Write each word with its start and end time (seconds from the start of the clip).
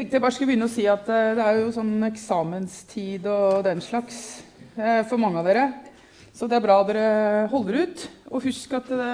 tenkte 0.00 0.16
jeg 0.16 0.24
bare 0.24 0.32
skulle 0.32 0.48
begynne 0.48 0.64
å 0.64 0.72
si 0.72 0.86
at 0.88 1.08
eh, 1.12 1.34
det 1.36 1.44
er 1.44 1.58
jo 1.60 1.72
sånn 1.74 2.06
eksamenstid 2.08 3.26
og 3.28 3.64
den 3.66 3.82
slags 3.84 4.40
eh, 4.78 5.02
for 5.04 5.20
mange 5.20 5.42
av 5.42 5.48
dere. 5.48 5.64
Så 6.32 6.48
det 6.48 6.56
er 6.56 6.64
bra 6.64 6.78
dere 6.88 7.08
holder 7.52 7.82
ut. 7.82 8.04
Og 8.30 8.46
husk 8.46 8.72
at 8.78 8.88
det, 8.88 9.08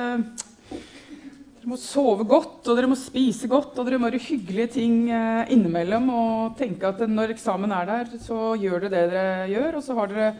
dere 0.71 1.71
må 1.73 1.79
sove 1.81 2.27
godt, 2.29 2.61
og 2.69 2.79
dere 2.79 2.91
må 2.93 2.99
spise 3.01 3.51
godt, 3.51 3.75
og 3.75 3.89
dere 3.89 3.99
må 3.99 4.13
gjøre 4.13 4.29
hyggelige 4.29 4.77
ting 4.77 5.09
eh, 5.11 5.51
innimellom. 5.57 6.07
Og 6.15 6.61
tenke 6.61 6.93
at 6.93 7.03
når 7.11 7.35
eksamen 7.35 7.75
er 7.75 7.91
der, 7.91 8.13
så 8.23 8.53
gjør 8.55 8.87
dere 8.87 8.93
det 8.95 9.17
dere 9.17 9.49
gjør. 9.57 9.81
Og 9.81 9.87
så 9.89 9.97
har 9.99 10.13
dere 10.13 10.31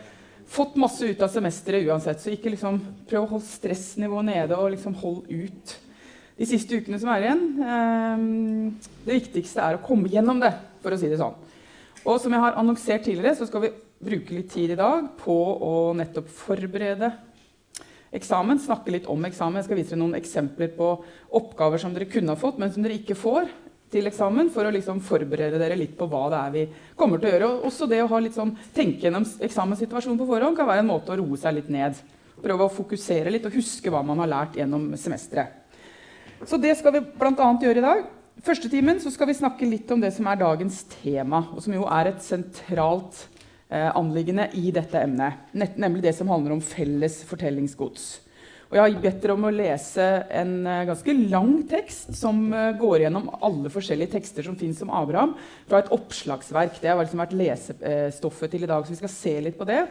fått 0.47 0.79
masse 0.79 1.11
ut 1.11 1.27
av 1.27 1.33
semesteret 1.33 1.91
uansett. 1.91 2.23
Så 2.23 2.31
ikke 2.37 2.55
liksom 2.55 2.79
prøv 3.11 3.27
å 3.27 3.33
holde 3.35 3.51
stressnivået 3.51 4.31
nede 4.31 4.61
og 4.61 4.71
liksom 4.77 4.95
hold 5.03 5.27
ut 5.27 5.81
de 6.37 6.49
siste 6.49 6.77
ukene 6.77 7.01
som 7.01 7.11
er 7.13 7.27
igjen. 7.27 7.45
Eh, 7.65 8.25
det 9.07 9.21
viktigste 9.23 9.65
er 9.65 9.79
å 9.79 9.85
komme 9.85 10.11
gjennom 10.13 10.41
det, 10.43 10.53
for 10.85 10.95
å 10.95 11.01
si 11.01 11.11
det 11.11 11.21
sånn. 11.21 11.37
Og 12.07 12.21
som 12.23 12.33
jeg 12.33 12.43
har 12.43 12.59
annonsert 12.61 13.07
tidligere, 13.07 13.35
så 13.39 13.49
skal 13.49 13.65
vi 13.65 13.75
bruke 14.07 14.37
litt 14.37 14.53
tid 14.53 14.75
i 14.75 14.79
dag 14.79 15.09
på 15.19 15.35
å 15.35 15.73
nettopp 15.97 16.29
forberede 16.31 17.11
eksamen. 18.15 18.61
Snakke 18.63 18.93
litt 18.95 19.09
om 19.11 19.25
eksamen. 19.27 19.59
Jeg 19.61 19.69
skal 19.69 19.81
vise 19.81 19.95
dere 19.95 20.03
noen 20.05 20.19
eksempler 20.19 20.71
på 20.77 20.91
oppgaver 21.39 21.83
som 21.83 21.95
dere 21.97 22.09
kunne 22.11 22.35
ha 22.35 22.41
fått, 22.41 22.61
men 22.63 22.73
som 22.73 22.85
dere 22.85 22.99
ikke 23.01 23.19
får 23.19 23.49
til 23.91 24.09
eksamen, 24.11 24.51
for 24.53 24.67
å 24.67 24.73
liksom 24.75 25.01
forberede 25.05 25.61
dere 25.63 25.79
litt 25.79 25.95
på 25.99 26.09
hva 26.11 26.25
det 26.33 26.39
er 26.39 26.55
vi 26.55 26.65
kommer 26.99 27.23
til 27.23 27.31
å 27.31 27.35
gjøre. 27.35 27.51
Og 27.51 27.69
også 27.71 27.89
det 27.91 28.03
å 28.05 28.23
sånn, 28.35 28.57
tenke 28.77 29.07
gjennom 29.07 29.27
eksamenssituasjonen 29.49 30.21
på 30.21 30.29
forhånd 30.31 30.59
kan 30.59 30.69
være 30.69 30.85
en 30.85 30.91
måte 30.91 31.15
å 31.15 31.21
roe 31.21 31.39
seg 31.41 31.59
litt 31.59 31.71
ned. 31.73 31.99
Prøve 32.37 32.67
å 32.67 32.73
fokusere 32.73 33.33
litt 33.33 33.47
og 33.49 33.55
huske 33.57 33.91
hva 33.91 34.03
man 34.05 34.21
har 34.23 34.33
lært 34.33 34.59
gjennom 34.61 34.91
semesteret. 35.01 35.66
Så 36.45 36.59
det 36.61 36.75
skal 36.77 36.93
vi 36.99 37.01
bl.a. 37.17 37.49
gjøre 37.63 37.81
i 37.81 37.85
dag. 37.85 38.05
Første 38.45 38.69
timen 38.69 39.01
skal 39.01 39.31
vi 39.31 39.39
snakke 39.39 39.69
litt 39.69 39.91
om 39.95 40.03
det 40.03 40.13
som 40.13 40.27
er 40.29 40.43
dagens 40.43 40.83
tema, 40.99 41.41
og 41.55 41.63
som 41.65 41.73
jo 41.73 41.87
er 41.89 42.11
et 42.11 42.21
sentralt 42.23 43.23
eh, 43.71 43.89
anliggende 43.89 44.51
i 44.61 44.69
dette 44.75 45.01
emnet. 45.01 45.49
Nemlig 45.57 46.05
det 46.05 46.13
som 46.19 46.29
handler 46.31 46.59
om 46.59 46.63
felles 46.63 47.23
fortellingsgods. 47.27 48.07
Og 48.67 48.77
jeg 48.77 48.83
har 48.83 49.01
bedt 49.07 49.21
dere 49.23 49.35
om 49.39 49.49
å 49.49 49.55
lese 49.55 50.05
en 50.37 50.55
eh, 50.69 50.85
ganske 50.91 51.17
lang 51.33 51.57
tekst 51.71 52.13
som 52.19 52.45
eh, 52.53 52.77
går 52.77 53.07
gjennom 53.07 53.33
alle 53.41 53.73
forskjellige 53.73 54.13
tekster 54.19 54.45
som 54.45 54.61
fins 54.61 54.85
om 54.85 54.93
Abraham, 54.93 55.37
fra 55.71 55.81
et 55.81 55.93
oppslagsverk. 55.97 56.81
Det 56.83 56.93
har 56.93 57.01
liksom 57.01 57.25
vært 57.25 57.37
lesestoffet 57.41 58.53
til 58.53 58.67
i 58.67 58.71
dag, 58.71 58.85
så 58.85 58.93
vi 58.93 59.01
skal 59.01 59.17
se 59.17 59.37
litt 59.49 59.57
på 59.57 59.69
det. 59.73 59.87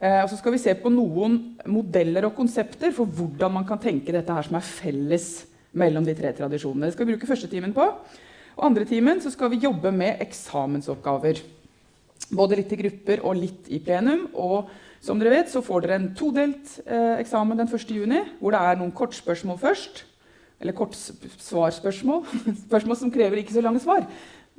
Eh, 0.00 0.22
og 0.24 0.32
så 0.32 0.40
skal 0.42 0.56
vi 0.56 0.64
se 0.66 0.74
på 0.80 0.90
noen 0.92 1.38
modeller 1.70 2.26
og 2.26 2.34
konsepter 2.36 2.90
for 2.96 3.06
hvordan 3.06 3.60
man 3.60 3.68
kan 3.68 3.78
tenke 3.80 4.12
dette 4.16 4.34
her 4.34 4.48
som 4.48 4.58
er 4.58 4.72
felles 4.74 5.30
mellom 5.76 6.06
de 6.06 6.14
tre 6.16 6.32
tradisjonene. 6.36 6.88
Det 6.88 6.96
skal 6.96 7.06
vi 7.06 7.14
bruke 7.14 7.28
første 7.28 7.50
timen 7.52 7.74
på. 7.76 7.84
Og 8.56 8.64
andre 8.70 8.86
timen 8.88 9.20
så 9.20 9.32
skal 9.32 9.52
vi 9.52 9.60
jobbe 9.66 9.92
med 9.92 10.22
eksamensoppgaver. 10.24 11.42
Både 12.32 12.56
litt 12.58 12.72
i 12.72 12.80
grupper 12.80 13.22
og 13.28 13.36
litt 13.38 13.68
i 13.68 13.80
plenum. 13.84 14.26
Og 14.32 14.70
som 15.04 15.20
dere 15.20 15.34
vet, 15.34 15.52
så 15.52 15.62
får 15.64 15.84
dere 15.84 15.98
en 16.00 16.12
todelt 16.16 16.78
eh, 16.86 17.18
eksamen 17.20 17.60
den 17.60 17.68
1. 17.68 17.92
juni, 17.92 18.22
hvor 18.40 18.56
det 18.56 18.62
er 18.62 18.80
noen 18.80 18.94
kortspørsmål 18.96 19.60
først. 19.60 20.06
Eller 20.62 20.76
kortsvarspørsmål. 20.76 22.24
Spørsmål 22.66 23.00
som 23.02 23.12
krever 23.12 23.42
ikke 23.42 23.58
så 23.58 23.64
lange 23.64 23.84
svar. 23.84 24.08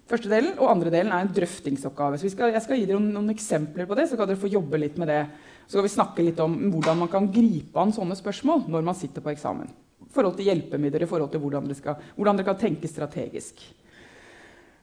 Første 0.07 0.29
delen, 0.31 0.53
og 0.61 0.69
andre 0.71 0.93
delen 0.93 1.11
er 1.11 1.25
en 1.25 1.33
drøftingsoppgave. 1.35 2.21
Så 2.21 2.29
skal, 2.31 2.53
jeg 2.53 2.63
skal 2.63 2.79
gi 2.79 2.85
dere 2.85 3.01
noen, 3.01 3.09
noen, 3.17 3.33
eksempler 3.33 3.89
på 3.89 3.97
det, 3.97 4.05
så 4.07 4.19
kan 4.19 4.29
dere 4.29 4.39
få 4.39 4.53
jobbe 4.53 4.79
litt 4.79 5.01
med 5.01 5.09
det. 5.11 5.23
Så 5.65 5.75
skal 5.75 5.89
vi 5.89 5.95
snakke 5.97 6.29
litt 6.29 6.39
om 6.39 6.53
hvordan 6.69 7.01
man 7.01 7.11
kan 7.11 7.27
gripe 7.33 7.81
an 7.81 7.91
sånne 7.91 8.15
spørsmål 8.15 8.69
når 8.71 8.87
man 8.87 8.95
sitter 8.95 9.25
på 9.25 9.33
eksamen 9.33 9.73
forhold 10.13 10.37
til 10.37 10.49
hjelpemidler, 10.49 11.03
i 11.03 11.09
forhold 11.09 11.31
til 11.33 11.41
hvordan 11.43 11.67
dere, 11.67 11.79
skal, 11.79 11.99
hvordan 12.15 12.39
dere 12.39 12.49
kan 12.51 12.61
tenke 12.61 12.89
strategisk. 12.89 13.65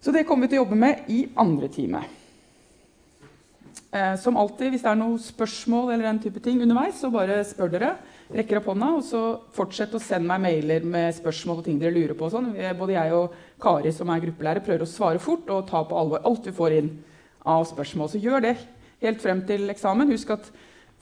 Så 0.04 0.12
det 0.12 0.26
kommer 0.28 0.46
vi 0.46 0.52
til 0.52 0.60
å 0.60 0.64
jobbe 0.64 0.76
med 0.78 1.08
i 1.08 1.22
andre 1.40 1.70
time. 1.72 2.02
Eh, 3.94 4.16
som 4.18 4.36
alltid, 4.36 4.72
hvis 4.74 4.82
det 4.82 4.90
er 4.90 4.98
noen 4.98 5.20
spørsmål 5.22 5.92
eller 5.94 6.08
den 6.08 6.18
type 6.24 6.42
ting 6.42 6.58
underveis, 6.64 6.98
så 6.98 7.12
bare 7.14 7.38
spør 7.46 7.70
dere. 7.72 7.92
Rekker 8.34 8.58
opp 8.58 8.68
hånda, 8.72 8.88
og 8.98 9.04
så 9.06 9.20
fortsett 9.54 9.94
å 9.94 10.00
sende 10.02 10.26
meg 10.32 10.42
mailer 10.42 10.86
med 10.88 11.14
spørsmål 11.14 11.60
og 11.60 11.68
ting 11.68 11.78
dere 11.78 11.94
lurer 11.94 12.16
på. 12.18 12.30
Sånn. 12.32 12.50
Både 12.78 12.96
jeg 12.96 13.14
og 13.14 13.36
Kari, 13.62 13.92
som 13.94 14.10
er 14.10 14.24
gruppelærer, 14.24 14.64
prøver 14.66 14.82
å 14.82 14.90
svare 14.90 15.22
fort 15.22 15.50
og 15.54 15.68
ta 15.70 15.84
på 15.86 15.98
alvor 16.00 16.24
alt 16.26 16.48
vi 16.50 16.56
får 16.56 16.78
inn 16.80 16.90
av 17.46 17.68
spørsmål. 17.70 18.10
Så 18.10 18.22
gjør 18.24 18.42
det 18.48 18.56
helt 19.04 19.22
frem 19.22 19.44
til 19.46 19.70
eksamen. 19.70 20.10
Husk 20.10 20.32
at 20.34 20.50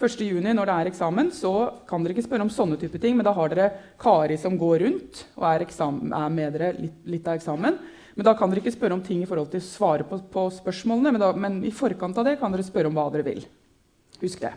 1.6, 0.03 0.41
når 0.53 0.69
det 0.69 0.75
er 0.75 0.89
eksamen, 0.91 1.31
så 1.35 1.53
kan 1.89 2.03
dere 2.03 2.17
ikke 2.17 2.25
spørre 2.27 2.47
om 2.47 2.51
sånne 2.53 2.79
type 2.81 2.99
ting, 3.03 3.15
men 3.19 3.27
da 3.27 3.35
har 3.37 3.53
dere 3.53 3.69
Kari 4.01 4.39
som 4.41 4.59
går 4.59 4.83
rundt 4.83 5.23
og 5.39 5.47
er, 5.49 5.65
eksamen, 5.67 6.13
er 6.17 6.33
med 6.35 6.57
dere 6.57 6.73
litt, 6.79 6.99
litt, 7.07 7.29
av 7.29 7.39
eksamen. 7.39 7.79
Men 8.17 8.27
da 8.27 8.35
kan 8.37 8.51
dere 8.51 8.61
ikke 8.61 8.75
spørre 8.75 8.99
om 8.99 9.05
ting 9.05 9.23
i 9.23 9.29
forhold 9.29 9.53
til 9.53 9.63
svare 9.65 10.07
på, 10.09 10.19
på 10.33 10.47
spørsmålene, 10.59 11.15
men, 11.15 11.23
da, 11.23 11.31
men, 11.33 11.63
i 11.65 11.73
forkant 11.75 12.19
av 12.21 12.29
det 12.29 12.37
kan 12.41 12.53
dere 12.53 12.67
spørre 12.67 12.91
om 12.91 12.99
hva 12.99 13.07
dere 13.15 13.29
vil. 13.31 13.47
Husk 14.21 14.43
det. 14.43 14.53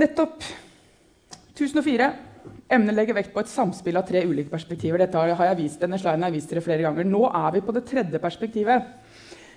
Nettopp. 0.00 0.46
1004. 1.56 2.10
Emnet 2.76 2.96
legger 2.96 3.16
vekt 3.16 3.32
på 3.34 3.42
et 3.42 3.50
samspill 3.50 3.96
av 3.98 4.06
tre 4.08 4.24
ulike 4.26 4.52
perspektiver. 4.52 5.02
Dette 5.02 5.22
har 5.22 5.48
jeg 5.50 5.58
vist, 5.60 5.80
denne 5.82 5.98
sliden 6.00 6.24
har 6.24 6.32
jeg 6.32 6.40
vist 6.40 6.52
dere 6.52 6.64
flere 6.64 6.84
ganger. 6.84 7.06
Nå 7.08 7.22
er 7.30 7.54
vi 7.54 7.62
på 7.64 7.74
det 7.74 7.86
tredje 7.88 8.20
perspektivet. 8.22 8.90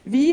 Vi 0.09 0.25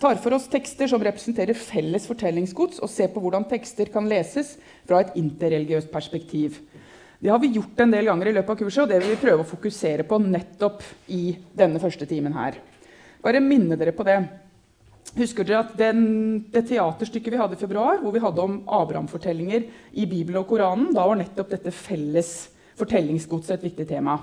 tar 0.00 0.18
for 0.20 0.36
oss 0.36 0.48
tekster 0.52 0.90
som 0.90 1.02
representerer 1.04 1.56
felles 1.56 2.06
fortellingsgods, 2.08 2.80
og 2.84 2.92
ser 2.92 3.12
på 3.12 3.22
hvordan 3.22 3.46
tekster 3.48 3.90
kan 3.92 4.08
leses 4.10 4.56
fra 4.86 5.02
et 5.02 5.16
interreligiøst 5.18 5.92
perspektiv. 5.92 6.60
Det 7.20 7.32
har 7.32 7.40
vi 7.40 7.54
gjort 7.54 7.80
en 7.80 7.94
del 7.94 8.08
ganger 8.10 8.28
i 8.28 8.34
løpet 8.36 8.52
av 8.52 8.58
kurset, 8.60 8.82
og 8.84 8.90
det 8.92 9.00
vil 9.00 9.14
vi 9.14 9.22
prøve 9.22 9.44
å 9.44 9.48
fokusere 9.48 10.04
på 10.08 10.18
nettopp 10.20 10.82
i 11.12 11.36
denne 11.56 11.80
første 11.80 12.08
timen 12.08 12.36
her. 12.36 12.58
Bare 13.24 13.40
minne 13.40 13.78
dere 13.80 13.96
på 13.96 14.04
det. 14.06 14.18
Husker 15.16 15.46
dere 15.48 15.62
at 15.64 15.72
den, 15.78 16.02
det 16.52 16.66
teaterstykket 16.68 17.32
vi 17.32 17.40
hadde 17.40 17.56
i 17.56 17.60
februar, 17.62 18.02
hvor 18.02 18.12
vi 18.12 18.20
hadde 18.20 18.42
om 18.42 18.58
Abraham-fortellinger 18.68 19.64
i 19.96 20.04
Bibelen 20.04 20.42
og 20.42 20.50
Koranen, 20.50 20.90
da 20.92 21.06
var 21.08 21.16
nettopp 21.16 21.54
dette 21.54 21.72
felles 21.72 22.34
fortellingsgodset 22.76 23.56
et 23.56 23.70
viktig 23.70 23.88
tema. 23.88 24.18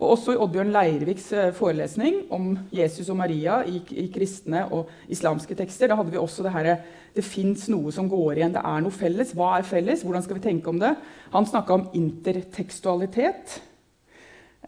Og 0.00 0.14
også 0.14 0.32
i 0.32 0.38
Oddbjørn 0.40 0.72
Leirviks 0.72 1.26
eh, 1.36 1.50
forelesning 1.52 2.22
om 2.32 2.54
Jesus 2.72 3.10
og 3.12 3.18
Maria 3.20 3.58
i, 3.68 3.82
i 4.00 4.06
kristne 4.12 4.64
og 4.72 4.88
islamske 5.12 5.56
tekster 5.58 5.90
da 5.90 5.98
hadde 5.98 6.14
vi 6.14 6.20
også 6.20 6.46
det 6.46 6.54
her, 6.54 6.70
det 7.12 7.24
fins 7.26 7.66
noe 7.68 7.92
som 7.92 8.08
går 8.08 8.40
igjen. 8.40 8.54
Det 8.56 8.62
er 8.64 8.80
noe 8.80 8.96
felles. 8.96 9.34
Hva 9.36 9.58
er 9.58 9.68
felles? 9.68 10.04
Hvordan 10.06 10.24
skal 10.24 10.38
vi 10.38 10.46
tenke 10.46 10.72
om 10.72 10.80
det? 10.80 10.94
Han 11.34 11.48
snakka 11.48 11.76
om 11.76 11.86
intertekstualitet. 12.00 13.58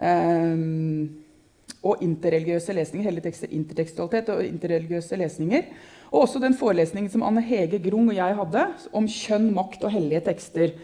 Um, 0.03 1.23
og 1.83 2.03
interreligiøse 2.05 2.75
lesninger. 2.77 3.09
Hele 3.09 3.25
tekster, 3.25 3.51
intertekstualitet 3.51 4.29
og 4.35 4.45
interreligiøse 4.47 5.17
lesninger. 5.17 5.71
Og 6.13 6.27
også 6.27 6.43
den 6.43 6.55
forelesningen 6.59 7.11
som 7.11 7.25
Anne 7.25 7.43
Hege 7.47 7.81
Grung 7.83 8.11
og 8.11 8.19
jeg 8.19 8.37
hadde 8.39 8.67
om 8.93 9.09
kjønn, 9.09 9.49
makt 9.57 9.87
og 9.87 9.95
hellige 9.95 10.27
tekster 10.29 10.75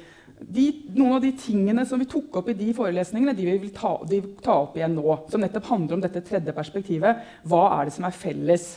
de, 0.41 0.65
noen 0.94 1.16
av 1.16 1.22
de 1.25 1.32
tingene 1.38 1.84
som 1.88 1.99
vi 2.00 2.06
tok 2.10 2.38
opp 2.41 2.50
i 2.53 2.56
de 2.59 2.69
forelesningene, 2.76 3.34
de 3.37 3.47
vil 3.49 3.72
ta, 3.75 3.97
de 4.06 4.21
ta, 4.44 4.60
opp 4.65 4.76
igjen 4.78 4.94
nå. 4.99 5.16
Som 5.32 5.43
nettopp 5.43 5.71
handler 5.72 5.99
om 5.99 6.04
dette 6.04 6.22
tredje 6.26 6.54
perspektivet. 6.54 7.25
Hva 7.49 7.65
er 7.78 7.88
det 7.88 7.97
som 7.97 8.06
er 8.06 8.15
felles? 8.15 8.69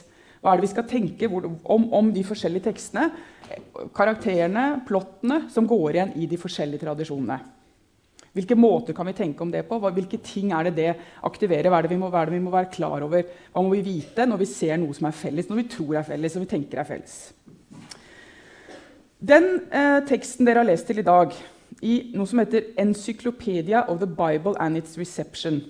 Hva 0.41 0.51
er 0.51 0.57
det 0.57 0.65
vi 0.65 0.73
skal 0.73 0.87
tenke 0.89 1.29
om, 1.29 1.87
om 1.93 2.11
de 2.13 2.25
forskjellige 2.25 2.71
tekstene? 2.71 3.11
Karakterene, 3.93 4.81
plottene, 4.87 5.43
som 5.53 5.67
går 5.69 5.97
igjen 5.97 6.13
i 6.17 6.29
de 6.29 6.39
forskjellige 6.41 6.81
tradisjonene. 6.87 7.41
Hvilke 8.31 8.55
måter 8.55 8.95
kan 8.95 9.09
vi 9.09 9.13
tenke 9.17 9.43
om 9.43 9.49
det 9.51 9.65
på? 9.67 9.77
Hvilke 9.91 10.17
ting 10.23 10.53
er 10.55 10.69
det 10.69 10.77
det 10.77 10.91
aktiverer? 11.27 11.67
Hva 11.67 11.81
er 11.81 11.89
det, 11.91 11.97
må, 11.99 12.07
det 12.09 12.31
vi 12.31 12.39
må, 12.39 12.53
være 12.53 12.71
klar 12.71 13.03
over? 13.03 13.25
Hva 13.51 13.63
må 13.63 13.73
vi 13.75 13.83
vite 13.85 14.25
når 14.25 14.39
vi 14.41 14.47
ser 14.49 14.79
noe 14.79 14.95
som 14.95 15.09
er 15.09 15.17
felles, 15.17 15.49
når 15.49 15.59
vi 15.59 15.71
tror 15.73 15.97
er 15.99 16.07
felles, 16.07 16.37
og 16.39 16.45
vi 16.45 16.53
tenker 16.53 16.79
er 16.79 16.87
felles? 16.87 17.17
Den 19.21 19.67
eh, 19.69 19.99
teksten 20.09 20.47
dere 20.47 20.63
har 20.63 20.65
lest 20.65 20.87
til 20.89 20.97
i 20.97 21.05
dag, 21.05 21.35
i 21.85 21.95
noe 22.17 22.25
som 22.29 22.39
heter 22.41 22.73
'Encyclopedia 22.73 23.83
of 23.87 23.99
the 24.01 24.09
Bible 24.09 24.55
and 24.59 24.77
its 24.77 24.97
Reception'. 24.97 25.61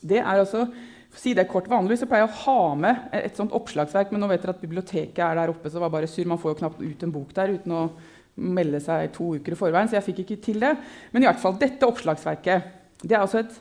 Det 0.00 0.18
er 0.18 0.40
altså, 0.40 0.66
si 1.14 1.34
det 1.34 1.48
kort, 1.48 1.68
Vanligvis 1.68 2.00
så 2.00 2.06
pleier 2.08 2.24
jeg 2.24 2.32
å 2.32 2.42
ha 2.44 2.74
med 2.74 2.96
et 3.12 3.36
sånt 3.36 3.52
oppslagsverk, 3.52 4.10
men 4.10 4.20
nå 4.20 4.28
vet 4.28 4.42
dere 4.42 4.54
at 4.56 4.60
biblioteket 4.60 5.18
er 5.18 5.34
der 5.34 5.52
oppe, 5.52 5.70
så 5.70 5.80
var 5.80 5.90
bare 5.90 6.08
syr. 6.08 6.26
Man 6.26 6.38
får 6.38 6.54
jo 6.54 6.58
knapt 6.62 6.80
ut 6.80 7.02
en 7.02 7.12
bok 7.12 7.34
der 7.34 7.52
uten 7.52 7.72
å 7.72 7.90
melde 8.36 8.80
seg 8.80 9.12
to 9.12 9.34
uker 9.36 9.52
i 9.52 9.60
forveien, 9.60 9.88
så 9.88 10.00
jeg 10.00 10.08
fikk 10.08 10.24
ikke 10.24 10.42
til 10.42 10.60
det. 10.60 10.72
Men 11.12 11.22
i 11.22 11.26
hvert 11.26 11.40
fall, 11.40 11.58
dette 11.60 11.86
oppslagsverket 11.86 12.62
det 13.04 13.12
er 13.12 13.20
altså 13.20 13.44
et 13.44 13.60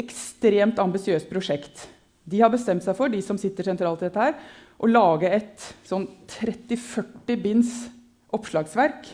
ekstremt 0.00 0.78
ambisiøst 0.78 1.28
prosjekt. 1.28 1.88
De 2.24 2.40
har 2.40 2.48
bestemt 2.48 2.82
seg 2.82 2.96
for, 2.96 3.08
de 3.08 3.20
som 3.20 3.38
sitter 3.38 3.64
sentralt 3.64 4.00
i 4.00 4.08
dette 4.08 4.20
her, 4.20 4.34
å 4.80 4.88
lage 4.88 5.28
et 5.28 5.74
sånn 5.84 6.08
30-40 6.40 7.42
binds 7.42 7.88
oppslagsverk 8.34 9.08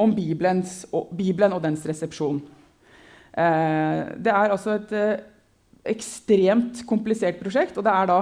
om 0.00 0.14
Bibelens, 0.14 0.82
og, 0.92 1.12
Bibelen 1.16 1.54
og 1.54 1.62
dens 1.64 1.84
resepsjon. 1.86 2.40
Eh, 3.34 4.00
det 4.24 4.32
er 4.32 4.54
altså 4.54 4.78
et 4.78 4.94
eh, 4.94 5.22
ekstremt 5.94 6.82
komplisert 6.88 7.38
prosjekt. 7.42 7.78
og 7.78 7.84
det 7.84 7.92
er 7.92 8.10
da 8.10 8.18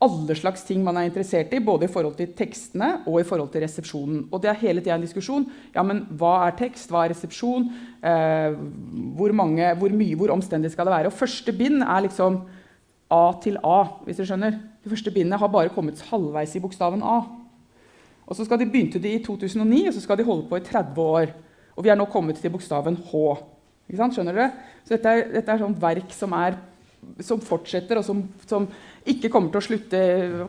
alle 0.00 0.34
slags 0.36 0.62
ting 0.64 0.80
man 0.80 0.96
er 0.96 1.10
interessert 1.10 1.52
i, 1.52 1.60
både 1.60 1.84
i 1.84 1.92
forhold 1.92 2.14
til 2.16 2.30
tekstene 2.36 3.02
og 3.04 3.18
i 3.20 3.26
forhold 3.26 3.50
til 3.52 3.60
resepsjonen. 3.66 4.22
Og 4.32 4.40
det 4.40 4.48
er 4.48 4.62
hele 4.62 4.80
tida 4.80 4.96
en 4.96 5.04
diskusjon. 5.04 5.44
Ja, 5.74 5.84
men 5.84 6.06
hva 6.16 6.46
er 6.46 6.56
tekst? 6.56 6.88
Hva 6.88 7.04
er 7.04 7.12
resepsjon? 7.12 7.68
Eh, 8.00 8.56
hvor, 9.18 9.34
mange, 9.36 9.74
hvor, 9.76 9.92
mye, 9.92 10.16
hvor 10.16 10.32
omstendig 10.32 10.72
skal 10.72 10.88
det 10.88 10.96
være? 10.96 11.12
Og 11.12 11.18
første 11.18 11.52
bind 11.52 11.84
er 11.84 12.06
liksom 12.06 12.40
A 13.10 13.24
til 13.42 13.58
A. 13.66 13.82
hvis 14.06 14.22
du 14.22 14.24
skjønner. 14.24 14.56
Det 14.80 14.92
første 14.92 15.10
bindet 15.12 15.40
har 15.40 15.52
bare 15.52 15.72
kommet 15.74 16.00
halvveis 16.08 16.54
i 16.56 16.62
bokstaven 16.62 17.02
A. 17.02 17.20
Og 18.30 18.38
så 18.38 18.46
de, 18.46 18.66
begynte 18.70 19.00
de 19.02 19.16
i 19.16 19.22
2009, 19.24 19.88
og 19.88 19.94
så 19.96 20.02
skal 20.04 20.20
de 20.20 20.26
holde 20.26 20.46
på 20.46 20.60
i 20.60 20.62
30 20.64 21.00
år. 21.02 21.32
Og 21.74 21.82
vi 21.82 21.90
er 21.90 21.98
nå 21.98 22.06
kommet 22.10 22.38
til 22.38 22.52
bokstaven 22.54 22.98
H. 23.10 23.22
Skjønner 23.90 24.36
dere? 24.36 24.50
Så 24.84 24.94
dette 24.94 25.10
er, 25.10 25.24
dette 25.34 25.50
er 25.50 25.62
sånn 25.64 25.74
verk 25.82 26.14
som, 26.14 26.34
er, 26.38 26.58
som 27.26 27.42
fortsetter, 27.42 27.98
og 27.98 28.06
som, 28.06 28.22
som, 28.46 28.68
ikke 29.10 29.30
kommer 29.32 29.50
til 29.50 29.58
å 29.58 29.64
slutte 29.64 30.00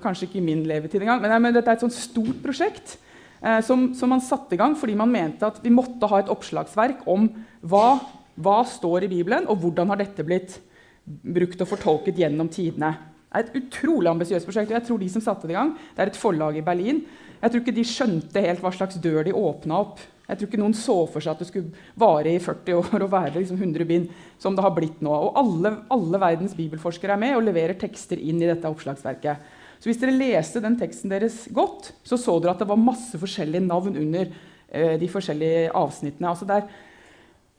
Kanskje 0.03 0.27
ikke 0.27 0.41
i 0.41 0.45
min 0.45 0.65
levetid 0.67 1.01
engang, 1.01 1.23
men, 1.23 1.33
men 1.41 1.55
dette 1.55 1.71
er 1.71 1.79
et 1.79 1.85
sånt 1.85 1.95
stort 1.95 2.41
prosjekt 2.43 2.97
eh, 3.39 3.61
som, 3.65 3.87
som, 3.97 4.11
man 4.11 4.21
satte 4.21 4.57
i 4.57 4.59
gang 4.59 4.75
fordi 4.77 4.97
man 4.99 5.09
mente 5.09 5.47
at 5.47 5.61
vi 5.63 5.71
måtte 5.73 6.09
ha 6.11 6.19
et 6.19 6.29
oppslagsverk 6.29 7.07
om 7.09 7.29
hva, 7.63 7.95
hva 8.35 8.57
står 8.67 9.07
i 9.07 9.11
Bibelen, 9.13 9.47
og 9.49 9.63
hvordan 9.63 9.93
har 9.93 10.01
dette 10.03 10.27
blitt 10.27 10.59
brukt 11.05 11.63
og 11.63 11.71
fortolket 11.71 12.19
gjennom 12.21 12.51
tidene. 12.51 12.91
Det 13.31 13.39
er 13.39 13.47
et 13.47 13.57
utrolig 13.61 14.11
ambisiøst 14.11 14.45
prosjekt. 14.47 14.69
og 14.73 14.77
jeg 14.77 14.87
tror 14.89 14.99
de 14.99 15.09
som 15.09 15.23
satte 15.23 15.47
Det 15.47 15.55
i 15.55 15.59
gang, 15.59 15.73
det 15.95 16.03
er 16.03 16.11
et 16.11 16.19
forlag 16.19 16.57
i 16.59 16.65
Berlin. 16.65 17.05
Jeg 17.41 17.51
tror 17.51 17.61
ikke 17.63 17.75
de 17.75 17.85
skjønte 17.87 18.43
helt 18.45 18.61
hva 18.61 18.71
slags 18.75 18.99
dør 19.01 19.23
de 19.25 19.33
åpna 19.33 19.81
opp 19.81 20.01
jeg 20.31 20.39
tror 20.39 20.47
ikke 20.47 20.59
noen 20.61 20.75
så 20.77 20.93
for 21.11 21.19
seg 21.23 21.33
at 21.33 21.41
det 21.43 21.49
skulle 21.49 21.87
vare 21.99 22.31
i 22.31 22.39
40 22.39 22.77
år 22.79 23.03
og 23.03 23.09
være 23.11 23.41
liksom 23.41 23.57
100 23.59 23.87
bind. 23.87 24.11
som 24.39 24.55
det 24.55 24.63
har 24.63 24.71
blitt 24.73 25.01
nå. 25.03 25.11
Og 25.11 25.35
alle, 25.37 25.73
alle, 25.91 26.21
verdens 26.21 26.55
bibelforskere 26.55 27.17
er 27.17 27.19
med 27.19 27.35
og 27.35 27.43
leverer 27.43 27.75
tekster 27.77 28.17
inn 28.17 28.39
i 28.39 28.47
dette 28.47 28.69
oppslagsverket. 28.69 29.43
Så 29.81 29.89
hvis 29.89 29.99
dere 29.99 30.15
leste 30.15 30.61
den 30.63 30.77
teksten 30.79 31.11
deres 31.11 31.43
godt, 31.51 31.91
så 32.07 32.17
så 32.17 32.37
dere 32.39 32.55
at 32.55 32.63
det 32.63 32.69
var 32.69 32.79
masse 32.79 33.19
forskjellige 33.19 33.65
navn 33.65 33.99
under 33.99 34.31
eh, 34.69 34.95
de 35.01 35.11
forskjellige 35.11 35.67
avsnittene. 35.75 36.31
Altså 36.31 36.47
det 36.47 36.61
er 36.61 36.71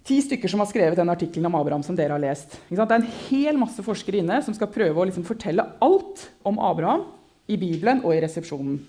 ti 0.09 0.19
stykker 0.25 0.49
som 0.49 0.65
har 0.65 0.71
skrevet 0.73 0.97
den 0.97 1.13
artikkelen 1.13 1.51
om 1.51 1.61
Abraham 1.61 1.85
som 1.85 1.99
dere 1.99 2.17
har 2.17 2.25
lest. 2.25 2.57
Det 2.71 2.81
er 2.81 2.97
en 2.97 3.11
hel 3.29 3.61
masse 3.61 3.85
forskere 3.85 4.23
inne 4.23 4.41
som 4.47 4.57
skal 4.57 4.73
prøve 4.73 4.97
å 4.97 5.07
liksom 5.11 5.29
fortelle 5.29 5.69
alt 5.85 6.25
om 6.49 6.63
Abraham 6.63 7.05
i 7.53 7.61
Bibelen 7.61 8.01
og 8.07 8.17
i 8.17 8.25
resepsjonen. 8.25 8.81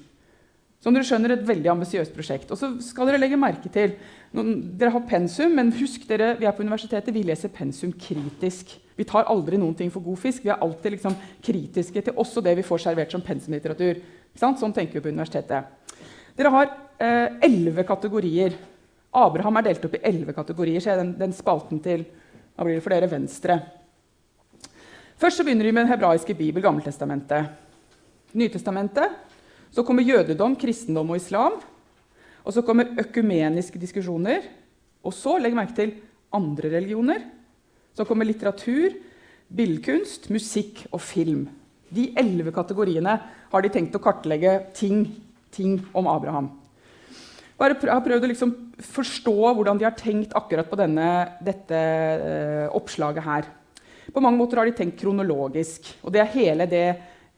Som 0.84 0.92
dere 0.92 1.08
skjønner, 1.08 1.32
et 1.32 1.46
veldig 1.48 1.70
ambisiøst 1.72 2.12
prosjekt. 2.12 2.50
Og 2.52 2.60
så 2.60 2.74
skal 2.84 3.08
Dere 3.08 3.22
legge 3.22 3.40
merke 3.40 3.70
til, 3.72 3.94
dere 4.34 4.92
har 4.92 5.06
pensum, 5.08 5.54
men 5.56 5.72
husk 5.78 6.04
dere, 6.10 6.34
vi 6.40 6.48
er 6.50 6.56
på 6.56 6.66
universitetet, 6.66 7.14
vi 7.16 7.24
leser 7.24 7.54
pensum 7.54 7.94
kritisk. 7.96 8.74
Vi 8.98 9.06
tar 9.08 9.30
aldri 9.32 9.58
noen 9.62 9.78
ting 9.78 9.94
for 9.94 10.04
god 10.04 10.20
fisk. 10.20 10.44
Vi 10.44 10.52
er 10.52 10.60
alltid 10.62 10.98
liksom 10.98 11.16
kritiske 11.46 12.04
til 12.04 12.20
også 12.20 12.44
det 12.44 12.58
vi 12.60 12.68
får 12.68 12.84
servert 12.84 13.16
som 13.16 13.24
pensumlitteratur. 13.24 14.02
Sånn 14.36 14.76
tenker 14.76 15.00
vi 15.00 15.06
på 15.06 15.14
universitetet. 15.14 15.72
Dere 16.36 16.52
har 16.52 16.70
eh, 17.00 17.40
elleve 17.48 17.86
eh, 17.86 17.88
kategorier. 17.88 18.58
Abraham 19.14 19.62
er 19.62 19.70
delt 19.70 19.86
opp 19.88 19.96
i 19.96 20.04
elleve 20.10 20.36
kategorier. 20.36 20.84
Se 20.84 20.98
den, 21.00 21.14
den, 21.20 21.34
spalten 21.38 21.80
til 21.86 22.04
da 22.54 22.66
blir 22.66 22.78
det 22.78 22.84
for 22.86 22.94
dere? 22.94 23.10
Venstre. 23.10 23.62
Først 25.22 25.40
så 25.40 25.46
begynner 25.46 25.70
vi 25.70 25.72
med 25.72 25.86
den 25.86 25.94
hebraiske 25.94 26.36
bibel, 26.38 26.62
Gammeltestamentet. 26.62 27.54
Nytestamentet 28.34 29.33
så 29.74 29.82
kommer 29.86 30.06
jødedom, 30.06 30.56
kristendom 30.60 31.10
og 31.10 31.18
islam. 31.18 31.58
Og 32.44 32.54
så 32.54 32.62
kommer 32.66 32.94
økumeniske 33.02 33.80
diskusjoner. 33.82 34.46
Og 35.04 35.16
så 35.16 35.40
legg 35.42 35.56
merke 35.58 35.76
til 35.78 35.96
andre 36.34 36.76
religioner. 36.76 37.24
Så 37.94 38.06
kommer 38.06 38.28
litteratur, 38.28 38.94
billedkunst, 39.50 40.30
musikk 40.34 40.86
og 40.92 41.02
film. 41.02 41.48
De 41.94 42.12
elleve 42.18 42.54
kategoriene 42.54 43.16
har 43.52 43.64
de 43.64 43.72
tenkt 43.74 43.98
å 43.98 44.02
kartlegge 44.02 44.60
ting, 44.78 45.08
ting 45.54 45.80
om 45.94 46.10
Abraham. 46.10 46.52
Bare 47.58 47.78
prøv, 47.78 47.92
har 47.94 48.06
prøvd 48.06 48.26
å 48.26 48.30
liksom 48.32 48.54
forstå 48.82 49.36
hvordan 49.54 49.78
de 49.80 49.86
har 49.86 49.98
tenkt 49.98 50.34
akkurat 50.38 50.70
på 50.70 50.80
denne, 50.80 51.10
dette 51.46 51.80
uh, 51.80 52.68
oppslaget 52.78 53.26
her. 53.26 53.50
På 54.14 54.22
mange 54.22 54.38
måter 54.38 54.60
har 54.60 54.70
de 54.70 54.76
tenkt 54.78 55.00
kronologisk. 55.02 55.94
Og 56.02 56.14
det 56.14 56.24
er 56.24 56.34
hele 56.34 56.70
det 56.70 56.88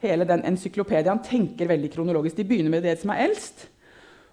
hele 0.10 0.28
den 0.28 0.44
encyklopediaen 0.48 1.24
tenker 1.26 1.70
veldig 1.70 1.92
kronologisk. 1.94 2.38
De 2.38 2.48
begynner 2.48 2.78
med 2.78 2.86
det 2.86 2.98
som 3.02 3.14
er 3.14 3.26
eldst, 3.28 3.68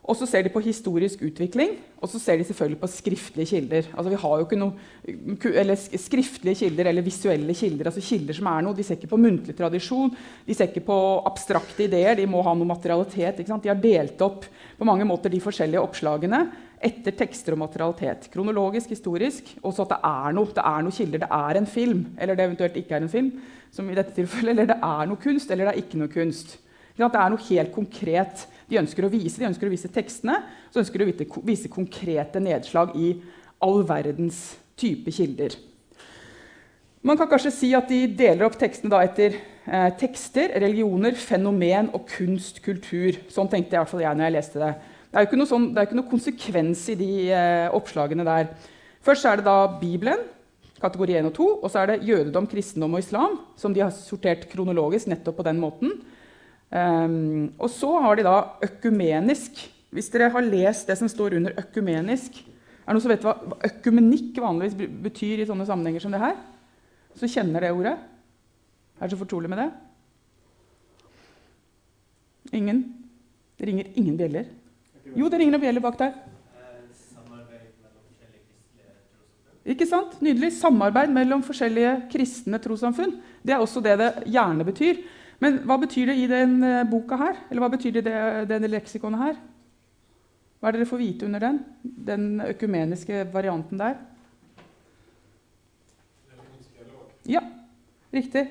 og 0.03 0.17
så 0.19 0.27
ser 0.27 0.43
de 0.43 0.51
på 0.51 0.61
historisk 0.65 1.21
utvikling, 1.23 1.77
og 2.03 2.11
så 2.11 2.19
ser 2.19 2.41
de 2.41 2.45
selvfølgelig 2.49 2.81
på 2.81 2.89
skriftlige 2.91 3.51
kilder. 3.53 3.87
Altså, 3.93 4.11
vi 4.11 4.19
har 4.19 4.41
jo 4.41 4.47
ikke 4.49 4.59
noe, 4.59 5.53
eller 5.53 5.79
Skriftlige 5.79 6.59
kilder 6.65 6.91
eller 6.91 7.07
visuelle 7.07 7.55
kilder, 7.55 7.87
altså 7.87 8.03
kilder 8.03 8.35
som 8.35 8.49
er 8.51 8.65
noe. 8.67 8.75
De 8.75 8.83
ser 8.83 8.99
ikke 8.99 9.13
på 9.13 9.21
muntlig 9.23 9.55
tradisjon, 9.55 10.11
de 10.49 10.57
ser 10.59 10.73
ikke 10.73 10.83
på 10.89 10.99
abstrakte 11.31 11.87
ideer. 11.87 12.19
De 12.19 12.27
må 12.27 12.43
ha 12.43 12.57
noe 12.59 12.67
materialitet. 12.67 13.45
De 13.47 13.71
har 13.71 13.79
delt 13.79 14.27
opp 14.27 14.49
på 14.79 14.89
mange 14.89 15.07
måter 15.07 15.31
de 15.31 15.43
forskjellige 15.45 15.85
oppslagene 15.87 16.43
etter 16.85 17.15
tekster 17.17 17.55
og 17.55 17.63
materialitet. 17.63 18.29
Kronologisk, 18.33 18.93
historisk, 18.95 19.53
og 19.63 19.75
så 19.75 19.87
at 19.87 19.95
det 19.95 20.01
er 20.09 20.37
noe. 20.37 20.51
Det 20.53 20.65
er 20.67 20.85
noen 20.85 20.97
kilder. 20.97 21.23
Det 21.25 21.31
er 21.39 21.61
en 21.61 21.69
film, 21.71 22.05
eller 22.19 22.39
det 22.39 22.47
eventuelt 22.49 22.79
ikke 22.81 22.99
er 22.99 23.07
en 23.07 23.13
film 23.13 23.33
som 23.73 23.89
i 23.89 23.97
dette 23.97 24.15
tilfellet, 24.17 24.53
eller 24.53 24.69
det 24.75 24.79
er 24.79 25.09
noe 25.09 25.21
kunst, 25.23 25.51
eller 25.51 25.69
det 25.69 25.75
er 25.75 25.85
ikke 25.85 26.01
noe 26.03 26.13
kunst. 26.13 26.57
Det 26.97 27.07
er 27.09 27.33
noe 27.33 27.47
helt 27.49 27.73
konkret 27.73 28.47
de 28.69 28.81
ønsker 28.81 29.07
å 29.07 29.13
vise. 29.13 29.39
De 29.41 29.49
ønsker 29.49 29.69
å 29.69 29.73
vise 29.73 29.91
tekstene, 29.93 30.39
så 30.73 30.83
ønsker 30.83 31.03
de 31.03 31.09
å 31.09 31.45
vise 31.47 31.73
konkrete 31.73 32.41
nedslag 32.43 32.97
i 32.97 33.15
all 33.63 33.83
verdens 33.89 34.53
type 34.81 35.13
kilder. 35.15 35.57
Man 37.03 37.19
kan 37.19 37.27
kanskje 37.31 37.51
si 37.51 37.73
at 37.75 37.89
de 37.91 38.05
deler 38.15 38.47
opp 38.47 38.55
tekstene 38.61 39.01
etter 39.03 39.35
eh, 39.35 39.89
tekster, 39.99 40.53
religioner, 40.63 41.17
fenomen 41.19 41.91
og 41.97 42.07
kunst, 42.13 42.61
kultur. 42.63 43.19
Sånn 43.33 43.51
tenkte 43.51 43.75
i 43.75 43.81
hvert 43.81 43.91
fall 43.91 44.05
jeg 44.05 44.19
når 44.19 44.29
jeg 44.29 44.37
leste 44.37 44.63
det. 44.63 44.73
Det 45.13 45.21
er 45.21 45.27
jo 45.27 45.29
ikke 45.29 45.45
sånn, 45.45 45.67
ikke 45.77 45.97
noe 45.99 46.09
konsekvens 46.09 46.87
i 46.89 46.95
de 46.97 47.11
eh, 47.37 47.67
oppslagene 47.77 48.25
der. 48.25 48.47
Først 49.05 49.27
er 49.29 49.37
det 49.37 49.45
da 49.45 49.67
Bibelen, 49.77 50.23
kategori 50.81 51.19
1 51.21 51.27
og 51.29 51.35
2. 51.37 51.49
Og 51.59 51.69
så 51.69 51.83
er 51.83 51.91
det 51.91 52.07
jødedom, 52.09 52.47
kristendom 52.49 52.97
og 52.97 53.03
islam, 53.03 53.35
som 53.61 53.75
de 53.77 53.83
har 53.85 53.93
sortert 53.93 54.47
kronologisk 54.49 55.11
nettopp 55.13 55.37
på 55.37 55.45
den 55.51 55.61
måten. 55.61 55.93
Um, 56.73 57.51
og 57.61 57.69
så 57.69 57.91
har 58.01 58.17
de 58.17 58.25
da 58.25 58.39
økumenisk. 58.65 59.61
Hvis 59.93 60.09
dere 60.15 60.31
har 60.33 60.49
lest 60.49 60.89
det 60.89 60.97
som 60.97 61.11
står 61.13 61.37
under 61.37 61.53
økumenisk 61.61 62.39
Er 62.41 62.89
det 62.89 62.95
noen 62.97 63.03
som 63.05 63.11
vet 63.13 63.25
hva, 63.27 63.35
hva 63.37 63.59
økumenikk 63.69 64.39
vanligvis 64.41 64.89
betyr 65.05 65.43
i 65.43 65.45
sånne 65.47 65.67
sammenhenger 65.69 66.03
som 66.03 66.15
det 66.17 66.23
her? 66.23 66.41
Så 67.21 67.29
kjenner 67.31 67.63
det 67.63 67.75
ordet? 67.77 67.93
Er 68.97 69.05
det 69.05 69.13
så 69.13 69.21
fortrolig 69.21 69.53
med 69.53 69.61
det? 69.61 69.69
Ingen? 72.59 72.81
Det 73.61 73.69
ringer 73.69 73.93
ingen 73.93 74.17
bjeller. 74.19 74.49
Jo, 75.17 75.29
det 75.29 75.41
ringer 75.41 75.57
noen 75.57 75.65
bjeller 75.65 75.85
bak 75.85 75.99
der. 76.01 76.15
Ikke 79.63 79.87
sant? 79.87 80.17
Nydelig. 80.25 80.53
Samarbeid 80.59 81.13
mellom 81.15 81.43
forskjellige 81.47 81.95
kristne 82.11 82.59
trossamfunn. 82.63 83.15
Det 83.43 83.55
er 83.55 83.63
også 83.63 83.83
det 83.85 83.95
det 84.01 84.11
gjerne 84.35 84.67
betyr. 84.67 85.03
Men 85.43 85.61
hva 85.67 85.77
betyr 85.83 86.11
det 86.11 86.17
i 86.19 86.29
den 86.31 86.57
uh, 86.63 86.83
boka 86.89 87.19
her? 87.19 87.39
Eller 87.51 87.63
hva 87.63 87.71
betyr 87.71 87.99
det 87.99 88.07
i 88.07 88.47
denne 88.51 88.71
leksikonet 88.71 89.23
her? 89.23 89.37
Hva 90.59 90.71
er 90.71 90.75
det 90.75 90.83
dere 90.83 90.91
får 90.91 91.03
vite 91.03 91.27
under 91.27 91.43
den? 91.43 91.61
Den 91.83 92.27
økumeniske 92.47 93.25
varianten 93.33 93.81
der? 93.83 93.97
Ja, 97.27 97.43
riktig. 98.15 98.49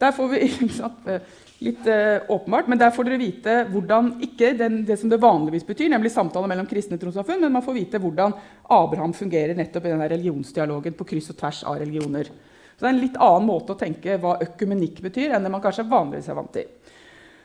Der 0.00 0.12
får 0.16 0.28
vi 0.32 0.40
Litt 1.64 1.86
uh, 1.88 2.26
åpenbart, 2.34 2.66
men 2.68 2.80
der 2.80 2.92
får 2.92 3.06
dere 3.08 3.20
vite 3.20 3.52
hvordan 3.70 4.10
ikke 4.26 4.50
den, 4.58 4.82
det 4.84 4.98
som 5.00 5.08
det 5.08 5.20
vanligvis 5.22 5.64
betyr, 5.64 5.88
nemlig 5.88 6.12
samtaler 6.12 6.50
mellom 6.52 6.68
kristne 6.68 6.98
trossamfunn, 7.00 7.40
men 7.46 7.54
man 7.54 7.64
får 7.64 7.78
vite 7.78 8.00
hvordan 8.02 8.34
Abraham 8.76 9.14
fungerer 9.16 9.56
nettopp 9.56 9.88
i 9.88 9.94
denne 9.94 10.10
religionsdialogen 10.12 10.98
på 10.98 11.06
kryss 11.08 11.30
og 11.32 11.38
tvers 11.40 11.62
av 11.64 11.78
religioner. 11.80 12.28
Så 12.76 12.84
det 12.84 12.90
er 12.90 12.92
en 12.92 13.00
litt 13.00 13.16
annen 13.24 13.48
måte 13.48 13.72
å 13.72 13.80
tenke 13.80 14.18
hva 14.20 14.34
økumenikk 14.44 15.00
betyr, 15.06 15.32
enn 15.32 15.48
det 15.48 15.52
man 15.52 15.62
kanskje 15.64 15.88
vanligvis 15.88 16.28
er 16.28 16.36
vant 16.36 16.52
til. 16.52 16.68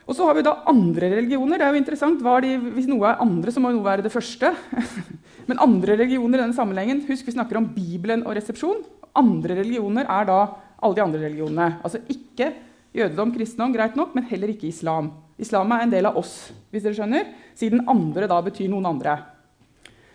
Og 0.02 0.16
så 0.18 0.26
har 0.26 0.36
vi 0.36 0.44
da 0.44 0.58
andre 0.68 1.08
religioner. 1.14 1.56
det 1.58 1.64
er 1.64 1.72
jo 1.72 1.80
interessant. 1.80 2.20
De, 2.20 2.56
hvis 2.74 2.88
noe 2.90 3.06
er 3.08 3.22
andre, 3.22 3.54
så 3.54 3.62
må 3.62 3.70
noe 3.72 3.86
være 3.86 4.04
det 4.04 4.12
første. 4.12 4.50
Men 5.48 5.62
andre 5.62 5.96
religioner 5.96 6.36
i 6.36 6.42
denne 6.42 6.56
sammenhengen, 6.56 7.04
husk 7.06 7.26
vi 7.26 7.36
snakker 7.36 7.56
om 7.60 7.70
Bibelen 7.72 8.26
og 8.26 8.36
resepsjon. 8.36 8.82
Andre 9.16 9.56
religioner 9.62 10.04
er 10.10 10.28
da 10.28 10.40
alle 10.82 10.98
de 10.98 11.04
andre 11.04 11.22
religionene. 11.22 11.78
Altså 11.86 12.02
ikke 12.10 12.50
Jødedom, 12.92 13.32
kristendom, 13.32 13.72
greit 13.72 13.96
nok, 13.96 14.14
men 14.14 14.26
heller 14.28 14.52
ikke 14.52 14.68
islam. 14.68 15.10
Islam 15.40 15.72
er 15.72 15.86
en 15.86 15.92
del 15.92 16.08
av 16.08 16.18
oss, 16.20 16.52
hvis 16.70 16.84
dere 16.84 16.96
skjønner, 16.98 17.30
siden 17.56 17.86
andre 17.88 18.28
da 18.28 18.40
betyr 18.44 18.68
noen 18.72 18.90
andre. 18.90 19.16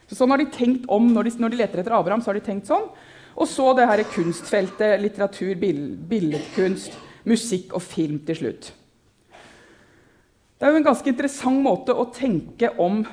Så 0.08 0.16
sånn 0.16 0.32
har 0.32 0.40
de 0.40 0.48
tenkt 0.54 0.86
om, 0.88 1.10
Når 1.14 1.24
de, 1.24 1.32
når 1.42 1.50
de 1.50 1.62
leter 1.64 1.82
etter 1.82 1.96
Abraham, 1.98 2.22
så 2.22 2.32
har 2.32 2.40
de 2.40 2.46
tenkt 2.46 2.70
sånn. 2.70 2.86
Og 3.38 3.50
så 3.50 3.74
det 3.78 3.88
her 3.90 4.04
kunstfeltet, 4.14 5.02
litteratur, 5.02 5.56
billedkunst, 5.58 6.96
musikk 7.28 7.74
og 7.76 7.84
film 7.84 8.22
til 8.26 8.40
slutt. 8.40 8.72
Det 10.58 10.66
er 10.66 10.74
jo 10.74 10.80
en 10.80 10.88
ganske 10.88 11.12
interessant 11.12 11.62
måte 11.62 11.94
å 11.94 12.08
tenke 12.14 12.72
om 12.82 13.04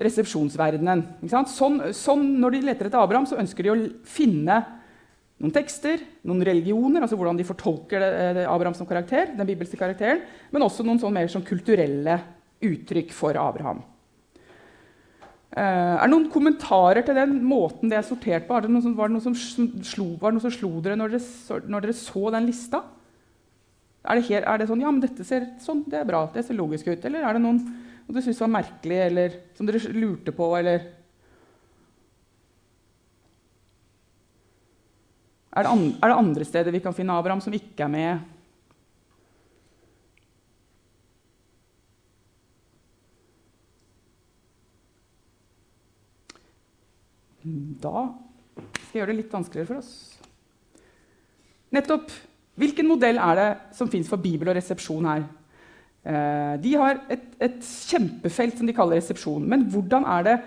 resepsjonsverdenen. 0.00 1.02
Sånn, 1.28 1.80
sånn, 1.92 2.24
når 2.40 2.54
de 2.54 2.62
leter 2.68 2.88
etter 2.88 3.00
Abraham, 3.02 3.26
så 3.28 3.40
ønsker 3.40 3.66
de 3.66 3.72
å 3.72 3.78
finne 4.08 4.60
noen 5.38 5.54
tekster, 5.54 6.02
noen 6.26 6.42
religioner, 6.46 7.04
altså 7.04 7.18
hvordan 7.18 7.38
de 7.38 7.46
fortolker 7.46 8.02
det, 8.02 8.10
det 8.40 8.48
Abraham 8.50 8.74
som 8.74 8.88
karakter, 8.88 9.30
den 9.38 9.46
bibelske 9.46 9.78
karakteren, 9.78 10.24
men 10.50 10.64
også 10.66 10.86
noen 10.86 10.98
sånn 11.02 11.14
mer 11.14 11.30
sånn 11.30 11.46
kulturelle 11.46 12.18
uttrykk 12.64 13.14
for 13.14 13.38
Abraham. 13.38 13.84
Uh, 15.48 15.96
er 15.96 16.04
det 16.04 16.12
noen 16.12 16.28
kommentarer 16.30 17.06
til 17.06 17.16
den 17.16 17.38
måten 17.48 17.90
det 17.90 17.96
er 18.00 18.06
sortert 18.06 18.44
på? 18.46 18.58
Som, 18.82 18.92
var, 18.98 19.08
det 19.08 19.16
noe 19.16 19.24
som, 19.24 19.34
slo, 19.34 20.10
det 20.18 20.34
noe 20.34 20.44
som 20.44 20.52
slo 20.54 20.72
dere 20.84 20.98
når 20.98 21.14
dere, 21.16 21.60
når 21.70 21.86
dere 21.86 21.96
så 21.96 22.28
den 22.34 22.48
lista? 22.50 22.82
Er 24.04 24.18
det, 24.18 24.26
her, 24.28 24.44
er 24.44 24.60
det 24.60 24.68
sånn 24.68 24.82
Ja, 24.82 24.90
men 24.92 25.02
dette 25.02 25.24
ser 25.26 25.48
sånn, 25.62 25.82
det 25.90 26.02
er 26.02 26.06
bra. 26.08 26.26
Det 26.34 26.44
ser 26.46 26.58
logisk 26.58 26.90
ut. 26.90 27.06
Eller 27.08 27.24
er 27.24 27.36
det 27.36 27.42
noen 27.44 27.62
du 28.08 28.22
syntes 28.22 28.40
var 28.40 28.52
merkelig, 28.52 28.98
eller 29.04 29.34
som 29.56 29.68
dere 29.68 29.80
lurte 29.92 30.32
på, 30.32 30.46
eller 30.56 30.84
er 35.58 35.66
det, 35.66 35.70
andre, 35.70 35.94
er 35.98 36.12
det 36.12 36.18
andre 36.22 36.44
steder 36.46 36.74
vi 36.74 36.80
kan 36.84 36.94
finne 36.94 37.14
Abraham 37.18 37.40
som 37.42 37.54
ikke 37.56 37.82
er 37.82 37.90
med? 37.90 38.20
Da 47.82 48.04
skal 48.88 48.94
jeg 48.94 49.00
gjøre 49.00 49.10
det 49.12 49.18
litt 49.18 49.34
vanskeligere 49.34 49.70
for 49.72 49.80
oss. 49.82 49.92
Nettopp. 51.74 52.14
Hvilken 52.58 52.88
modell 52.90 53.20
er 53.22 53.38
det 53.38 53.48
som 53.78 53.90
fins 53.90 54.08
for 54.10 54.18
Bibel 54.18 54.48
og 54.50 54.56
resepsjon 54.58 55.06
her? 55.06 55.26
Eh, 56.08 56.54
de 56.62 56.72
har 56.80 57.02
et, 57.12 57.26
et, 57.42 57.58
kjempefelt 57.90 58.58
som 58.58 58.66
de 58.66 58.74
kaller 58.74 58.98
resepsjon. 58.98 59.44
Men 59.46 59.66
hvordan 59.70 60.06
er 60.18 60.30
det 60.30 60.38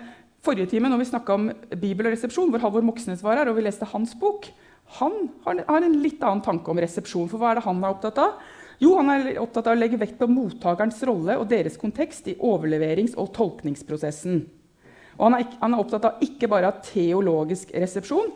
Forrige 0.42 0.66
time 0.72 0.88
når 0.90 0.98
vi 0.98 1.04
snakka 1.06 1.34
om 1.38 1.44
Bibel 1.78 2.08
og 2.08 2.16
resepsjon, 2.16 2.48
hvor 2.50 2.58
Halvor 2.58 2.82
Moxnes 2.82 3.20
var 3.22 3.38
her, 3.38 3.46
og 3.46 3.54
vi 3.54 3.62
leste 3.62 3.86
hans 3.92 4.10
bok, 4.18 4.48
han 4.98 5.14
har, 5.44 5.62
en 5.80 6.00
litt 6.02 6.22
annen 6.22 6.42
tanke 6.44 6.70
om 6.70 6.80
resepsjon. 6.82 7.28
For 7.30 7.40
hva 7.40 7.52
er 7.52 7.60
det 7.60 7.66
han 7.66 7.80
er 7.80 7.94
opptatt 7.94 8.20
av? 8.20 8.42
Jo, 8.82 8.96
han 8.98 9.12
er 9.14 9.38
opptatt 9.40 9.68
av 9.70 9.76
å 9.76 9.78
legge 9.78 10.00
vekt 10.00 10.18
på 10.18 10.28
mottakerens 10.30 10.98
rolle 11.06 11.36
og 11.38 11.46
deres 11.50 11.78
kontekst 11.80 12.28
i 12.32 12.36
overleverings- 12.36 13.16
og 13.20 13.30
tolkningsprosessen. 13.36 14.40
Og 15.18 15.26
han 15.28 15.36
er, 15.38 15.46
han 15.60 15.74
er 15.74 15.82
opptatt 15.82 16.08
av 16.08 16.24
ikke 16.24 16.48
bare 16.50 16.72
av 16.72 16.80
teologisk 16.84 17.70
resepsjon, 17.76 18.32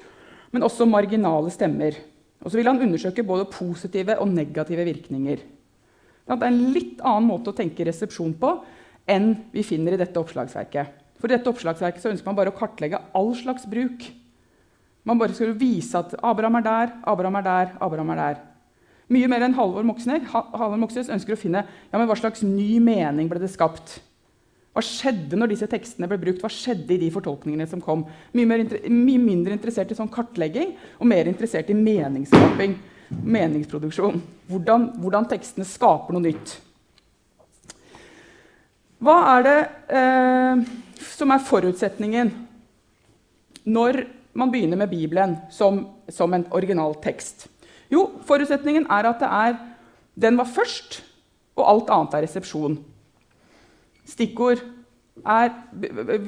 men 0.55 0.65
også 0.65 0.87
marginale 0.89 1.51
stemmer. 1.53 1.97
Og 2.45 2.53
så 2.53 2.61
vil 2.61 2.69
han 2.71 2.83
undersøke 2.85 3.25
både 3.27 3.49
positive 3.51 4.19
og 4.23 4.31
negative 4.31 4.85
virkninger. 4.87 5.43
Det 6.27 6.37
er 6.37 6.47
en 6.47 6.63
litt 6.75 7.03
annen 7.03 7.29
måte 7.29 7.53
å 7.53 7.57
tenke 7.57 7.87
resepsjon 7.87 8.37
på 8.39 8.53
enn 9.11 9.33
vi 9.53 9.65
finner 9.67 9.95
i 9.95 10.01
dette 10.01 10.21
oppslagsverket. 10.21 11.03
For 11.21 11.31
i 11.31 11.37
dette 11.37 11.51
oppslagsverket 11.51 12.07
ønsker 12.11 12.29
man 12.29 12.39
bare 12.39 12.53
å 12.53 12.57
kartlegge 12.57 13.01
all 13.17 13.33
slags 13.39 13.67
bruk. 13.71 14.05
Man 15.07 15.21
bare 15.21 15.37
skulle 15.37 15.55
vise 15.59 15.99
at 15.99 16.17
Abraham 16.19 16.59
er 16.59 16.67
der, 16.67 16.93
Abraham 17.07 17.39
er 17.39 17.47
der, 17.47 17.73
Abraham 17.81 18.11
er 18.11 18.23
der. 18.23 18.43
Mye 19.15 19.29
mer 19.31 19.45
enn 19.47 19.55
Halvor 19.55 19.87
Moxnes. 19.87 20.25
Halvor 20.33 20.81
Moxnes 20.83 21.11
ønsker 21.15 21.37
å 21.37 21.39
finne 21.39 21.63
ja, 21.63 21.99
hva 22.01 22.17
slags 22.19 22.43
ny 22.43 22.81
mening 22.83 23.31
ble 23.31 23.39
det 23.39 23.53
skapt. 23.53 24.01
Hva 24.75 24.83
skjedde 24.85 25.39
når 25.39 25.55
disse 25.55 25.69
tekstene 25.71 26.09
ble 26.11 26.19
brukt? 26.21 26.43
Hva 26.43 26.51
skjedde 26.53 26.97
i 26.97 26.99
de 27.01 27.13
fortolkningene 27.15 27.69
som 27.71 27.81
kom? 27.81 28.03
Mye, 28.37 28.59
mye 28.91 29.23
mindre 29.23 29.55
interessert 29.55 29.95
i 29.95 29.97
sånn 29.97 30.11
kartlegging 30.13 30.75
og 30.99 31.09
mer 31.09 31.31
interessert 31.31 31.71
i 31.71 31.79
meningsskaping. 31.79 32.75
Meningsproduksjon. 33.23 34.19
Hvordan, 34.51 34.91
hvordan 34.99 35.31
tekstene 35.31 35.69
skaper 35.71 36.17
noe 36.17 36.27
nytt. 36.27 36.57
Hva 39.07 39.17
er 39.37 39.47
det 39.47 39.57
eh, 40.01 40.67
som 41.15 41.31
er 41.31 41.47
forutsetningen 41.47 42.35
når 43.71 44.03
man 44.37 44.53
begynner 44.53 44.77
med 44.77 44.91
Bibelen 44.93 45.37
som, 45.51 45.87
som 46.09 46.35
en 46.35 46.47
original 46.51 46.95
tekst? 47.03 47.49
Jo, 47.93 48.11
forutsetningen 48.27 48.89
er 48.91 49.09
at 49.09 49.23
er, 49.23 49.59
den 50.15 50.39
var 50.39 50.49
først, 50.51 51.03
og 51.57 51.69
alt 51.71 51.91
annet 51.91 52.15
er 52.15 52.27
resepsjon. 52.27 52.79
Stikkord 54.07 54.63
er 55.27 55.51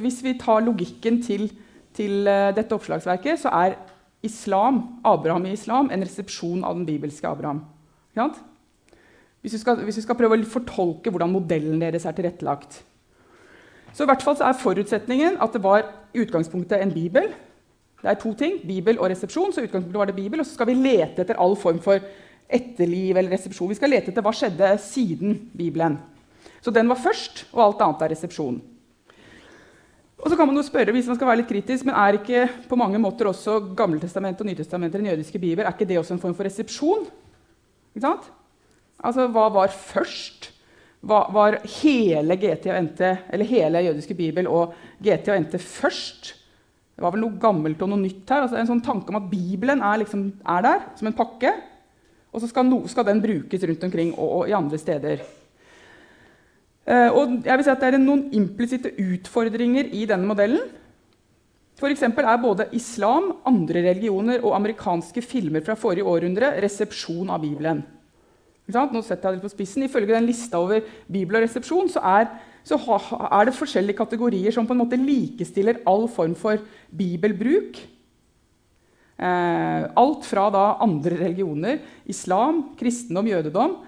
Hvis 0.00 0.23
vi 0.25 0.38
tar 0.41 0.65
logikken 0.65 1.23
til, 1.23 1.50
til 1.95 2.27
eh, 2.27 2.55
dette 2.57 2.75
oppslagsverket, 2.75 3.38
så 3.38 3.49
er 3.53 3.77
islam, 4.23 5.00
Abraham 5.05 5.47
i 5.47 5.53
islam 5.53 5.91
en 5.93 6.03
resepsjon 6.03 6.65
av 6.65 6.75
den 6.75 6.87
bibelske 6.87 7.29
Abraham. 7.29 7.61
Hvis 9.41 9.53
vi, 9.53 9.59
skal, 9.59 9.77
hvis 9.85 10.00
vi 10.00 10.03
skal 10.03 10.17
prøve 10.19 10.38
å 10.38 10.49
fortolke 10.49 11.11
hvordan 11.11 11.31
modellen 11.31 11.81
deres 11.81 12.07
er 12.09 12.17
tilrettelagt. 12.17 12.81
Så 13.93 14.05
i 14.05 14.09
hvert 14.11 14.25
fall 14.25 14.41
er 14.43 14.59
forutsetningen 14.59 15.38
at 15.43 15.55
det 15.55 15.62
var 15.62 15.85
i 16.15 16.25
utgangspunktet 16.25 16.83
en 16.83 16.95
bibel. 16.95 17.31
Det 17.99 18.11
er 18.11 18.19
to 18.21 18.33
ting, 18.38 18.61
Bibel 18.62 18.99
og 18.99 19.11
resepsjon. 19.11 19.52
så 19.52 19.64
utgangspunktet 19.64 19.99
var 19.99 20.07
det 20.07 20.17
Bibel, 20.17 20.40
Og 20.40 20.47
så 20.47 20.55
skal 20.55 20.67
vi 20.67 20.75
lete 20.75 21.23
etter 21.23 21.38
all 21.38 21.57
form 21.57 21.81
for 21.81 21.99
etterliv 22.49 23.17
eller 23.17 23.31
resepsjon. 23.31 23.69
Vi 23.69 23.75
skal 23.75 23.90
lete 23.90 24.12
etter 24.12 24.23
hva 24.23 24.33
skjedde 24.33 24.78
siden 24.81 25.50
Bibelen. 25.57 25.99
Så 26.61 26.71
den 26.71 26.88
var 26.88 26.97
først, 26.97 27.47
og 27.52 27.62
alt 27.64 27.83
annet 27.83 28.02
er 28.02 28.12
resepsjon. 28.14 28.61
Og 30.19 30.31
så 30.31 30.37
kan 30.37 30.49
man 30.49 30.57
jo 30.57 30.62
spørre, 30.67 30.93
hvis 30.93 31.07
man 31.07 31.17
skal 31.19 31.28
være 31.28 31.40
litt 31.43 31.50
kritisk, 31.50 31.85
men 31.87 31.95
Er 31.95 32.19
ikke 32.19 32.49
på 32.69 32.76
mange 32.76 32.99
måter 32.99 33.26
også 33.26 33.75
Gammeltestamentet 33.76 34.40
og 34.40 34.47
Nytestamentet 34.47 35.00
den 35.00 35.11
jødiske 35.11 35.38
bibel, 35.38 35.64
er 35.64 35.71
ikke 35.71 35.87
det 35.87 35.99
også 35.99 36.14
en 36.14 36.21
form 36.21 36.35
for 36.35 36.45
resepsjon? 36.45 37.07
Ikke 37.95 38.07
sant? 38.07 38.33
Altså, 38.99 39.28
Hva 39.28 39.49
var 39.49 39.69
først? 39.69 40.52
Hva, 41.00 41.28
var 41.31 41.61
hele 41.83 42.35
GT 42.35 42.67
og 42.67 42.83
NT, 42.83 43.00
eller 43.31 43.45
hele 43.45 43.78
jødiske 43.78 44.14
bibel 44.14 44.49
og 44.49 44.75
GT 44.99 45.28
og 45.28 45.40
NT 45.40 45.61
først? 45.62 46.35
Det 46.99 47.05
var 47.05 47.12
vel 47.14 47.23
noe 47.23 47.38
gammelt 47.38 47.83
og 47.85 47.93
noe 47.93 48.02
nytt 48.02 48.26
her. 48.26 48.43
altså 48.43 48.57
En 48.59 48.67
sånn 48.67 48.83
tanke 48.83 49.12
om 49.12 49.21
at 49.21 49.28
Bibelen 49.31 49.85
er, 49.87 50.00
liksom, 50.02 50.25
er 50.43 50.64
der 50.67 50.81
som 50.99 51.07
en 51.07 51.14
pakke, 51.14 51.52
og 52.35 52.43
så 52.43 52.49
skal, 52.50 52.67
no, 52.67 52.81
skal 52.90 53.07
den 53.07 53.21
brukes 53.23 53.62
rundt 53.71 53.85
omkring 53.87 54.11
og, 54.17 54.33
og 54.40 54.50
i 54.50 54.57
andre 54.59 54.81
steder. 54.83 55.23
Eh, 56.88 57.14
og 57.14 57.37
jeg 57.47 57.55
vil 57.55 57.64
si 57.69 57.71
at 57.71 57.85
Det 57.85 57.93
er 57.93 58.02
noen 58.02 58.25
implisitte 58.35 58.90
utfordringer 58.99 59.93
i 59.95 60.02
denne 60.11 60.26
modellen. 60.26 60.67
F.eks. 61.78 62.02
er 62.02 62.43
både 62.43 62.67
islam, 62.75 63.31
andre 63.47 63.85
religioner 63.93 64.43
og 64.43 64.57
amerikanske 64.57 65.23
filmer 65.23 65.62
fra 65.62 65.78
forrige 65.78 66.11
århundre 66.11 66.57
resepsjon 66.64 67.31
av 67.31 67.47
Bibelen. 67.47 67.85
Nå 68.69 69.05
setter 69.07 69.31
jeg 69.31 69.38
det 69.38 69.47
på 69.47 69.55
spissen. 69.55 69.87
Ifølge 69.87 70.17
den 70.17 70.26
lista 70.26 70.59
over 70.59 70.83
Bibel 71.07 71.38
og 71.38 71.47
resepsjon 71.47 71.95
så 71.95 72.02
er, 72.02 72.26
så 72.68 72.76
er, 72.76 73.48
det 73.48 73.56
forskjellige 73.56 73.96
kategorier 73.98 74.52
som 74.54 74.66
på 74.68 74.76
en 74.76 74.82
måte 74.82 74.98
likestiller 75.00 75.80
all 75.88 76.04
form 76.12 76.34
for 76.37 76.60
bibelbruk. 76.92 77.80
Eh, 79.18 79.87
alt 79.98 80.26
fra 80.28 80.46
da 80.54 80.64
andre 80.84 81.16
religioner, 81.25 81.80
islam, 82.06 82.68
kristendom, 82.78 83.30
jødedom, 83.32 83.78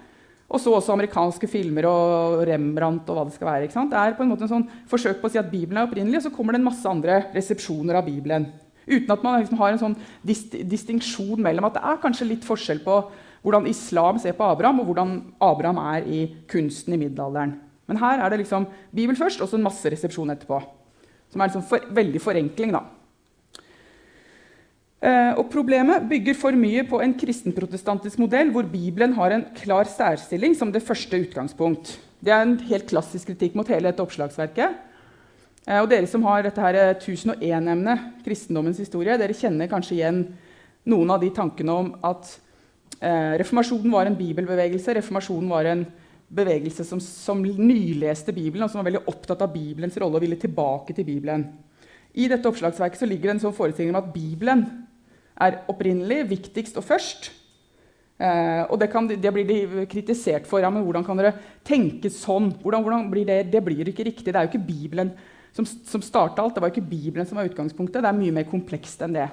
og 0.51 0.59
så 0.59 0.73
også 0.75 0.91
amerikanske 0.97 1.47
filmer 1.47 1.85
og 1.87 2.41
Rembrandt 2.49 3.07
og 3.07 3.15
hva 3.15 3.23
det 3.27 3.37
skal 3.37 3.47
være. 3.47 3.69
Det 3.71 4.01
er 4.01 4.17
på 4.17 4.25
en 4.25 4.33
måte 4.33 4.43
en 4.43 4.51
sånn 4.57 4.67
forsøk 4.91 5.21
på 5.21 5.29
å 5.29 5.31
si 5.31 5.39
at 5.39 5.51
Bibelen 5.51 5.79
er 5.79 5.87
opprinnelig, 5.87 6.19
og 6.19 6.25
så 6.27 6.33
kommer 6.35 6.57
det 6.57 6.59
en 6.59 6.67
masse 6.67 6.89
andre 6.89 7.21
resepsjoner 7.31 8.01
av 8.01 8.09
Bibelen. 8.09 8.49
Uten 8.89 9.13
at 9.13 9.23
man 9.23 9.39
liksom 9.39 9.61
har 9.61 9.71
en 9.71 9.79
sånn 9.79 9.97
dist 10.25 10.57
distinksjon 10.67 11.39
mellom 11.39 11.69
at 11.69 11.77
det 11.77 11.85
er 11.87 12.01
kanskje 12.01 12.27
litt 12.33 12.47
forskjell 12.47 12.81
på 12.83 12.97
hvordan 13.45 13.69
islam 13.69 14.19
ser 14.21 14.35
på 14.37 14.45
Abraham, 14.45 14.81
og 14.81 14.91
hvordan 14.91 15.17
Abraham 15.39 15.79
er 15.95 16.05
i 16.09 16.21
kunsten 16.51 16.97
i 16.97 16.99
middelalderen. 17.05 17.55
Men 17.89 17.99
her 18.01 18.21
er 18.21 18.31
det 18.31 18.43
liksom 18.43 18.67
Bibel 18.93 19.17
først, 19.17 19.41
og 19.41 19.49
så 19.49 19.57
en 19.57 19.65
masse 19.65 19.89
resepsjon 19.91 20.33
etterpå. 20.33 20.61
Som 21.31 21.41
er 21.41 21.49
liksom 21.49 21.65
for, 21.67 21.87
veldig 21.95 22.21
forenkling, 22.21 22.75
da. 22.75 22.83
Eh, 25.01 25.33
og 25.33 25.47
Problemet 25.49 26.05
bygger 26.09 26.37
for 26.37 26.53
mye 26.53 26.83
på 26.85 26.99
en 27.01 27.15
kristenprotestantisk 27.17 28.19
modell 28.21 28.51
hvor 28.53 28.67
Bibelen 28.69 29.15
har 29.17 29.33
en 29.33 29.47
klar 29.57 29.89
særstilling 29.89 30.53
som 30.57 30.69
det 30.71 30.83
første 30.85 31.17
utgangspunkt. 31.23 31.95
Det 32.21 32.29
er 32.29 32.45
en 32.45 32.59
helt 32.69 32.85
klassisk 32.91 33.31
kritikk 33.31 33.55
mot 33.57 33.69
hele 33.71 33.89
dette 33.89 34.03
oppslagsverket. 34.03 34.77
Eh, 35.65 35.79
og 35.79 35.89
Dere 35.89 36.09
som 36.09 36.23
har 36.25 36.45
dette 36.45 36.61
1001-emnet, 37.01 37.97
eh, 37.97 38.05
kristendommens 38.25 38.81
historie, 38.81 39.17
dere 39.17 39.33
kjenner 39.37 39.69
kanskje 39.69 39.97
igjen 39.97 40.23
noen 40.89 41.09
av 41.13 41.21
de 41.21 41.29
tankene 41.33 41.73
om 41.73 41.91
at 42.05 42.37
eh, 42.99 43.37
reformasjonen 43.41 43.93
var 43.93 44.09
en 44.09 44.17
bibelbevegelse. 44.17 44.95
Reformasjonen 44.97 45.49
var 45.49 45.69
en 45.69 45.85
bevegelse 46.31 46.85
som, 46.87 47.01
som 47.03 47.41
nyleste 47.43 48.33
Bibelen, 48.35 48.65
og 48.65 48.71
som 48.71 48.81
var 48.81 48.87
veldig 48.89 49.03
opptatt 49.11 49.43
av 49.43 49.51
Bibelens 49.53 49.97
rolle 49.99 50.19
og 50.19 50.23
ville 50.23 50.39
tilbake 50.39 50.95
til 50.95 51.07
Bibelen. 51.07 51.45
I 52.11 52.27
dette 52.31 52.47
oppslagsverket 52.47 53.03
ligger 53.07 53.29
det 53.29 53.37
en 53.37 53.45
sånn 53.47 53.55
forestilling 53.55 53.93
om 53.93 54.01
at 54.01 54.09
Bibelen 54.13 54.65
er 55.41 55.61
opprinnelig, 55.71 56.25
viktigst 56.31 56.79
og 56.79 56.85
først. 56.87 57.31
Eh, 58.21 58.63
og 58.67 58.77
det, 58.81 58.91
kan, 58.93 59.07
det, 59.09 59.33
blir 59.33 59.47
de 59.47 59.85
kritisert 59.89 60.47
for. 60.49 60.61
Ja, 60.61 60.69
men 60.73 60.85
hvordan 60.85 61.05
kan 61.07 61.19
dere 61.19 61.33
tenke 61.67 62.11
sånn? 62.13 62.51
Hvordan, 62.61 62.85
hvordan 62.85 63.07
blir 63.13 63.27
det? 63.27 63.39
det 63.53 63.63
blir 63.65 63.89
ikke 63.89 64.05
riktig. 64.07 64.29
Det 64.29 64.37
er 64.37 64.47
jo 64.47 64.53
ikke 64.53 64.67
Bibelen 64.67 65.13
som, 65.55 65.65
som 65.65 66.03
starta 66.05 66.43
alt. 66.43 66.55
Det 66.55 66.63
var 66.63 66.73
ikke 66.73 66.85
Bibelen 66.91 67.27
som 67.27 67.39
var 67.39 67.49
utgangspunktet. 67.49 68.03
Det 68.03 68.11
er 68.11 68.19
mye 68.19 68.35
mer 68.35 68.47
komplekst 68.51 69.01
enn 69.05 69.17
det. 69.17 69.27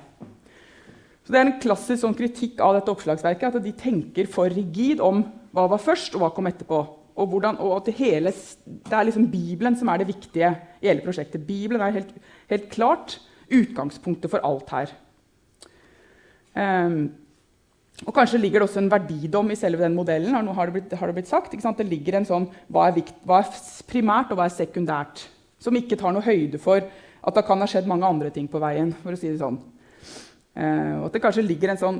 Så 1.26 1.34
Det 1.34 1.40
er 1.40 1.44
en 1.44 1.58
klassisk 1.60 2.00
sånn 2.00 2.16
kritikk 2.16 2.62
av 2.64 2.78
dette 2.78 2.94
oppslagsverket, 2.94 3.58
at 3.58 3.66
de 3.66 3.74
tenker 3.76 4.30
for 4.32 4.48
rigid 4.48 5.02
om 5.04 5.26
hva 5.54 5.66
var 5.70 5.82
først, 5.82 6.14
og 6.14 6.22
hva 6.22 6.32
kom 6.34 6.48
etterpå. 6.50 6.80
Og, 7.18 7.26
hvordan, 7.26 7.58
og 7.58 7.82
det, 7.86 7.96
hele, 7.98 8.30
det 8.30 8.94
er 8.94 9.06
liksom 9.08 9.26
Bibelen 9.30 9.74
som 9.78 9.88
er 9.90 10.00
det 10.00 10.10
viktige 10.12 10.52
i 10.78 10.86
hele 10.86 11.02
prosjektet. 11.02 11.42
Bibelen 11.46 11.82
er 11.82 11.96
helt, 11.96 12.12
helt 12.50 12.68
klart 12.70 13.16
utgangspunktet 13.50 14.30
for 14.30 14.44
alt 14.46 14.70
her. 14.70 14.92
Um, 16.58 17.08
og 18.06 18.14
Kanskje 18.14 18.38
ligger 18.38 18.62
det 18.62 18.68
også 18.68 18.78
en 18.84 18.92
verdidom 18.92 19.50
i 19.50 19.58
selve 19.58 19.82
den 19.82 19.96
modellen. 19.98 20.34
har 20.54 20.66
det 20.66 20.76
blitt, 20.76 20.94
har 20.94 21.10
det 21.10 21.16
blitt 21.16 21.28
sagt. 21.28 21.52
Det 21.52 21.86
ligger 21.86 22.20
en 22.20 22.28
sånn, 22.28 22.46
hva 22.70 22.86
er, 22.86 22.94
vikt, 23.00 23.18
hva 23.26 23.40
er, 23.42 23.50
primært 23.90 24.30
og 24.30 24.38
hva 24.38 24.46
er 24.46 24.54
sekundært? 24.54 25.26
Som 25.58 25.74
ikke 25.74 25.98
tar 25.98 26.14
noe 26.14 26.22
høyde 26.22 26.60
for 26.62 26.78
at 26.78 27.34
det 27.34 27.46
kan 27.48 27.58
ha 27.58 27.66
skjedd 27.66 27.90
mange 27.90 28.06
andre 28.06 28.30
ting 28.30 28.46
på 28.46 28.62
veien. 28.62 28.94
for 29.02 29.12
å 29.12 29.18
si 29.18 29.32
det 29.32 29.42
sånn. 29.42 29.58
Uh, 30.54 31.02
og 31.02 31.08
at 31.08 31.18
det 31.18 31.22
kanskje 31.22 31.46
ligger 31.46 31.74
en 31.74 31.82
sånn 31.82 31.98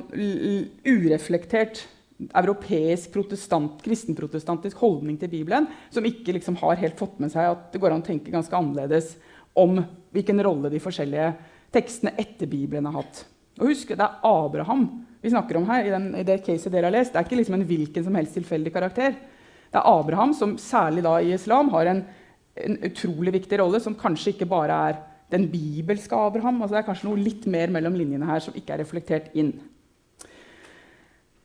ureflektert 0.87 1.83
europeisk 2.19 3.13
protestant, 3.13 3.77
kristenprotestantisk 3.83 4.81
holdning 4.83 5.17
til 5.19 5.31
Bibelen 5.31 5.69
som 5.93 6.05
ikke 6.05 6.35
liksom 6.35 6.57
har 6.59 6.79
helt 6.81 6.99
fått 6.99 7.19
med 7.23 7.31
seg 7.31 7.47
at 7.53 7.69
det 7.71 7.79
går 7.79 7.95
an 7.95 8.03
å 8.03 8.07
tenke 8.09 8.33
ganske 8.33 8.55
annerledes 8.55 9.13
om 9.57 9.79
hvilken 10.13 10.41
rolle 10.43 10.71
de 10.71 10.81
forskjellige 10.83 11.31
tekstene 11.73 12.15
etter 12.19 12.49
Bibelen 12.49 12.89
har 12.89 12.99
hatt. 13.01 13.23
Og 13.59 13.71
husk, 13.71 13.93
Det 13.95 14.03
er 14.03 14.19
Abraham 14.23 15.05
vi 15.21 15.29
snakker 15.29 15.57
om 15.57 15.67
her. 15.67 15.85
i, 15.85 15.89
den, 15.89 16.15
i 16.15 16.23
det 16.23 16.39
caset 16.45 16.71
dere 16.71 16.87
har 16.87 16.95
lest. 16.95 17.13
Det 17.13 17.19
er 17.19 17.27
ikke 17.27 17.39
liksom 17.39 17.57
en 17.57 17.67
hvilken 17.67 18.03
som 18.03 18.15
helst 18.15 18.37
tilfeldig 18.37 18.73
karakter. 18.73 19.15
Det 19.69 19.79
er 19.79 19.87
Abraham 19.87 20.33
som 20.33 20.57
særlig 20.57 21.03
da 21.03 21.17
i 21.19 21.33
islam 21.35 21.69
har 21.73 21.85
en, 21.91 22.05
en 22.55 22.77
utrolig 22.87 23.33
viktig 23.35 23.59
rolle, 23.59 23.81
som 23.83 23.97
kanskje 23.99 24.33
ikke 24.33 24.47
bare 24.49 24.77
er 24.89 25.01
den 25.31 25.49
bibelske 25.51 26.15
Abraham. 26.15 26.61
altså 26.61 26.75
Det 26.75 26.81
er 26.83 26.87
kanskje 26.87 27.09
noe 27.09 27.19
litt 27.19 27.45
mer 27.47 27.69
mellom 27.73 27.95
linjene 27.99 28.29
her 28.29 28.39
som 28.43 28.55
ikke 28.55 28.73
er 28.73 28.83
reflektert 28.83 29.35
inn. 29.37 29.53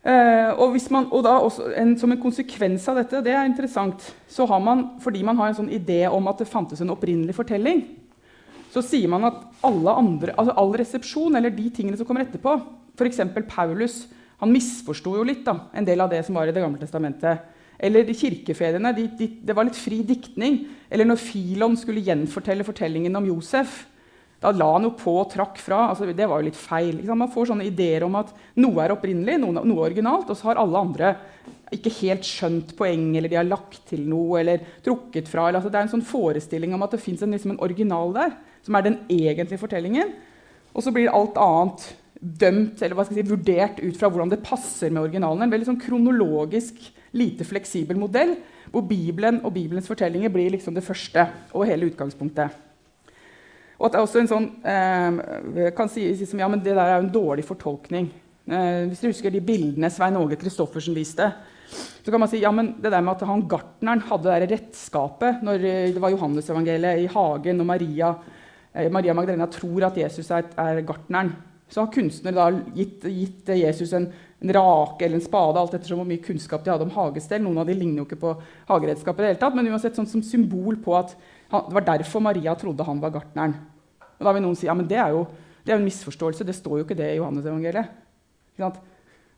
Uh, 0.04 0.50
og, 0.60 0.74
man, 0.92 1.06
og 1.16 1.24
også, 1.24 1.70
en, 1.80 1.94
Som 1.96 2.12
en 2.12 2.20
konsekvens 2.20 2.84
av 2.92 2.98
dette, 3.00 3.22
det 3.24 3.32
er 3.32 3.46
interessant, 3.48 4.02
så 4.28 4.44
har 4.50 4.60
man, 4.60 4.82
fordi 5.00 5.22
man 5.24 5.38
har 5.40 5.48
en 5.48 5.56
sånn 5.62 5.72
idé 5.72 6.02
om 6.12 6.28
at 6.28 6.42
det 6.42 6.50
fantes 6.50 6.82
en 6.84 6.92
opprinnelig 6.92 7.36
fortelling, 7.38 7.80
så 8.74 8.82
sier 8.84 9.08
man 9.08 9.24
at 9.30 9.38
andre, 9.64 10.34
altså 10.34 10.56
all 10.60 10.74
resepsjon, 10.76 11.38
eller 11.38 11.54
de 11.54 11.70
tingene 11.72 11.96
som 11.96 12.04
kommer 12.08 12.26
etterpå 12.26 12.58
F.eks. 12.98 13.22
Paulus 13.48 14.02
han 14.42 14.52
misforsto 14.52 15.14
jo 15.16 15.24
litt 15.26 15.44
da, 15.46 15.56
en 15.72 15.86
del 15.86 16.02
av 16.02 16.10
det 16.12 16.20
som 16.26 16.36
var 16.36 16.50
i 16.50 16.54
Det 16.54 16.62
gamle 16.62 16.80
testamentet. 16.80 17.50
Eller 17.78 18.04
de 18.06 18.14
kirkefedrene. 18.16 18.92
De, 18.96 19.06
de, 19.18 19.28
det 19.40 19.56
var 19.56 19.66
litt 19.66 19.78
fri 19.78 20.02
diktning. 20.06 20.64
Eller 20.90 21.08
når 21.08 21.22
Filon 21.22 21.76
skulle 21.78 22.04
gjenfortelle 22.04 22.66
fortellingen 22.66 23.16
om 23.18 23.28
Josef, 23.30 23.84
da 24.44 24.52
la 24.52 24.66
han 24.74 24.84
jo 24.84 24.92
på 24.98 25.14
og 25.22 25.30
trakk 25.32 25.56
fra. 25.62 25.86
Altså, 25.88 26.06
det 26.12 26.26
var 26.28 26.40
jo 26.40 26.48
litt 26.50 26.58
feil. 26.58 27.00
Man 27.08 27.32
får 27.32 27.50
sånne 27.50 27.68
ideer 27.68 28.04
om 28.04 28.18
at 28.20 28.34
noe 28.60 28.82
er 28.84 28.92
opprinnelig, 28.92 29.38
noe, 29.40 29.64
noe 29.64 29.86
originalt, 29.86 30.28
og 30.28 30.36
så 30.36 30.50
har 30.50 30.60
alle 30.60 30.82
andre 30.84 31.14
ikke 31.74 31.92
helt 32.02 32.28
skjønt 32.28 32.74
poeng, 32.78 33.08
eller 33.16 33.32
de 33.32 33.38
har 33.38 33.48
lagt 33.48 33.80
til 33.88 34.04
noe 34.06 34.38
eller 34.42 34.62
trukket 34.84 35.30
fra. 35.30 35.48
Eller, 35.48 35.62
altså, 35.62 35.72
det 35.72 35.80
er 35.80 35.88
en 35.88 35.94
sånn 35.96 36.06
forestilling 36.06 36.76
om 36.76 36.84
at 36.84 36.94
det 36.94 37.02
fins 37.02 37.24
en, 37.24 37.32
liksom 37.34 37.54
en, 37.54 37.62
original 37.64 38.12
der, 38.16 38.34
som 38.66 38.76
er 38.76 38.86
den 38.86 38.98
egentlige 39.12 39.62
fortellingen. 39.62 40.12
Og 40.74 40.84
så 40.84 40.92
blir 40.94 41.12
alt 41.12 41.40
annet 41.40 41.88
dømt 42.20 42.80
eller 42.80 42.96
hva 42.96 43.04
skal 43.04 43.18
jeg 43.18 43.26
si, 43.26 43.32
vurdert 43.34 43.80
ut 43.82 43.98
fra 44.00 44.08
hvordan 44.10 44.32
det 44.32 44.42
passer 44.44 44.92
med 44.92 45.06
originalen. 45.06 45.46
En 45.46 45.52
veldig 45.54 45.70
sånn 45.72 45.80
kronologisk, 45.82 46.78
lite 47.14 47.46
fleksibel 47.46 47.98
modell 48.00 48.36
hvor 48.74 48.84
Bibelen 48.88 49.38
og 49.46 49.52
Bibelens 49.54 49.86
fortellinger 49.86 50.32
blir 50.34 50.50
liksom 50.50 50.74
det 50.74 50.82
første 50.84 51.28
og 51.54 51.66
hele 51.68 51.86
utgangspunktet. 51.92 52.56
Og 53.78 53.86
at 53.86 53.94
det 53.94 54.00
er 54.00 54.06
også 54.06 54.20
en 54.22 54.30
sånn, 54.30 54.50
eh, 54.64 55.70
kan 55.76 55.90
si, 55.90 56.06
si 56.16 56.28
som, 56.28 56.38
ja, 56.40 56.48
men 56.50 56.62
Det 56.62 56.74
der 56.74 56.84
er 56.84 57.00
jo 57.00 57.06
en 57.06 57.16
dårlig 57.16 57.44
fortolkning. 57.44 58.10
Eh, 58.44 58.84
hvis 58.90 59.00
du 59.00 59.08
husker 59.08 59.32
de 59.32 59.40
bildene 59.40 59.90
Svein 59.90 60.16
Åge 60.20 60.36
Christoffersen 60.36 60.94
viste, 60.94 61.30
så 62.04 62.12
kan 62.12 62.20
man 62.20 62.28
si 62.28 62.42
ja, 62.42 62.52
men 62.52 62.74
det 62.76 62.92
der 62.92 63.00
med 63.00 63.16
at 63.16 63.26
han 63.26 63.46
gartneren 63.48 64.04
hadde 64.04 64.36
det 64.44 64.50
redskapet 64.52 65.40
når 65.42 65.64
det 65.64 66.02
var 66.02 66.12
Johannesevangeliet 66.12 67.00
i 67.02 67.08
hagen, 67.10 67.62
og 67.64 67.66
Maria, 67.66 68.12
eh, 68.74 68.90
Maria 68.92 69.14
Magdalena 69.16 69.48
tror 69.50 69.88
at 69.88 69.96
Jesus 69.96 70.30
er, 70.30 70.44
er 70.60 70.84
gartneren, 70.86 71.32
så 71.68 71.80
har 71.82 71.92
kunstnere 71.94 72.36
da 72.36 72.74
gitt, 72.76 73.06
gitt 73.08 73.48
Jesus 73.56 73.94
en, 73.96 74.10
en, 74.12 74.52
rake 74.52 75.06
eller 75.06 75.18
en 75.18 75.24
spade, 75.24 75.58
alt 75.58 75.74
ettersom 75.74 76.02
hvor 76.02 76.10
mye 76.10 76.22
kunnskap 76.22 76.62
de 76.62 76.70
hadde 76.70 76.84
om 76.86 76.92
hagestell. 76.92 77.42
Noen 77.42 77.62
av 77.62 77.66
de 77.66 77.74
ligner 77.78 78.02
jo 78.02 78.06
ikke 78.06 78.20
på 78.20 78.34
hageredskapet, 78.68 79.22
i 79.22 79.24
det 79.24 79.32
hele 79.32 79.40
tatt, 79.40 79.56
men 79.56 79.72
uansett 79.72 79.96
sånn 79.96 80.10
som 80.10 80.22
symbol 80.22 80.76
på 80.84 80.94
at 81.00 81.16
han, 81.54 81.68
det 81.70 81.78
var 81.78 81.86
derfor 81.88 82.22
Maria 82.24 82.54
trodde 82.58 82.86
han 82.86 83.00
var 83.02 83.14
gartneren. 83.14 83.56
Og 84.18 84.26
da 84.26 84.34
vil 84.34 84.44
noen 84.44 84.58
si 84.58 84.68
ja, 84.68 84.74
men 84.76 84.88
det 84.90 85.00
er 85.00 85.14
jo 85.14 85.24
det 85.64 85.72
er 85.72 85.78
en 85.78 85.86
misforståelse. 85.86 86.44
Det 86.44 86.56
står 86.56 86.80
jo 86.80 86.84
ikke 86.84 86.96
det 86.98 87.14
i 87.14 87.16
Johannes-evangeliet. 87.16 88.02
Ja, 88.60 88.68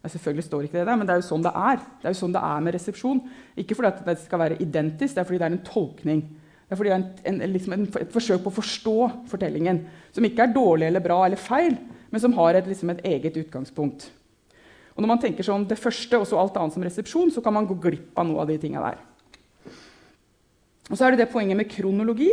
selvfølgelig 0.07 0.45
står 0.45 0.67
ikke 0.67 0.81
det 0.81 0.89
der, 0.89 0.97
men 0.99 1.07
det 1.07 1.15
er 1.15 1.23
jo 1.23 1.29
sånn 1.29 1.45
det 1.45 1.53
er. 1.55 1.79
Det 2.01 2.09
er 2.09 2.15
jo 2.15 2.21
sånn 2.21 2.35
det 2.35 2.43
er 2.49 2.65
med 2.67 2.75
resepsjon. 2.77 3.23
Ikke 3.63 3.79
fordi 3.79 4.07
det 4.09 4.19
skal 4.25 4.43
være 4.43 4.59
identisk, 4.63 5.15
det 5.15 5.23
er 5.23 5.29
fordi 5.29 5.41
det 5.43 5.47
er 5.47 5.55
en 5.55 5.65
tolkning. 5.67 6.21
Det 6.67 6.75
er 6.75 6.81
fordi 6.81 6.91
det 6.91 6.97
er 6.97 7.31
en, 7.31 7.41
en, 7.47 7.55
liksom 7.55 7.77
en, 7.77 7.87
et 8.03 8.13
forsøk 8.15 8.43
på 8.43 8.51
å 8.51 8.59
forstå 8.59 8.97
fortellingen. 9.31 9.85
Som 10.15 10.27
ikke 10.27 10.49
er 10.49 10.55
dårlig 10.55 10.89
eller 10.91 11.05
bra 11.05 11.21
eller 11.27 11.41
feil, 11.41 11.79
men 12.11 12.23
som 12.23 12.35
har 12.39 12.59
et, 12.59 12.67
liksom 12.71 12.91
et 12.91 13.05
eget 13.07 13.39
utgangspunkt. 13.39 14.09
Og 14.97 15.05
Når 15.05 15.13
man 15.13 15.21
tenker 15.23 15.47
sånn 15.47 15.67
det 15.69 15.79
første 15.79 16.19
og 16.19 16.27
så 16.27 16.41
alt 16.41 16.57
annet 16.59 16.75
som 16.75 16.85
resepsjon, 16.87 17.31
så 17.31 17.43
kan 17.45 17.55
man 17.55 17.69
gå 17.69 17.77
glipp 17.79 18.19
av 18.19 18.27
noe 18.27 18.43
av 18.43 18.51
de 18.51 18.57
tinga 18.59 18.83
der. 18.83 18.99
Og 20.91 20.97
så 20.97 21.05
er 21.05 21.11
det 21.11 21.19
det 21.19 21.29
poenget 21.29 21.57
med 21.57 21.71
kronologi. 21.71 22.31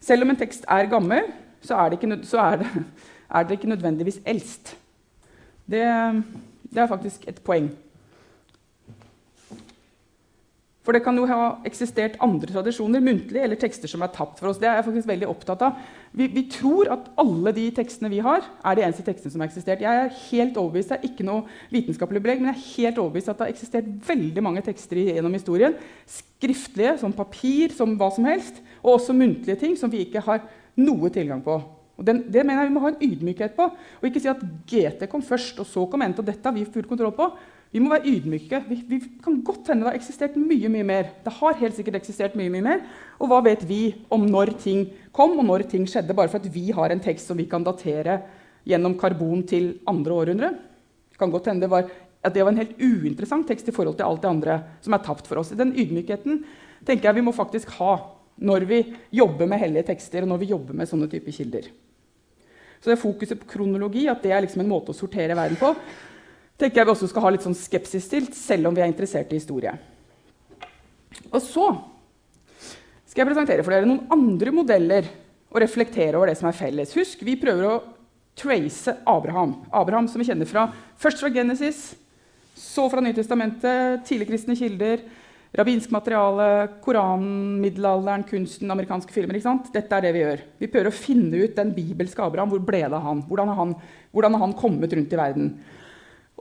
Selv 0.00 0.22
om 0.22 0.30
en 0.30 0.36
tekst 0.36 0.64
er 0.68 0.90
gammel, 0.90 1.22
så 1.64 1.76
er 1.76 1.88
det 1.88 2.02
ikke, 2.02 2.12
er 2.38 2.56
det, 2.56 2.66
er 3.34 3.42
det 3.42 3.50
ikke 3.50 3.68
nødvendigvis 3.68 4.20
eldst. 4.26 4.76
Det, 5.70 5.80
det, 6.70 6.78
er 6.78 6.86
faktisk 6.86 7.24
et 7.28 7.40
poeng. 7.42 7.70
For 10.84 10.92
det 10.92 11.00
kan 11.00 11.16
jo 11.16 11.24
ha 11.24 11.62
eksistert 11.64 12.18
andre 12.22 12.50
tradisjoner, 12.52 13.00
muntlige 13.00 13.40
eller 13.46 13.56
tekster 13.56 13.88
som 13.88 14.02
er 14.04 14.10
tapt 14.12 14.36
for 14.36 14.50
oss. 14.50 14.58
Det 14.60 14.68
er 14.68 14.76
jeg 14.76 14.84
faktisk 14.84 15.08
veldig 15.08 15.28
opptatt 15.30 15.62
av. 15.64 15.78
Vi, 16.12 16.26
vi, 16.34 16.42
tror 16.52 16.90
at 16.92 17.06
alle 17.22 17.54
de 17.56 17.64
tekstene 17.72 18.10
vi 18.12 18.18
har, 18.24 18.44
er 18.60 18.76
de 18.76 18.84
eneste 18.84 19.04
tekstene 19.06 19.32
som 19.32 19.40
har 19.40 19.48
eksistert. 19.48 19.80
Jeg 19.80 20.02
er 20.02 20.18
helt 20.26 20.58
overbevist, 20.60 20.92
Det 20.92 20.98
er 20.98 21.08
ikke 21.08 21.24
noe 21.24 21.46
vitenskapelig 21.72 22.20
belegg, 22.26 22.42
men 22.42 22.52
jeg 22.52 22.58
er 22.58 22.66
helt 22.74 23.00
overbevist 23.00 23.32
at 23.32 23.40
det 23.40 23.46
har 23.46 23.54
eksistert 23.54 23.88
veldig 24.10 24.44
mange 24.44 24.64
tekster 24.66 25.00
gjennom 25.00 25.38
historien. 25.38 25.78
Skriftlige, 26.04 26.98
som 27.00 27.16
papir, 27.16 27.72
som 27.72 27.96
hva 27.96 28.10
som 28.12 28.28
helst. 28.28 28.60
Og 28.82 28.98
også 28.98 29.16
muntlige 29.16 29.56
ting 29.64 29.80
som 29.80 29.92
vi 29.92 30.04
ikke 30.04 30.26
har 30.28 30.44
noe 30.84 31.08
tilgang 31.16 31.40
på. 31.48 31.56
Og 31.94 32.04
den, 32.04 32.24
det 32.28 32.44
mener 32.44 32.64
jeg 32.64 32.68
Vi 32.68 32.74
må 32.76 32.84
ha 32.84 32.92
en 32.92 33.02
ydmykhet 33.08 33.56
på. 33.56 33.70
Og 33.72 34.08
ikke 34.10 34.20
si 34.20 34.28
at 34.28 34.44
GT 34.68 35.08
kom 35.08 35.24
først, 35.24 35.64
og 35.64 35.68
så 35.70 35.88
kom 35.88 36.04
NT, 36.04 36.20
og 36.20 36.28
dette 36.28 36.44
har 36.44 36.56
vi 36.56 36.68
full 36.68 36.84
kontroll 36.92 37.16
på. 37.16 37.32
Vi 37.74 37.80
må 37.82 37.90
være 37.90 38.06
ydmyke. 38.06 38.60
Vi, 38.68 38.76
vi, 38.86 39.00
kan 39.22 39.40
godt 39.42 39.66
hende 39.72 39.82
det 39.82 39.90
har 39.90 39.96
eksistert 39.98 40.36
mye 40.38 40.68
mye 40.70 40.86
mer. 40.86 41.08
Det 41.24 41.32
har 41.40 41.56
helt 41.58 41.74
sikkert 41.74 41.98
eksistert 41.98 42.36
mye 42.38 42.52
mye 42.52 42.62
mer. 42.62 42.84
Og 43.18 43.32
hva 43.32 43.40
vet 43.42 43.64
vi 43.66 43.80
om 44.14 44.28
når 44.30 44.52
ting 44.62 44.84
kom, 45.14 45.34
og 45.34 45.48
når 45.48 45.66
ting 45.72 45.88
skjedde, 45.90 46.14
bare 46.14 46.30
for 46.30 46.38
at 46.38 46.54
vi 46.54 46.68
har 46.76 46.94
en 46.94 47.02
tekst 47.02 47.26
som 47.26 47.40
vi 47.40 47.48
kan 47.50 47.66
datere 47.66 48.20
gjennom 48.70 48.94
karbon 49.00 49.42
til 49.50 49.72
andre 49.90 50.20
århundre? 50.20 50.52
Det 51.10 51.18
kan 51.18 51.34
godt 51.34 51.50
hende 51.50 51.66
det 51.66 51.72
var, 51.74 51.90
at 52.22 52.36
det 52.36 52.46
var 52.46 52.54
en 52.54 52.62
helt 52.62 52.78
uinteressant 52.78 53.50
tekst 53.50 53.66
i 53.68 53.74
forhold 53.74 53.98
til 53.98 54.06
alt 54.06 54.22
det 54.22 54.30
andre 54.30 54.60
som 54.86 54.94
er 54.94 55.04
tapt 55.10 55.26
for 55.26 55.42
oss. 55.42 55.50
Den 55.58 55.74
ydmykheten 55.74 56.44
tenker 56.86 57.10
jeg 57.10 57.18
vi 57.18 57.26
må 57.26 57.34
faktisk 57.34 57.74
ha 57.80 57.96
når 58.38 58.70
vi 58.70 58.80
jobber 59.14 59.50
med 59.50 59.62
hellige 59.62 59.88
tekster 59.90 60.22
og 60.22 60.30
når 60.30 60.46
vi 60.46 60.52
jobber 60.54 60.78
med 60.78 60.90
sånne 60.90 61.10
typer 61.10 61.34
kilder. 61.34 61.68
Så 62.78 62.90
det 62.92 63.02
fokuset 63.02 63.38
på 63.40 63.50
kronologi, 63.50 64.06
at 64.10 64.22
det 64.22 64.30
er 64.34 64.42
liksom 64.44 64.62
en 64.62 64.70
måte 64.70 64.92
å 64.92 64.96
sortere 64.96 65.34
verden 65.34 65.58
på 65.58 65.74
tenker 66.60 66.80
jeg 66.80 66.88
vi 66.88 66.94
også 66.94 67.10
skal 67.10 67.26
ha 67.26 67.32
litt 67.34 67.44
sånn 67.44 67.58
skepsis 67.58 68.06
til, 68.10 68.28
selv 68.36 68.70
om 68.70 68.76
vi 68.76 68.84
er 68.84 68.90
interessert 68.90 69.32
i 69.32 69.40
historie. 69.40 69.74
Og 71.30 71.40
så 71.42 71.66
skal 73.08 73.22
jeg 73.22 73.30
presentere 73.30 73.64
for 73.64 73.74
dere 73.74 73.88
noen 73.88 74.06
andre 74.14 74.54
modeller 74.54 75.10
og 75.54 75.60
reflektere 75.62 76.18
over 76.18 76.30
det 76.30 76.38
som 76.38 76.48
er 76.50 76.56
felles. 76.58 76.94
Husk, 76.98 77.20
vi 77.26 77.36
prøver 77.38 77.68
å 77.68 77.82
trace 78.38 78.96
Abraham. 79.06 79.60
Abraham 79.70 80.08
som 80.10 80.22
vi 80.22 80.26
kjenner 80.26 80.48
fra, 80.50 80.66
først 80.98 81.22
fra 81.22 81.30
Genesis, 81.30 81.92
så 82.58 82.88
fra 82.90 83.02
Nytestamentet, 83.02 84.02
tidligkristne 84.08 84.56
kilder, 84.58 85.04
rabbinsk 85.54 85.92
materiale, 85.94 86.48
Koranen, 86.82 87.60
middelalderen, 87.62 88.24
kunsten, 88.26 88.70
amerikanske 88.74 89.14
filmer. 89.14 89.38
Dette 89.74 89.94
er 89.94 90.02
det 90.02 90.12
vi 90.16 90.24
gjør. 90.24 90.42
Vi 90.58 90.70
prøver 90.70 90.90
å 90.90 90.96
finne 90.96 91.44
ut 91.44 91.54
den 91.54 91.70
bibelske 91.76 92.22
Abraham. 92.22 92.50
Hvor 92.50 92.62
ble 92.66 92.82
det 92.82 92.90
av 92.90 93.06
han? 93.06 93.22
Hvordan 93.28 93.52
har 93.52 93.60
han, 93.60 93.76
hvordan 94.14 94.34
har 94.34 94.42
han 94.48 94.58
kommet 94.58 94.94
rundt 94.98 95.14
i 95.14 95.20
verden? 95.20 95.52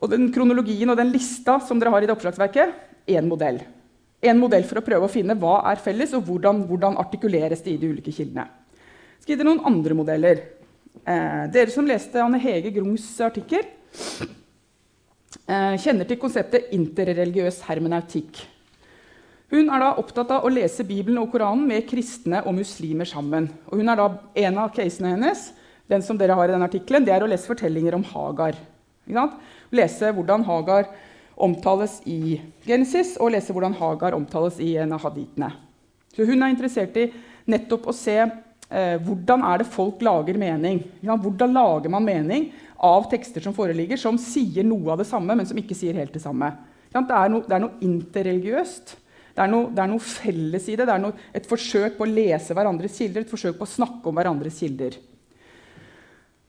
Og 0.03 0.11
den 0.11 0.27
kronologien 0.35 0.89
og 0.91 0.99
den 0.99 1.13
lista 1.13 1.55
som 1.63 1.79
dere 1.79 1.93
har 1.93 2.03
i 2.03 2.09
det 2.09 2.11
oppslagsverket, 2.11 2.73
én 3.07 3.27
modell. 3.27 3.61
En 4.23 4.39
modell 4.39 4.65
for 4.67 4.79
å 4.79 4.83
prøve 4.83 5.07
å 5.07 5.11
finne 5.11 5.35
hva 5.39 5.61
er 5.71 5.79
felles, 5.83 6.11
og 6.15 6.25
hvordan, 6.27 6.65
hvordan 6.67 6.99
artikuleres 6.99 7.63
det 7.63 7.75
i 7.75 7.79
de 7.79 7.91
ulike 7.91 8.11
kildene. 8.15 8.45
Skriv 9.23 9.37
gi 9.37 9.39
dere 9.39 9.47
noen 9.47 9.63
andre 9.69 9.95
modeller. 9.95 10.41
Eh, 11.03 11.43
dere 11.51 11.71
som 11.71 11.87
leste 11.87 12.19
Anne 12.19 12.39
Hege 12.43 12.73
Grungs 12.75 13.05
artikkel, 13.23 13.63
eh, 15.47 15.75
kjenner 15.79 16.07
til 16.07 16.19
konseptet 16.19 16.71
interreligiøs 16.75 17.61
hermenautikk. 17.69 18.43
Hun 19.53 19.69
er 19.69 19.79
da 19.85 19.93
opptatt 20.01 20.31
av 20.35 20.43
å 20.43 20.51
lese 20.51 20.83
Bibelen 20.83 21.21
og 21.21 21.31
Koranen 21.31 21.67
med 21.69 21.87
kristne 21.87 22.41
og 22.43 22.57
muslimer 22.57 23.07
sammen. 23.07 23.47
Og 23.69 23.79
hun 23.79 23.89
er 23.89 23.95
da, 23.95 24.09
En 24.35 24.57
av 24.57 24.73
casene 24.75 25.15
hennes 25.15 25.51
den 25.87 26.01
som 26.01 26.17
dere 26.17 26.33
har 26.33 26.49
i 26.49 26.51
den 26.51 26.63
artiklen, 26.63 27.05
det 27.05 27.13
er 27.13 27.21
å 27.21 27.29
lese 27.29 27.47
fortellinger 27.47 27.93
om 27.93 28.03
Hagar 28.03 28.55
lese 29.73 30.11
hvordan 30.13 30.45
Hagar 30.47 30.87
omtales 31.35 31.99
i 32.05 32.39
Genesis, 32.65 33.15
og 33.17 33.33
lese 33.33 33.53
hvordan 33.53 33.75
Hagar 33.79 34.15
omtales 34.15 34.59
i 34.61 34.75
en 34.77 34.93
av 34.95 35.03
haditene. 35.03 35.51
Så 36.13 36.27
hun 36.29 36.43
er 36.43 36.53
interessert 36.53 36.97
i 37.01 37.07
nettopp 37.49 37.89
å 37.89 37.95
se 37.97 38.19
eh, 38.21 38.97
hvordan 39.01 39.43
er 39.49 39.63
det 39.63 39.71
folk 39.73 40.03
lager 40.05 40.37
mening. 40.37 40.83
Ja, 41.01 41.17
hvordan 41.17 41.55
lager 41.55 41.91
man 41.91 42.05
mening 42.05 42.51
av 42.77 43.07
tekster 43.11 43.41
som 43.43 43.55
foreligger, 43.55 43.97
som 43.97 44.19
sier 44.21 44.65
noe 44.67 44.93
av 44.93 45.01
det 45.01 45.09
samme, 45.09 45.35
men 45.35 45.47
som 45.49 45.57
ikke 45.59 45.77
sier 45.77 45.97
helt 45.97 46.13
det 46.13 46.21
samme. 46.23 46.51
Ja, 46.93 47.01
det, 47.01 47.15
er 47.17 47.31
noe, 47.33 47.47
det 47.47 47.57
er 47.57 47.63
noe 47.63 47.81
interreligiøst. 47.87 48.99
Det 49.33 49.41
er 49.41 49.49
noe, 49.49 49.71
det 49.73 49.81
er 49.81 49.89
noe 49.89 50.03
felles 50.05 50.67
i 50.69 50.75
det. 50.77 50.85
Det 50.85 50.93
er 50.93 51.01
noe, 51.01 51.17
et 51.33 51.49
forsøk 51.49 51.97
på 51.97 52.05
å 52.05 52.11
lese 52.11 52.53
hverandres 52.53 52.99
kilder, 52.99 53.25
et 53.25 53.33
forsøk 53.33 53.57
på 53.57 53.65
å 53.65 53.73
snakke 53.73 54.11
om 54.11 54.19
hverandres 54.19 54.59
kilder. 54.61 54.99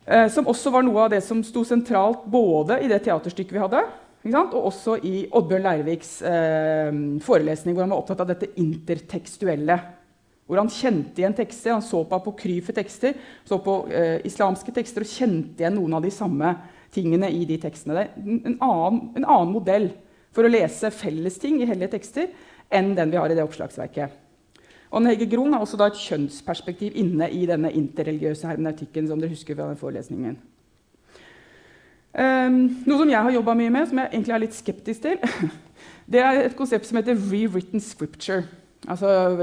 Eh, 0.04 0.28
som 0.28 0.48
også 0.50 0.72
var 0.72 0.84
noe 0.84 1.06
av 1.06 1.12
det 1.14 1.22
som 1.24 1.40
sto 1.44 1.62
sentralt 1.64 2.26
både 2.28 2.76
i 2.84 2.88
det 2.90 3.00
teaterstykket 3.06 3.56
vi 3.56 3.62
hadde, 3.62 3.84
Og 4.24 4.54
også 4.70 4.98
i 5.04 5.26
Oddbjørn 5.36 5.64
Leirviks 5.66 6.22
eh, 6.22 6.92
forelesning, 7.20 7.74
hvor 7.74 7.84
han 7.84 7.92
var 7.92 8.00
opptatt 8.00 8.22
av 8.24 8.30
dette 8.30 8.48
intertekstuelle. 8.56 9.76
Hvor 10.48 10.60
han 10.60 10.72
kjente 10.72 11.20
igjen 11.20 11.36
tekster. 11.36 11.72
Han 11.72 11.84
så 11.84 12.02
på 12.08 12.16
apokryfe 12.16 12.72
tekster, 12.72 13.14
så 13.44 13.58
på 13.64 13.76
eh, 13.92 14.24
islamske 14.24 14.72
tekster 14.72 15.04
og 15.04 15.12
kjente 15.12 15.60
igjen 15.60 15.76
noen 15.76 15.98
av 15.98 16.04
de 16.04 16.12
samme 16.12 16.54
tingene 16.92 17.28
i 17.28 17.44
de 17.44 17.58
tekstene. 17.60 18.08
En 18.16 18.56
annen, 18.64 19.00
en 19.16 19.28
annen 19.28 19.52
modell 19.52 19.90
for 20.32 20.44
å 20.44 20.52
lese 20.52 20.92
felles 20.92 21.36
ting 21.40 21.60
i 21.60 21.68
hellige 21.68 21.96
tekster 21.98 22.32
enn 22.72 22.94
den 22.96 23.12
vi 23.12 23.20
har 23.20 23.28
i 23.28 23.36
det 23.36 23.44
oppslagsverket. 23.44 24.23
Og 24.94 25.06
Hege 25.08 25.26
Grung 25.26 25.50
har 25.50 25.62
også 25.64 25.78
et 25.82 25.98
kjønnsperspektiv 25.98 26.94
inne 26.94 27.26
i 27.34 27.46
denne 27.50 27.72
interreligiøse 27.74 28.46
hermeneutikken. 28.46 29.08
som 29.08 29.20
dere 29.20 29.32
husker 29.32 29.54
fra 29.54 29.68
den 29.68 29.76
forelesningen. 29.76 30.38
Um, 32.14 32.58
noe 32.86 32.98
som 33.00 33.10
jeg 33.10 33.22
har 33.22 33.32
jobba 33.34 33.54
mye 33.58 33.70
med, 33.70 33.88
som 33.88 33.98
jeg 33.98 34.08
egentlig 34.12 34.34
er 34.34 34.38
litt 34.38 34.54
skeptisk 34.54 35.02
til, 35.02 35.16
det 36.12 36.20
er 36.22 36.44
et 36.44 36.54
konsept 36.56 36.86
som 36.86 36.96
heter 37.00 37.18
rewritten 37.18 37.80
scripture. 37.82 38.44
Altså 38.86 39.34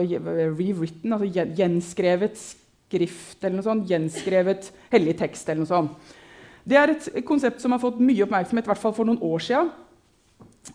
rewritten, 0.55 1.11
altså 1.11 1.43
gjenskrevet 1.57 2.37
skrift 2.39 3.43
eller 3.43 3.57
noe 3.57 3.67
sånt. 3.67 3.89
Gjenskrevet 3.89 4.71
hellig 4.93 5.17
tekst 5.19 5.49
eller 5.49 5.65
noe 5.65 5.71
sånt. 5.73 6.15
Det 6.63 6.77
er 6.77 6.93
et 6.93 7.25
konsept 7.27 7.59
som 7.59 7.73
har 7.73 7.81
fått 7.81 7.99
mye 7.99 8.23
oppmerksomhet, 8.23 8.63
i 8.63 8.71
hvert 8.71 8.79
fall 8.79 8.95
for 8.95 9.09
noen 9.09 9.19
år 9.19 9.43
siden, 9.43 9.71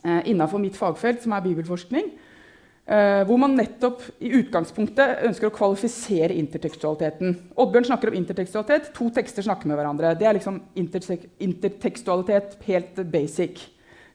eh, 0.05 0.23
innenfor 0.33 0.61
mitt 0.61 0.77
fagfelt, 0.77 1.23
som 1.23 1.33
er 1.33 1.45
bibelforskning. 1.47 2.11
Uh, 2.87 3.25
hvor 3.27 3.39
man 3.43 3.57
nettopp 3.59 4.05
i 4.23 4.29
utgangspunktet 4.39 5.25
ønsker 5.27 5.49
å 5.49 5.55
kvalifisere 5.55 6.37
intertekstualiteten. 6.39 7.33
Oddbjørn 7.59 7.89
snakker 7.89 8.13
om 8.13 8.19
intertekstualitet. 8.21 8.93
To 8.95 9.09
tekster 9.11 9.43
snakker 9.43 9.67
med 9.67 9.81
hverandre. 9.81 10.13
Det 10.15 10.29
er 10.29 10.37
liksom 10.39 10.61
intertekstualitet 10.79 12.55
helt 12.69 13.01
basic. 13.11 13.65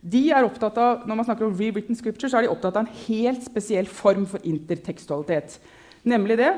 De 0.02 0.22
er 0.32 0.48
opptatt 0.48 0.80
av, 0.82 1.04
Når 1.06 1.20
man 1.20 1.28
snakker 1.28 1.46
om 1.46 1.58
rewritten 1.58 2.00
scripture, 2.00 2.30
så 2.30 2.40
er 2.40 2.48
de 2.48 2.54
opptatt 2.54 2.80
av 2.80 2.86
en 2.86 2.96
helt 3.10 3.44
spesiell 3.44 3.86
form 3.86 4.24
for 4.26 4.40
intertekstualitet. 4.48 5.60
Nemlig 6.08 6.40
det 6.40 6.54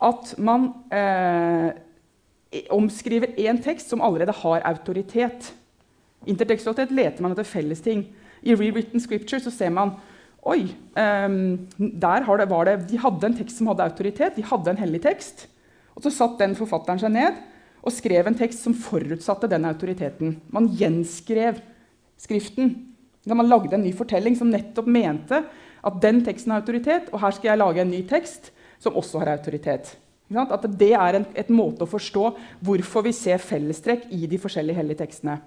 at 0.00 0.32
man 0.40 0.70
eh, 0.90 1.70
omskriver 2.72 3.36
én 3.36 3.60
tekst 3.62 3.92
som 3.92 4.00
allerede 4.00 4.32
har 4.32 4.64
autoritet. 4.64 5.52
Intertekstualitet 6.26 6.90
leter 6.90 7.22
man 7.22 7.36
etter 7.36 7.46
felles 7.46 7.84
ting. 7.84 8.06
I 8.42 8.56
rewritten 8.56 9.00
scripture 9.00 9.42
så 9.44 9.52
ser 9.52 9.70
man 9.76 9.98
Oi, 10.48 10.70
um, 10.96 11.68
der 11.76 12.24
det, 12.24 12.48
var 12.48 12.64
det, 12.64 12.76
De 12.88 12.98
hadde 12.98 13.26
en 13.26 13.36
tekst 13.36 13.58
som 13.58 13.68
hadde 13.68 13.84
autoritet, 13.84 14.36
de 14.36 14.42
hadde 14.42 14.70
en 14.72 14.80
hellig 14.80 15.02
tekst. 15.04 15.48
Og 15.96 16.02
så 16.04 16.12
satt 16.14 16.38
den 16.40 16.56
forfatteren 16.56 17.00
seg 17.02 17.12
ned 17.12 17.40
og 17.80 17.92
skrev 17.92 18.28
en 18.28 18.36
tekst 18.36 18.64
som 18.64 18.76
forutsatte 18.76 19.48
den 19.48 19.64
autoriteten. 19.68 20.38
Man 20.52 20.68
gjenskrev 20.76 21.60
Skriften. 22.20 22.74
Da 23.24 23.36
man 23.36 23.48
lagde 23.48 23.72
en 23.76 23.84
ny 23.84 23.94
fortelling 23.96 24.34
som 24.36 24.50
nettopp 24.52 24.88
mente 24.88 25.38
at 25.80 25.96
den 26.02 26.20
teksten 26.24 26.52
har 26.52 26.60
autoritet, 26.60 27.08
og 27.12 27.22
her 27.22 27.32
skal 27.32 27.50
jeg 27.50 27.60
lage 27.60 27.80
en 27.80 27.92
ny 27.92 28.00
tekst 28.08 28.50
som 28.80 28.96
også 28.96 29.22
har 29.22 29.32
autoritet. 29.32 29.94
At 30.30 30.66
det 30.78 30.92
er 30.94 31.16
en, 31.16 31.24
et 31.34 31.48
måte 31.50 31.86
å 31.86 31.90
forstå 31.90 32.26
hvorfor 32.64 33.06
vi 33.08 33.14
ser 33.16 33.40
fellestrekk 33.42 34.06
i 34.14 34.28
de 34.30 34.38
forskjellige 34.40 34.78
hellige 34.78 35.00
tekstene. 35.00 35.38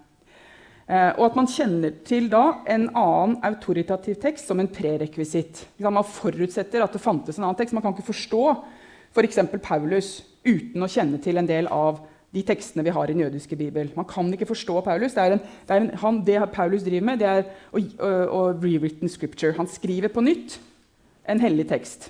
Eh, 0.87 1.11
og 1.15 1.29
at 1.29 1.37
man 1.39 1.47
kjenner 1.47 1.93
til 2.03 2.27
da 2.31 2.59
en 2.69 2.89
annen 2.91 3.37
autoritativ 3.47 4.17
tekst 4.23 4.49
som 4.49 4.59
en 4.59 4.71
prerekvisitt. 4.71 5.63
Man 5.79 6.03
forutsetter 6.03 6.83
at 6.83 6.95
det 6.95 7.03
fantes 7.03 7.39
en 7.39 7.47
annen 7.47 7.59
tekst. 7.59 7.75
Man 7.75 7.85
kan 7.85 7.95
ikke 7.95 8.11
forstå 8.11 8.43
f.eks. 9.13 9.39
For 9.51 9.63
Paulus 9.63 10.17
uten 10.43 10.83
å 10.83 10.91
kjenne 10.91 11.21
til 11.23 11.39
en 11.39 11.47
del 11.47 11.69
av 11.71 12.01
de 12.33 12.41
tekstene 12.45 12.83
vi 12.83 12.91
har 12.93 13.07
i 13.07 13.13
den 13.13 13.21
jødiske 13.23 13.55
bibel. 13.55 13.91
Man 13.95 14.09
kan 14.09 14.31
ikke 14.33 14.49
forstå 14.49 14.81
Paulus. 14.81 15.13
Det, 15.13 15.23
en, 15.37 15.43
det, 15.69 15.77
en, 15.77 15.89
han, 16.01 16.19
det 16.25 16.41
Paulus 16.53 16.83
driver 16.83 17.05
med, 17.11 17.21
det 17.21 17.29
er 17.29 17.43
å, 17.69 17.79
å, 17.79 18.11
å 18.39 18.43
rewritten 18.57 19.11
scripture. 19.11 19.53
Han 19.59 19.69
skriver 19.69 20.11
på 20.11 20.25
nytt 20.25 20.57
en 21.29 21.39
hellig 21.43 21.67
tekst. 21.69 22.09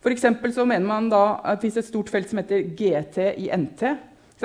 For 0.00 0.16
så 0.16 0.64
mener 0.64 0.86
man 0.86 1.10
da 1.12 1.40
at 1.44 1.60
Det 1.60 1.68
finnes 1.68 1.82
et 1.84 1.90
stort 1.90 2.10
felt 2.10 2.28
som 2.30 2.40
heter 2.40 2.64
GT 2.76 3.18
i 3.36 3.50
NT. 3.52 3.82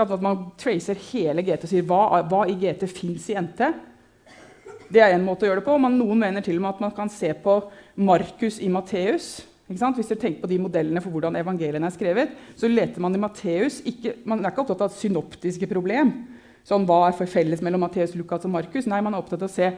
At 0.04 0.22
man 0.22 0.50
tracer 0.60 0.98
hele 1.12 1.44
GT 1.46 1.68
og 1.68 1.72
sier 1.72 1.86
hva, 1.88 2.22
hva 2.28 2.46
i 2.52 2.56
GT 2.60 2.88
fins 2.92 3.30
i 3.32 3.38
NT. 3.40 3.62
Det 4.92 5.02
er 5.02 5.16
en 5.16 5.26
måte 5.26 5.46
å 5.46 5.50
gjøre 5.50 5.62
det 5.62 5.68
på. 5.68 5.76
Man, 5.82 5.98
noen 5.98 6.20
mener 6.22 6.44
til 6.46 6.60
og 6.60 6.66
med 6.66 6.76
at 6.76 6.82
man 6.84 6.96
kan 6.96 7.12
se 7.12 7.32
på 7.42 7.58
Markus 7.96 8.60
i 8.62 8.70
Matteus. 8.72 9.38
Hvis 9.66 9.82
dere 9.82 10.20
tenker 10.22 10.44
på 10.44 10.50
de 10.52 10.60
modellene 10.62 11.02
for 11.02 11.16
hvordan 11.16 11.40
evangeliene 11.40 11.90
er 11.90 11.96
skrevet, 11.96 12.34
så 12.60 12.70
leter 12.70 13.02
man 13.02 13.16
i 13.18 13.22
Matteus 13.22 13.80
Man 14.30 14.44
er 14.44 14.52
ikke 14.52 14.62
opptatt 14.62 14.84
av 14.86 14.92
et 14.92 15.00
synoptiske 15.00 15.70
problem. 15.72 16.12
Sånn, 16.66 16.86
hva 16.86 17.08
er 17.08 17.30
felles 17.30 17.64
mellom 17.66 17.82
Matteus, 17.86 18.14
Lukas 18.18 18.46
og 18.46 18.54
Markus? 18.54 18.86
Nei, 18.90 19.02
man 19.02 19.16
er 19.16 19.24
opptatt 19.24 19.42
av 19.42 19.50
å 19.50 19.56
se 19.56 19.72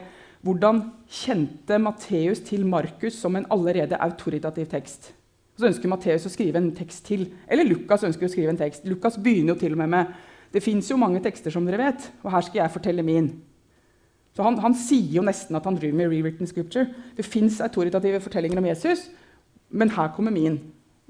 hvordan 0.44 0.82
kjente 1.10 1.80
Matteus 1.82 2.42
til 2.46 2.66
Markus 2.68 3.16
som 3.18 3.36
en 3.36 3.48
allerede 3.52 3.96
autoritativ 3.96 4.68
tekst. 4.70 5.12
Så 5.58 5.66
ønsker 5.66 5.90
Matteus 5.90 6.26
å 6.28 6.32
skrive 6.32 6.60
en 6.60 6.70
tekst 6.76 7.04
til. 7.08 7.26
Eller 7.50 7.66
Lukas 7.66 8.04
ønsker 8.06 8.28
å 8.28 8.30
skrive 8.30 8.52
en 8.54 8.60
tekst. 8.60 8.86
Lukas 8.86 9.18
begynner 9.18 9.56
jo 9.56 9.60
til 9.64 9.74
og 9.74 9.80
med 9.82 9.94
med 9.96 10.18
det 10.52 10.62
fins 10.64 10.88
jo 10.88 10.96
mange 10.96 11.20
tekster, 11.20 11.52
som 11.52 11.66
dere 11.66 11.80
vet, 11.82 12.06
og 12.22 12.32
her 12.32 12.44
skal 12.46 12.62
jeg 12.62 12.72
fortelle 12.72 13.04
min. 13.04 13.28
Så 14.36 14.44
han, 14.46 14.56
han 14.62 14.76
sier 14.78 15.18
jo 15.18 15.24
nesten 15.26 15.58
at 15.58 15.66
han 15.68 15.76
driver 15.76 15.98
med 15.98 16.12
rewritten 16.12 16.48
scripture. 16.48 16.86
Det 17.16 17.26
fins 17.26 17.58
autoritative 17.64 18.20
fortellinger 18.24 18.60
om 18.60 18.68
Jesus, 18.70 19.08
men 19.68 19.92
her 19.92 20.12
kommer 20.16 20.32
min. 20.32 20.60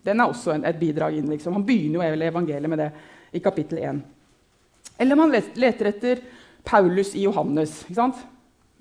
Den 0.03 0.23
er 0.23 0.31
også 0.31 0.55
en, 0.55 0.65
et 0.67 0.79
bidrag 0.81 1.19
inn. 1.19 1.29
Liksom. 1.31 1.55
Han 1.55 1.67
begynner 1.67 2.01
jo 2.01 2.27
evangeliet 2.31 2.73
med 2.73 2.83
det 2.83 2.91
i 3.37 3.43
kapittel 3.45 3.83
1. 3.85 4.03
Eller 4.99 5.19
man 5.19 5.31
leter 5.31 5.93
etter 5.93 6.23
Paulus 6.67 7.15
i 7.15 7.23
Johannes. 7.27 7.85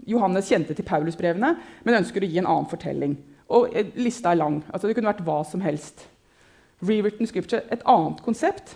Johannes 0.07 0.49
kjente 0.49 0.73
til 0.77 0.87
Paulusbrevene, 0.87 1.53
men 1.83 1.99
ønsker 1.99 2.23
å 2.23 2.29
gi 2.29 2.39
en 2.41 2.49
annen 2.49 2.69
fortelling. 2.71 3.17
Og 3.47 3.71
lista 3.95 4.33
er 4.33 4.41
lang. 4.41 4.59
Altså, 4.73 4.87
det 4.87 4.97
kunne 4.97 5.11
vært 5.11 5.23
hva 5.25 5.39
som 5.47 5.63
helst. 5.63 6.03
Rewritten 6.83 7.29
scripture, 7.29 7.63
et 7.71 7.85
annet 7.87 8.19
konsept. 8.25 8.75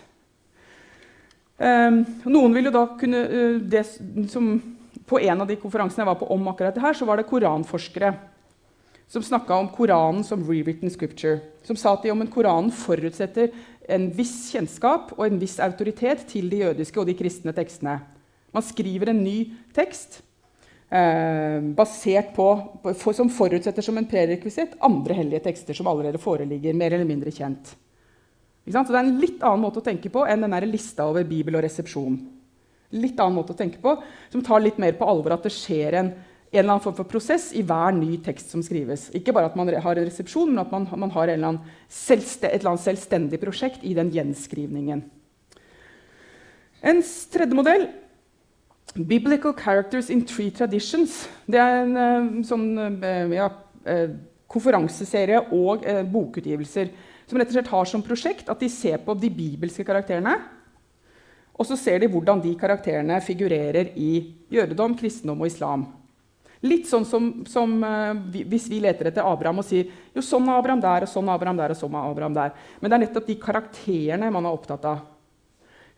Um, 1.62 2.00
noen 2.26 2.56
vil 2.56 2.66
jo 2.70 2.74
da 2.74 2.86
kunne 2.98 3.20
uh, 3.28 3.58
det 3.60 3.84
som, 4.32 4.56
På 5.06 5.20
en 5.20 5.44
av 5.44 5.46
de 5.46 5.58
konferansene 5.60 6.02
jeg 6.02 6.08
var 6.08 6.18
på 6.18 6.30
om 6.32 6.48
akkurat 6.50 6.74
det 6.74 6.82
her, 6.82 6.96
så 6.96 7.06
var 7.06 7.20
det 7.20 7.28
koranforskere 7.28 8.14
som 9.12 9.22
snakka 9.22 9.58
om 9.60 9.66
Koranen 9.68 10.22
som 10.24 10.40
rewritten 10.46 10.88
scripture. 10.90 11.42
Som 11.66 11.76
sa 11.76 11.92
at 11.92 12.06
om 12.08 12.22
en 12.24 12.30
Koranen 12.32 12.70
forutsetter 12.72 13.50
en 13.92 14.06
viss 14.16 14.48
kjennskap 14.54 15.12
og 15.18 15.26
en 15.26 15.40
viss 15.42 15.58
autoritet 15.60 16.24
til 16.30 16.48
de 16.48 16.62
jødiske 16.62 16.96
og 16.96 17.10
de 17.10 17.16
kristne 17.18 17.52
tekstene. 17.52 17.98
Man 18.56 18.64
skriver 18.64 19.12
en 19.12 19.20
ny 19.20 19.36
tekst 19.76 20.22
Eh, 20.22 20.31
basert 20.92 22.34
på, 22.36 22.46
for, 23.00 23.14
som 23.16 23.30
forutsetter 23.32 23.84
som 23.84 23.96
en 23.96 24.08
prerekvisitt 24.08 24.74
andre 24.84 25.14
hellige 25.16 25.46
tekster 25.46 25.76
som 25.76 25.88
allerede 25.88 26.20
foreligger, 26.20 26.76
mer 26.76 26.92
eller 26.92 27.08
mindre 27.08 27.32
kjent. 27.32 27.70
Så 28.66 28.82
Det 28.84 28.94
er 28.94 29.00
en 29.00 29.16
litt 29.18 29.40
annen 29.42 29.64
måte 29.64 29.80
å 29.80 29.86
tenke 29.86 30.10
på 30.12 30.26
enn 30.28 30.44
den 30.44 30.68
lista 30.70 31.06
over 31.08 31.24
Bibel 31.24 31.56
og 31.56 31.64
resepsjon. 31.64 32.18
Litt 32.92 33.18
annen 33.18 33.38
måte 33.40 33.54
å 33.54 33.58
tenke 33.58 33.80
på, 33.80 33.96
Som 34.30 34.42
tar 34.44 34.60
litt 34.60 34.78
mer 34.78 34.92
på 34.92 35.08
alvor 35.08 35.32
at 35.32 35.42
det 35.42 35.54
skjer 35.54 35.94
en, 35.94 36.12
en 36.12 36.58
eller 36.58 36.74
annen 36.74 36.84
form 36.84 36.94
for 36.94 37.08
prosess 37.08 37.52
i 37.56 37.62
hver 37.62 37.92
ny 37.96 38.18
tekst 38.18 38.50
som 38.52 38.62
skrives. 38.62 39.08
Ikke 39.16 39.32
bare 39.32 39.48
at 39.48 39.56
man 39.56 39.68
har 39.68 39.96
en 39.96 40.04
resepsjon, 40.04 40.52
men 40.52 40.60
at 40.60 40.70
man, 40.70 40.86
man 40.96 41.10
har 41.10 41.28
et 41.28 41.40
eller 41.40 41.56
annet 42.68 42.84
selvstendig 42.84 43.40
prosjekt 43.40 43.82
i 43.82 43.94
den 43.94 44.12
gjenskrivningen. 44.12 45.02
En 46.82 47.02
tredje 47.32 47.54
modell 47.56 47.88
'Biblical 48.94 49.54
Characters 49.56 50.10
in 50.10 50.24
Three 50.26 50.50
Traditions'. 50.50 51.26
Det 51.48 51.58
er 51.58 51.82
en 51.82 51.96
uh, 51.96 52.42
sånn 52.44 52.66
uh, 52.76 53.32
ja, 53.32 53.48
uh, 53.88 54.10
konferanseserie 54.52 55.38
og 55.56 55.86
bokutgivelser 56.12 56.90
som 57.24 57.38
rett 57.40 57.48
og 57.48 57.56
slett 57.56 57.70
har 57.72 57.88
som 57.88 58.02
prosjekt 58.04 58.50
at 58.52 58.60
de 58.60 58.68
ser 58.68 59.00
på 59.00 59.14
de 59.16 59.30
bibelske 59.32 59.86
karakterene. 59.88 60.34
Og 61.56 61.64
så 61.64 61.78
ser 61.80 62.02
de 62.02 62.10
hvordan 62.12 62.42
de 62.44 62.52
karakterene 62.60 63.16
figurerer 63.24 63.94
i 63.96 64.34
jødedom, 64.52 64.96
kristendom 64.98 65.40
og 65.40 65.48
islam. 65.48 65.86
Litt 66.68 66.84
sånn 66.90 67.06
som, 67.08 67.30
som 67.48 67.72
vi, 68.28 68.44
hvis 68.44 68.68
vi 68.68 68.82
leter 68.84 69.08
etter 69.08 69.24
Abraham 69.24 69.62
og 69.62 69.66
sier 69.66 69.88
jo 70.12 70.22
sånn 70.24 70.44
er 70.50 70.60
Abraham 70.60 70.84
der, 70.84 71.06
og 71.06 71.10
sånn 71.14 71.30
er 71.30 71.38
Abraham 71.38 71.62
der, 71.62 71.72
og 71.72 71.80
sånn 71.80 71.96
er 71.96 72.12
Abraham 72.12 72.36
der. 72.36 72.52
Men 72.80 72.92
det 72.92 72.98
er 72.98 73.04
nettopp 73.06 73.30
de 73.30 73.40
karakterene 73.40 74.30
man 74.36 74.44
er 74.44 74.60
opptatt 74.60 74.84
av. 74.92 75.00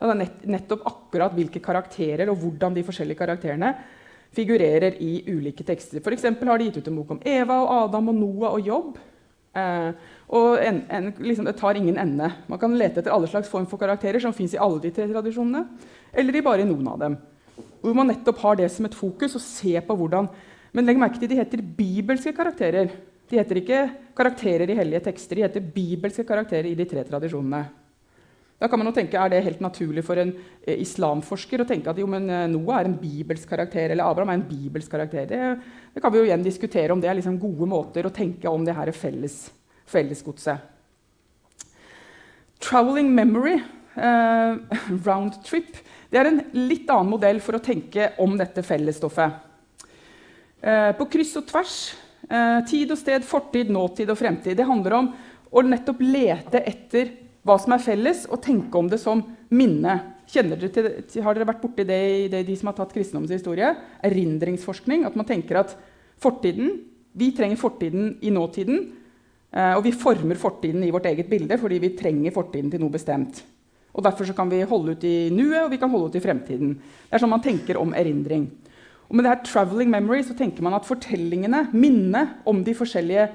Ja, 0.01 0.11
det 0.11 0.27
er 0.27 0.55
nettopp 0.57 0.87
akkurat 0.89 1.35
hvilke 1.37 1.63
karakterer 1.63 2.31
og 2.33 2.41
hvordan 2.43 2.75
de 2.75 2.85
forskjellige 2.87 3.21
karakterene 3.21 3.75
figurerer 4.35 4.97
i 5.03 5.23
ulike 5.31 5.65
tekster. 5.67 6.03
For 6.03 6.15
har 6.15 6.59
de 6.59 6.69
gitt 6.69 6.81
ut 6.83 6.89
en 6.91 6.97
bok 6.99 7.13
om 7.15 7.21
Eva 7.25 7.61
og 7.63 7.75
Adam 7.77 8.11
og 8.11 8.17
Noah 8.19 8.57
og 8.57 8.67
Jobb. 8.67 8.97
Eh, 9.55 9.91
og 10.35 10.59
en, 10.59 10.81
en, 10.91 11.13
liksom, 11.23 11.47
det 11.47 11.55
tar 11.61 11.79
ingen 11.79 11.99
ende. 12.01 12.31
Man 12.51 12.59
kan 12.59 12.75
lete 12.75 13.01
etter 13.01 13.15
alle 13.15 13.31
slags 13.31 13.51
form 13.51 13.69
for 13.71 13.79
karakterer 13.79 14.23
som 14.23 14.35
fins 14.35 14.57
i 14.57 14.61
alle 14.61 14.83
de 14.83 14.91
tre 14.95 15.07
tradisjonene, 15.11 15.63
eller 16.13 16.35
i 16.35 16.43
bare 16.43 16.67
noen 16.67 16.91
av 16.91 16.99
dem. 17.05 17.17
Hvor 17.85 17.95
man 17.95 18.11
nettopp 18.11 18.41
har 18.43 18.59
det 18.59 18.71
som 18.75 18.89
et 18.89 18.99
fokus 18.99 19.37
og 19.39 19.45
ser 19.45 19.85
på 19.87 19.97
hvordan 19.99 20.31
Men 20.75 20.89
legg 20.89 20.99
merke 20.99 21.21
til 21.23 21.31
de 21.31 21.37
heter 21.39 21.61
bibelske 21.63 22.33
karakterer. 22.35 22.89
De 23.31 23.39
heter 23.39 23.61
ikke 23.61 23.83
karakterer 24.19 24.67
i 24.67 24.75
hellige 24.75 25.05
tekster, 25.07 25.39
de 25.39 25.45
heter 25.47 25.63
bibelske 25.63 26.25
karakterer 26.27 26.67
i 26.67 26.75
de 26.75 26.87
tre 26.91 27.05
tradisjonene. 27.07 27.84
Da 28.65 28.69
kan 28.73 28.81
man 28.81 28.89
jo 28.89 28.95
tenke, 28.97 29.21
Er 29.21 29.29
det 29.29 29.43
helt 29.45 29.61
naturlig 29.61 30.01
for 30.07 30.17
en 30.17 30.31
eh, 30.65 30.79
islamforsker 30.81 31.61
å 31.61 31.67
tenke 31.69 31.91
at 31.93 31.99
jo, 32.01 32.07
men 32.09 32.31
eh, 32.33 32.47
Noah 32.49 32.79
er 32.81 32.89
en 32.89 32.97
bibelsk 32.97 33.51
karakter, 33.51 33.93
eller 33.93 34.09
Abraham 34.09 34.31
er 34.33 34.39
en 34.39 34.47
bibelsk 34.49 34.89
karakter? 34.89 35.27
Det, 35.29 35.41
det 35.93 36.01
kan 36.01 36.13
vi 36.13 36.23
jo 36.23 36.25
igjen 36.25 36.47
diskutere 36.47 36.95
om 36.95 37.03
det 37.03 37.11
er 37.11 37.19
liksom 37.19 37.37
gode 37.43 37.69
måter 37.69 38.09
å 38.09 38.13
tenke 38.15 38.49
om 38.49 38.65
det 38.65 38.73
felles, 38.97 39.51
fellesgodset. 39.85 40.71
Traveling 42.65 43.11
memory, 43.13 43.59
eh, 44.01 44.57
round 45.11 45.37
trip, 45.45 45.77
det 46.09 46.23
er 46.23 46.31
en 46.31 46.41
litt 46.57 46.89
annen 46.89 47.13
modell 47.13 47.43
for 47.45 47.59
å 47.59 47.61
tenke 47.61 48.15
om 48.25 48.39
dette 48.41 48.65
fellesstoffet. 48.65 49.43
Eh, 50.65 50.95
på 50.97 51.09
kryss 51.13 51.35
og 51.37 51.45
tvers, 51.53 51.77
eh, 52.31 52.65
tid 52.71 52.97
og 52.97 53.03
sted, 53.03 53.29
fortid, 53.29 53.69
nåtid 53.69 54.09
og 54.09 54.17
fremtid. 54.23 54.57
Det 54.57 54.65
handler 54.73 54.97
om 55.03 55.13
å 55.53 55.67
nettopp 55.69 56.01
lete 56.01 56.65
etter 56.65 57.13
hva 57.45 57.57
som 57.61 57.75
er 57.77 57.85
felles, 57.85 58.25
og 58.33 58.43
tenke 58.45 58.81
om 58.81 58.89
det 58.91 59.01
som 59.03 59.23
minne. 59.53 60.01
Dere 60.35 60.71
til, 60.73 60.89
har 61.23 61.37
dere 61.37 61.47
vært 61.51 61.61
borti 61.61 61.85
det 61.85 62.01
det, 62.33 62.47
de 62.49 62.57
som 62.57 62.71
har 62.71 62.79
tatt 62.79 62.95
kristendommens 62.95 63.35
historie? 63.37 63.69
Erindringsforskning. 64.03 65.05
At 65.05 65.17
man 65.21 65.29
tenker 65.29 65.61
at 65.61 65.75
fortiden, 66.23 66.79
vi 67.15 67.31
trenger 67.37 67.61
fortiden 67.61 68.15
i 68.25 68.33
nåtiden. 68.33 68.87
Eh, 69.55 69.75
og 69.77 69.85
vi 69.85 69.93
former 69.95 70.41
fortiden 70.41 70.83
i 70.83 70.91
vårt 70.91 71.07
eget 71.07 71.29
bilde 71.31 71.59
fordi 71.61 71.79
vi 71.79 71.93
trenger 71.95 72.35
fortiden 72.35 72.73
til 72.73 72.83
noe 72.83 72.95
bestemt. 72.95 73.45
Og 73.95 74.03
Derfor 74.03 74.27
kan 74.35 74.51
vi 74.51 74.65
holde 74.67 74.97
ut 74.97 75.05
i 75.07 75.31
nuet 75.31 75.61
og 75.61 75.71
vi 75.71 75.79
kan 75.79 75.93
holde 75.93 76.11
ut 76.11 76.17
i 76.19 76.23
fremtiden. 76.25 76.73
Det 76.75 77.15
er 77.15 77.23
sånn 77.23 77.31
man 77.31 77.45
tenker 77.45 77.79
om 77.79 77.95
erindring. 77.95 78.49
Og 79.07 79.15
Med 79.15 79.25
det 79.25 79.31
her 79.31 79.45
traveling 79.47 79.93
memory 79.93 80.25
så 80.27 80.35
tenker 80.35 80.65
man 80.65 80.75
at 80.75 80.89
fortellingene, 80.89 81.69
minnet 81.77 82.41
om 82.49 82.65
de 82.65 82.75
forskjellige 82.75 83.29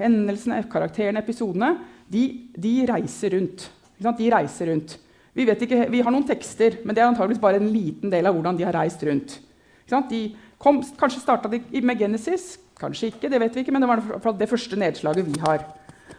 hendelsene, 0.00 0.64
karakterene, 0.72 1.22
episodene, 1.22 1.76
de, 2.12 2.22
de 2.54 2.74
reiser 2.88 3.36
rundt. 3.36 3.68
De 3.96 4.30
reiser 4.32 4.70
rundt. 4.70 4.98
Vi, 5.36 5.44
ikke, 5.44 5.86
vi, 5.92 6.00
har 6.00 6.12
noen 6.14 6.26
tekster, 6.28 6.78
men 6.84 6.96
det 6.96 7.02
er 7.02 7.10
antageligvis 7.10 7.42
bare 7.42 7.60
en 7.60 7.68
liten 7.68 8.12
del 8.12 8.28
av 8.28 8.36
hvordan 8.36 8.56
de 8.56 8.64
har 8.64 8.76
reist 8.76 9.02
rundt. 9.04 9.38
De 9.86 10.20
kom, 10.62 10.80
kanskje 10.98 11.22
starta 11.22 11.50
de 11.52 11.82
med 11.84 12.00
Genesis, 12.00 12.54
kanskje 12.80 13.10
ikke, 13.12 13.28
det 13.32 13.40
vet 13.42 13.56
vi 13.56 13.64
ikke, 13.64 13.74
men 13.74 13.84
det 13.84 13.90
var 13.90 14.38
det 14.40 14.48
første 14.48 14.78
nedslaget 14.80 15.28
vi 15.28 15.36
har. 15.44 15.66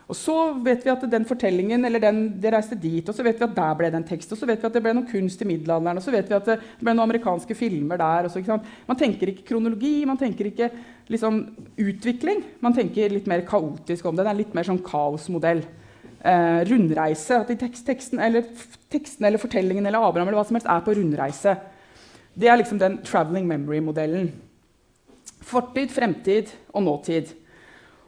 Og 0.07 0.15
så 0.15 0.35
vet 0.63 0.85
vi 0.85 0.91
at 0.91 1.01
den 1.11 1.25
fortellingen, 1.27 1.83
eller 1.83 1.99
den, 1.99 2.19
det 2.39 2.53
reiste 2.53 2.77
dit, 2.79 3.09
og 3.09 3.15
så 3.15 3.25
vet 3.25 3.41
vi 3.41 3.43
at 3.43 3.55
der 3.57 3.73
ble 3.75 3.89
det 3.91 3.99
en 3.99 4.05
tekst. 4.07 4.31
Og 4.31 4.39
så 4.39 4.47
vet 4.47 4.61
vi 4.61 4.69
at 4.69 4.77
det 4.77 4.81
ble 4.85 4.93
noe 4.95 5.09
kunst 5.09 5.41
i 5.43 5.47
middelalderen, 5.49 5.99
og 5.99 6.05
så 6.05 6.13
vet 6.13 6.29
vi 6.31 6.37
at 6.37 6.47
det 6.47 6.55
ble 6.79 6.93
noen 6.93 7.09
amerikanske 7.09 7.57
filmer 7.59 7.99
der. 7.99 8.29
Så, 8.31 8.39
man 8.87 8.99
tenker 8.99 9.33
ikke 9.33 9.49
kronologi, 9.49 9.97
man 10.07 10.19
tenker 10.19 10.47
ikke 10.47 10.69
liksom, 11.11 11.41
utvikling. 11.75 12.39
Man 12.63 12.77
tenker 12.77 13.11
litt 13.11 13.27
mer 13.27 13.43
kaotisk 13.49 14.07
om 14.07 14.15
det. 14.15 14.23
Det 14.23 14.31
er 14.31 14.41
litt 14.45 14.55
mer 14.55 14.69
sånn 14.69 14.79
kaosmodell. 14.85 15.65
Eh, 16.17 16.59
rundreise. 16.65 17.41
At 17.41 17.51
tekst, 17.59 17.85
teksten, 17.85 18.19
eller, 18.19 18.45
teksten 18.89 19.25
eller 19.25 19.41
fortellingen 19.41 19.85
eller 19.85 20.01
Abraham 20.01 20.27
eller 20.27 20.41
hva 20.41 20.47
som 20.47 20.57
helst 20.57 20.69
er 20.69 20.85
på 20.85 20.95
rundreise. 20.97 21.57
Det 22.37 22.49
er 22.49 22.57
liksom 22.57 22.79
den 22.81 22.99
traveling 23.05 23.45
memory-modellen. 23.49 24.31
Fortid, 25.47 25.91
fremtid 25.93 26.49
og 26.73 26.83
nåtid. 26.83 27.33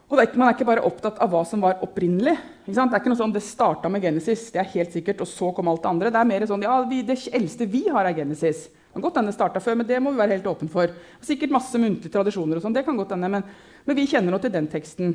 Og 0.10 0.18
er, 0.18 0.34
Man 0.36 0.50
er 0.50 0.56
ikke 0.58 0.66
bare 0.66 0.86
opptatt 0.86 1.20
av 1.22 1.30
hva 1.30 1.44
som 1.46 1.62
var 1.62 1.84
opprinnelig. 1.86 2.36
Det 2.66 2.78
er 2.78 2.98
ikke 2.98 3.12
noe 3.12 3.20
sånn, 3.20 3.34
det 3.34 3.46
starta 3.46 3.90
med 3.90 4.04
Genesis, 4.06 4.50
det 4.54 4.62
er 4.62 4.74
helt 4.74 4.94
sikkert, 4.94 5.22
og 5.22 5.30
så 5.30 5.52
kom 5.54 5.70
alt 5.70 5.84
det 5.84 5.90
andre. 5.90 6.12
Det 6.14 6.20
er 6.20 6.30
mer 6.30 6.46
sånn, 6.50 6.66
ja, 6.66 6.76
vi, 6.90 7.02
det 7.06 7.18
eldste 7.34 7.66
vi 7.70 7.84
har, 7.90 8.06
er 8.06 8.18
Genesis. 8.18 8.68
Det 8.70 8.94
kan 8.94 9.06
godt 9.06 9.20
hende 9.22 9.30
det 9.30 9.38
starta 9.38 9.62
før, 9.62 9.78
men 9.78 9.88
det 9.90 10.00
må 10.02 10.14
vi 10.14 10.22
være 10.22 10.36
helt 10.38 10.50
åpne 10.50 10.70
for. 10.74 10.94
Sikkert 11.26 11.54
masse 11.54 11.82
muntlige 11.82 12.14
tradisjoner, 12.14 12.58
og 12.58 12.66
sånn, 12.66 12.74
det 12.78 12.84
kan 12.86 12.98
godt 12.98 13.14
hende, 13.14 13.30
men, 13.30 13.46
men, 13.86 13.98
vi 13.98 14.08
kjenner 14.10 14.34
nå 14.34 14.42
til 14.42 14.54
den 14.54 14.70
teksten. 14.70 15.14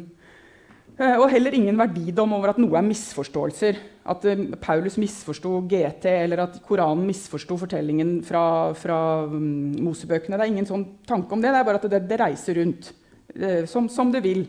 Uh, 0.95 1.17
og 1.19 1.31
heller 1.33 1.55
ingen 1.57 1.79
verdidom 1.79 2.37
over 2.37 2.53
at 2.53 2.59
noe 2.63 2.77
er 2.79 2.87
misforståelser. 2.87 3.79
At 4.13 4.27
uh, 4.31 4.43
Paulus 4.63 4.95
misforsto 5.01 5.57
GT, 5.67 6.07
eller 6.23 6.45
at 6.45 6.61
Koranen 6.63 7.07
misforsto 7.09 7.57
fortellingen 7.59 8.21
fra, 8.27 8.45
fra 8.79 8.99
um, 9.27 9.73
Mosebøkene. 9.83 10.39
Det 10.39 10.47
er 10.47 10.53
ingen 10.53 10.69
sånn 10.69 10.85
tanke 11.09 11.35
om 11.35 11.43
det. 11.43 11.51
Det 11.51 11.63
er 11.63 11.67
bare 11.67 11.81
at 11.83 11.89
det, 11.91 12.05
det 12.11 12.21
reiser 12.21 12.61
rundt 12.61 12.93
uh, 13.35 13.65
som, 13.71 13.89
som 13.91 14.13
det 14.15 14.23
vil. 14.23 14.45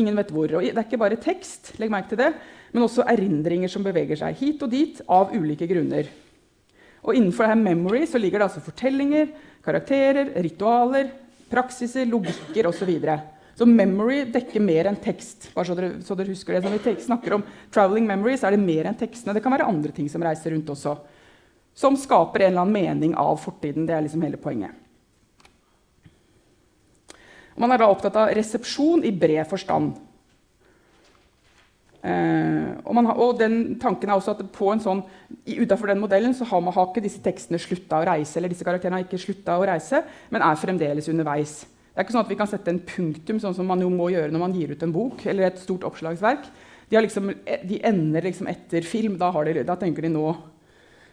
Ingen 0.00 0.16
vet 0.16 0.32
hvor. 0.32 0.54
Og 0.56 0.64
det 0.64 0.72
er 0.72 0.86
ikke 0.86 1.02
bare 1.02 1.20
tekst, 1.20 1.74
legg 1.82 1.92
merke 1.92 2.14
til 2.14 2.22
det, 2.22 2.30
men 2.72 2.86
også 2.86 3.04
erindringer 3.10 3.68
som 3.68 3.84
beveger 3.84 4.16
seg 4.20 4.38
hit 4.40 4.62
og 4.64 4.72
dit 4.72 5.02
av 5.10 5.34
ulike 5.34 5.68
grunner. 5.68 6.08
Og 7.04 7.16
Innenfor 7.16 7.48
dette 7.48 7.60
memory 7.60 8.06
så 8.08 8.20
ligger 8.20 8.40
det 8.40 8.48
altså 8.48 8.62
fortellinger, 8.64 9.28
karakterer, 9.64 10.32
ritualer, 10.44 11.10
praksiser, 11.50 12.06
logikker 12.08 12.68
osv. 12.70 12.92
Så, 13.60 13.66
memory 13.68 14.22
dekker 14.32 14.62
mer 14.64 14.88
enn 14.88 14.96
tekst. 14.96 15.50
bare 15.52 15.68
så 15.68 15.74
dere, 15.76 15.98
så 16.00 16.14
dere 16.16 16.32
husker 16.32 16.56
det. 16.56 16.62
Når 16.64 16.78
vi 16.80 16.94
snakker 17.04 17.34
om 17.36 17.42
traveling 17.68 18.06
memory, 18.08 18.38
så 18.40 18.48
er 18.48 18.56
det 18.56 18.62
mer 18.62 18.88
enn 18.88 18.96
tekstene. 18.96 19.34
Det 19.36 19.42
kan 19.44 19.52
være 19.52 19.66
andre 19.68 19.92
ting 19.92 20.06
som 20.08 20.22
reiser 20.24 20.54
rundt 20.54 20.70
også. 20.72 20.94
Som 21.76 21.98
skaper 22.00 22.46
en 22.46 22.54
eller 22.54 22.64
annen 22.64 22.72
mening 22.72 23.16
av 23.20 23.36
fortiden. 23.42 23.84
Det 23.84 23.92
er 23.92 24.06
liksom 24.06 24.24
hele 24.24 24.40
poenget. 24.40 24.72
Man 27.60 27.74
er 27.74 27.82
da 27.82 27.90
opptatt 27.92 28.16
av 28.16 28.32
resepsjon 28.32 29.04
i 29.04 29.12
bred 29.12 29.44
forstand. 29.50 29.92
Eh, 32.00 32.70
og, 32.80 32.96
har, 32.96 33.18
og, 33.20 33.34
den 33.36 33.74
tanken 33.82 34.08
er 34.08 34.16
også 34.16 34.32
at 34.32 34.40
på 34.56 34.70
en 34.72 34.80
sånn, 34.80 35.02
Utenfor 35.44 35.90
den 35.90 36.00
modellen 36.00 36.32
så 36.32 36.46
har 36.48 36.62
man 36.64 36.72
har 36.72 36.88
ikke 36.88 37.02
disse 37.04 37.20
tekstene 37.20 37.60
slutta 37.60 37.98
å 38.00 38.06
reise, 38.08 38.38
eller 38.38 38.48
disse 38.48 38.64
karakterene 38.64 39.02
har 39.02 39.04
ikke 39.04 39.20
slutta 39.20 39.58
å 39.60 39.66
reise, 39.68 40.00
men 40.32 40.46
er 40.46 40.56
fremdeles 40.56 41.12
underveis. 41.12 41.58
Det 41.90 41.98
er 41.98 42.06
ikke 42.06 42.14
sånn 42.14 42.22
at 42.22 42.30
vi 42.30 42.38
kan 42.38 42.48
sette 42.50 42.70
en 42.70 42.82
punktum, 42.86 43.40
sånn 43.42 43.54
som 43.56 43.66
man 43.66 43.80
jo 43.82 43.88
må 43.90 44.06
gjøre 44.12 44.30
når 44.30 44.42
man 44.44 44.54
gir 44.54 44.70
ut 44.70 44.82
en 44.86 44.92
bok 44.94 45.24
eller 45.26 45.48
et 45.48 45.58
stort 45.58 45.82
oppslagsverk. 45.88 46.46
De, 46.90 46.98
liksom, 46.98 47.32
de 47.66 47.80
ender 47.86 48.24
liksom 48.26 48.48
etter 48.50 48.86
film. 48.86 49.16
Da, 49.18 49.30
de, 49.46 49.64
da 49.66 49.76
tenker 49.78 50.06
de 50.06 50.14
nå 50.14 50.30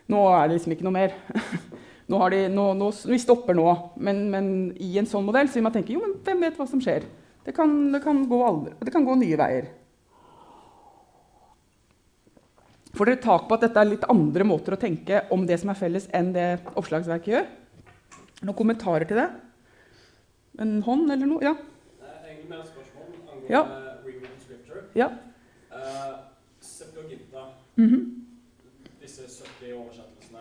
Nå 0.08 0.22
er 0.32 0.46
det 0.48 0.56
liksom 0.56 0.72
ikke 0.72 0.86
noe 0.88 0.96
mer. 0.96 1.16
nå 2.12 2.20
de, 2.32 2.38
nå, 2.48 2.70
nå, 2.80 2.86
vi 3.12 3.18
stopper 3.20 3.58
nå. 3.58 3.66
Men, 4.00 4.22
men, 4.32 4.46
i 4.80 4.94
en 5.02 5.10
sånn 5.10 5.26
modell 5.28 5.50
så 5.50 5.60
vil 5.60 5.66
man 5.66 5.74
tenke 5.76 5.92
jo, 5.92 6.00
men 6.00 6.14
hvem 6.24 6.46
vet 6.46 6.56
hva 6.56 6.68
som 6.70 6.80
skjer? 6.80 7.04
Det 7.44 7.52
kan, 7.56 7.74
det 7.92 8.00
kan, 8.06 8.22
gå, 8.30 8.40
aldri, 8.44 8.72
det 8.80 8.94
kan 8.94 9.04
gå, 9.04 9.18
nye 9.20 9.40
veier. 9.40 9.68
Får 12.96 13.12
dere 13.12 13.22
tak 13.26 13.50
på 13.50 13.58
at 13.58 13.68
dette 13.68 13.84
er 13.84 13.92
litt 13.92 14.08
andre 14.08 14.48
måter 14.48 14.78
å 14.78 14.80
tenke 14.80 15.26
om 15.36 15.44
det 15.50 15.60
som 15.60 15.74
er 15.74 15.80
felles, 15.80 16.08
enn 16.16 16.32
det 16.36 16.48
oppslagsverket 16.72 17.34
gjør? 17.34 17.52
Noen 18.48 18.58
kommentarer 18.58 19.08
til 19.10 19.20
det? 19.20 19.28
En 20.58 20.82
hånd 20.84 21.12
eller 21.12 21.30
noe? 21.30 21.44
Ja? 21.44 21.56
Egentlig 22.26 22.50
mer 22.50 22.64
spørsmål 22.66 23.12
angående 23.14 23.54
ja. 23.54 23.64
rewritten 24.06 24.40
scripture. 24.42 24.84
Ja. 24.96 25.12
Uh, 25.72 26.16
Septuaginta, 26.60 27.44
mm 27.76 27.90
-hmm. 27.90 28.04
disse 29.02 29.22
70 29.22 29.74
oversettelsene 29.74 30.40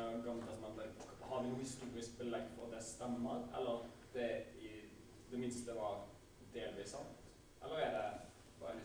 har 1.37 1.43
vi 1.43 1.51
noe 1.51 1.61
historisk 1.61 2.19
belegg 2.19 2.49
for 2.57 2.67
at 2.67 2.79
det 2.79 2.85
stemmer, 2.87 3.43
eller 3.59 3.83
det 4.15 4.31
i 4.65 4.71
det 5.31 5.41
minste 5.41 5.75
var 5.77 6.07
delvis 6.55 6.95
sant? 6.95 7.19
Eller 7.65 7.83
er 7.87 7.91
det 7.97 8.05
bare 8.61 8.73
en? 8.73 8.81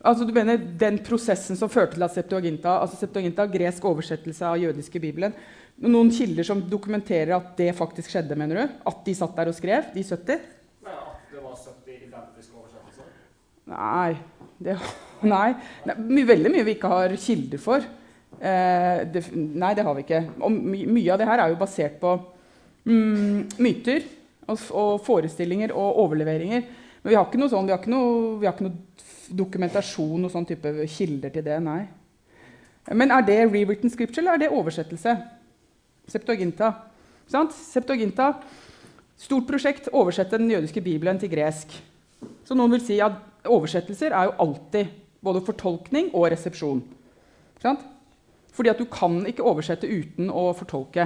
Altså, 0.00 0.24
du 0.24 0.32
mener 0.32 0.56
Den 0.80 0.98
prosessen 1.04 1.56
som 1.56 1.70
førte 1.70 1.94
til 1.94 2.02
at 2.02 2.14
Septuaginta, 2.14 2.78
altså 2.80 2.96
Septuaginta, 2.96 3.46
gresk 3.46 3.84
oversettelse 3.84 4.46
av 4.46 4.58
jødiske 4.58 5.00
bibelen 5.00 5.34
Noen 5.80 6.10
kilder 6.12 6.44
som 6.44 6.60
dokumenterer 6.68 7.32
at 7.38 7.54
det 7.56 7.70
faktisk 7.76 8.12
skjedde? 8.12 8.36
mener 8.36 8.58
du? 8.58 8.80
At 8.90 8.98
de 9.06 9.14
satt 9.16 9.36
der 9.36 9.48
og 9.48 9.56
skrev, 9.56 9.86
de 9.94 10.02
70? 10.04 10.42
Nei, 10.84 10.96
at 10.96 11.30
det 11.32 11.40
var 11.40 11.54
70 11.56 12.02
identiske 12.08 12.58
oversettelser? 12.58 13.08
Nei. 13.72 14.12
Det, 14.60 14.74
nei. 15.24 15.46
nei 15.88 16.26
veldig 16.28 16.52
mye 16.52 16.66
vi 16.66 16.76
ikke 16.76 16.92
har 16.92 17.16
kilder 17.16 17.62
for. 17.62 17.86
Eh, 18.36 19.06
det, 19.08 19.24
nei, 19.32 19.72
det 19.76 19.86
har 19.86 19.96
vi 19.96 20.04
ikke. 20.04 20.20
Og 20.44 20.52
my, 20.52 20.84
mye 20.98 21.14
av 21.14 21.22
det 21.22 21.30
her 21.30 21.44
er 21.46 21.54
jo 21.54 21.60
basert 21.62 21.96
på 22.02 22.12
mm, 22.84 23.56
myter 23.64 24.04
og, 24.50 24.60
og, 24.68 24.92
forestillinger 25.08 25.72
og 25.72 26.04
overleveringer. 26.04 26.68
Men 27.00 27.14
vi 27.14 27.16
har 27.16 27.24
ikke 27.24 27.40
noe, 27.40 27.52
sånn, 27.52 27.64
vi 27.64 27.72
har 27.72 27.80
ikke 27.80 27.94
noe, 27.94 28.36
vi 28.42 28.50
har 28.50 28.56
ikke 28.56 28.68
noe 28.68 29.08
dokumentasjon 29.40 30.28
og 30.28 30.32
sånn 30.32 30.48
type 30.48 30.76
kilder 30.92 31.32
til 31.32 31.48
det. 31.48 31.56
nei. 31.64 31.82
Men 32.96 33.12
er 33.14 33.24
det 33.24 33.42
rewritten 33.46 33.92
scripture, 33.92 34.20
eller 34.24 34.36
er 34.36 34.44
det 34.44 34.56
oversettelse? 34.56 35.14
Septuaginta. 36.10 36.72
Sant? 37.30 37.54
Septuaginta, 37.54 38.34
Stort 39.20 39.44
prosjekt 39.44 39.90
oversette 39.92 40.38
den 40.40 40.48
jødiske 40.48 40.80
bibelen 40.80 41.18
til 41.20 41.28
gresk. 41.28 41.74
Så 42.44 42.56
noen 42.56 42.72
vil 42.72 42.84
si 42.84 42.96
at 43.04 43.18
oversettelser 43.52 44.14
er 44.16 44.30
jo 44.30 44.36
alltid 44.46 44.94
både 45.20 45.42
fortolkning 45.44 46.08
og 46.14 46.30
resepsjon. 46.32 46.80
Sant? 47.60 47.82
Fordi 48.56 48.72
at 48.72 48.80
du 48.80 48.86
kan 48.90 49.18
ikke 49.28 49.44
oversette 49.44 49.88
uten 49.88 50.32
å 50.32 50.46
fortolke. 50.56 51.04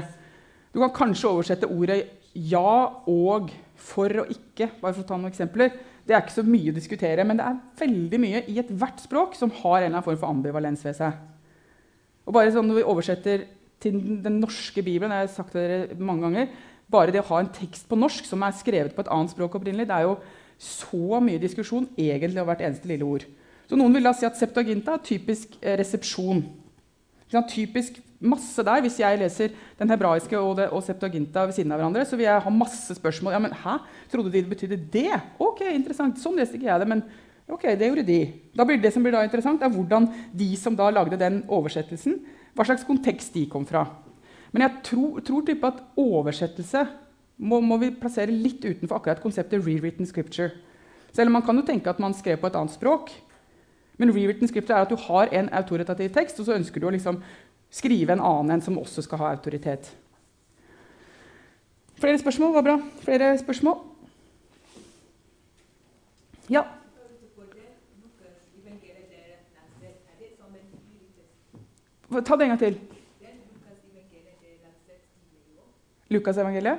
Du 0.71 0.79
kan 0.79 0.95
kanskje 0.95 1.31
oversette 1.31 1.67
ordet 1.67 2.07
'ja' 2.35 3.03
og 3.07 3.51
'for' 3.77 4.21
og 4.21 4.27
'ikke'. 4.31 4.81
bare 4.81 4.95
for 4.95 5.03
å 5.03 5.07
ta 5.07 5.17
noen 5.17 5.33
eksempler. 5.33 5.73
Det 6.07 6.15
er 6.15 6.21
ikke 6.23 6.43
så 6.43 6.43
mye 6.43 6.71
å 6.71 6.75
diskutere, 6.75 7.25
men 7.25 7.37
det 7.37 7.47
er 7.47 7.61
veldig 7.79 8.21
mye 8.21 8.45
i 8.47 8.59
ethvert 8.59 9.01
språk 9.01 9.35
som 9.35 9.51
har 9.51 9.79
en 9.79 9.85
eller 9.85 9.97
annen 9.97 10.03
form 10.03 10.19
for 10.19 10.27
ambivalens 10.27 10.85
ved 10.85 10.95
seg. 10.97 11.13
Og 12.27 12.33
bare 12.33 12.53
sånn 12.53 12.67
Når 12.67 12.75
vi 12.75 12.83
oversetter 12.83 13.47
til 13.85 13.99
den 14.25 14.41
norske 14.43 14.83
bibelen 14.83 15.13
jeg 15.15 15.29
har 15.29 15.35
sagt 15.35 15.55
det 15.57 15.65
dere 15.69 15.99
mange 16.01 16.27
ganger, 16.27 16.55
Bare 16.91 17.13
det 17.15 17.23
å 17.23 17.29
ha 17.31 17.41
en 17.41 17.53
tekst 17.53 17.87
på 17.89 17.99
norsk 17.99 18.27
som 18.29 18.43
er 18.45 18.57
skrevet 18.59 18.95
på 18.95 19.05
et 19.05 19.13
annet 19.13 19.33
språk 19.33 19.57
opprinnelig, 19.57 19.89
det 19.89 19.97
er 19.97 20.09
jo 20.09 20.19
så 20.61 21.21
mye 21.25 21.41
diskusjon 21.43 21.89
egentlig 21.97 22.43
over 22.43 22.53
hvert 22.53 22.67
eneste 22.69 22.91
lille 22.91 23.07
ord. 23.09 23.25
Så 23.69 23.79
Noen 23.81 23.97
vil 23.97 24.05
da 24.05 24.13
si 24.15 24.27
at 24.29 24.37
Septuaginta 24.39 24.99
er 24.99 25.07
typisk 25.07 25.57
resepsjon. 25.65 26.45
Typisk 27.51 27.97
masse 28.23 28.63
der. 28.63 28.83
Hvis 28.85 29.01
jeg 29.01 29.19
leser 29.19 29.57
den 29.81 29.91
hebraiske 29.91 30.39
og, 30.39 30.53
det, 30.61 30.69
og 30.71 30.85
Septuaginta 30.85 31.49
ved 31.49 31.57
siden 31.57 31.73
av 31.75 31.81
hverandre, 31.81 32.05
så 32.07 32.19
vil 32.21 32.29
jeg 32.29 32.45
ha 32.45 32.53
masse 32.53 32.95
spørsmål. 33.01 33.35
Ja, 33.35 33.41
men 33.43 33.57
hæ? 33.65 33.79
Trodde 34.13 34.31
de 34.31 34.45
det 34.45 34.53
betydde 34.53 34.79
det? 34.93 35.19
Ok, 35.43 35.65
interessant. 35.73 36.21
Sånn 36.23 36.39
leste 36.39 36.61
ikke 36.61 36.69
jeg 36.69 36.85
det. 36.85 36.91
men 36.93 37.03
ok, 37.49 37.67
det 37.81 37.89
gjorde 37.89 38.07
de. 38.07 38.21
Da 38.55 38.69
blir 38.69 38.79
Det 38.85 38.93
som 38.95 39.03
blir 39.03 39.17
da 39.17 39.25
interessant, 39.25 39.65
er 39.65 39.73
hvordan 39.73 40.07
de 40.33 40.53
som 40.61 40.77
da 40.77 40.93
lagde 40.93 41.19
den 41.19 41.43
oversettelsen, 41.49 42.21
hva 42.55 42.67
slags 42.67 42.87
kontekst 42.87 43.35
de 43.35 43.47
kom 43.51 43.67
fra. 43.67 43.85
Men 44.55 44.67
jeg 44.67 44.83
tror, 44.87 45.21
tror 45.27 45.51
at 45.67 45.83
oversettelse 45.99 46.85
må, 47.43 47.59
må, 47.61 47.79
vi 47.83 47.91
plassere 47.91 48.31
litt 48.31 48.63
utenfor 48.63 49.01
akkurat 49.01 49.23
konseptet 49.23 49.65
rewritten 49.65 50.07
scripture. 50.07 50.53
Selv 51.15 51.31
om 51.31 51.39
man 51.39 51.47
kan 51.47 51.59
jo 51.59 51.67
tenke 51.67 51.91
at 51.91 52.03
man 52.03 52.15
skrev 52.15 52.39
på 52.39 52.47
et 52.47 52.59
annet 52.59 52.75
språk. 52.75 53.11
Men 53.99 54.13
rewritten 54.15 54.51
scripture 54.51 54.79
er 54.79 54.87
at 54.87 54.91
du 54.91 54.99
har 55.09 55.31
en 55.35 55.51
autoritativ 55.55 56.15
tekst, 56.15 56.39
og 56.39 56.47
så 56.47 56.55
ønsker 56.59 56.83
du 56.83 56.87
å 56.87 56.95
liksom 56.95 57.21
skrive 57.75 58.15
en 58.15 58.23
annen 58.23 58.57
en 58.57 58.63
som 58.63 58.79
også 58.79 59.03
skal 59.03 59.23
ha 59.23 59.33
autoritet. 59.35 59.91
Flere 61.99 62.19
spørsmål? 62.19 62.55
Var 62.55 62.67
bra. 62.67 62.79
Flere 63.03 63.35
spørsmål? 63.39 63.79
Ja? 66.51 66.67
Ta 72.23 72.37
det 72.37 72.47
en 72.47 72.53
gang 72.55 72.61
til. 72.61 72.77
Lukasevangeliet? 76.15 76.79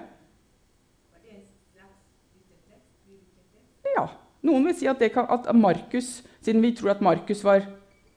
Ja. 3.95 4.05
Noen 4.45 4.67
vil 4.67 4.75
si 4.77 4.87
at, 4.87 5.01
at 5.01 5.49
Markus, 5.57 6.21
siden 6.43 6.61
vi 6.63 6.71
tror 6.77 6.93
at 6.95 7.03
Markus 7.03 7.43
var 7.43 7.65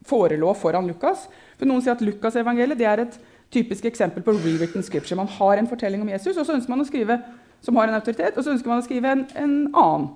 forelå 0.09 0.53
foran 0.57 0.87
Lukas 0.87 1.27
For 1.59 1.67
Noen 1.67 1.83
sier 1.83 1.97
at 1.97 2.05
Lukasevangeliet 2.05 2.83
er 2.87 3.03
et 3.03 3.19
typisk 3.51 3.89
eksempel 3.89 4.23
på 4.23 4.35
rewritten 4.37 4.85
scripture. 4.85 5.17
Man 5.19 5.31
har 5.39 5.59
en 5.59 5.69
fortelling 5.69 6.05
om 6.05 6.11
Jesus, 6.13 6.37
og 6.37 6.47
så 6.47 6.55
ønsker 6.55 6.71
man 6.71 6.85
å 6.85 6.89
skrive 6.89 7.19
som 7.65 7.77
har 7.81 7.89
en 7.89 7.97
autoritet, 7.99 8.37
og 8.37 8.45
så 8.45 8.53
ønsker 8.55 8.71
man 8.71 8.83
å 8.83 8.87
skrive 8.87 9.11
en, 9.11 9.25
en 9.35 9.55
annen 9.73 10.09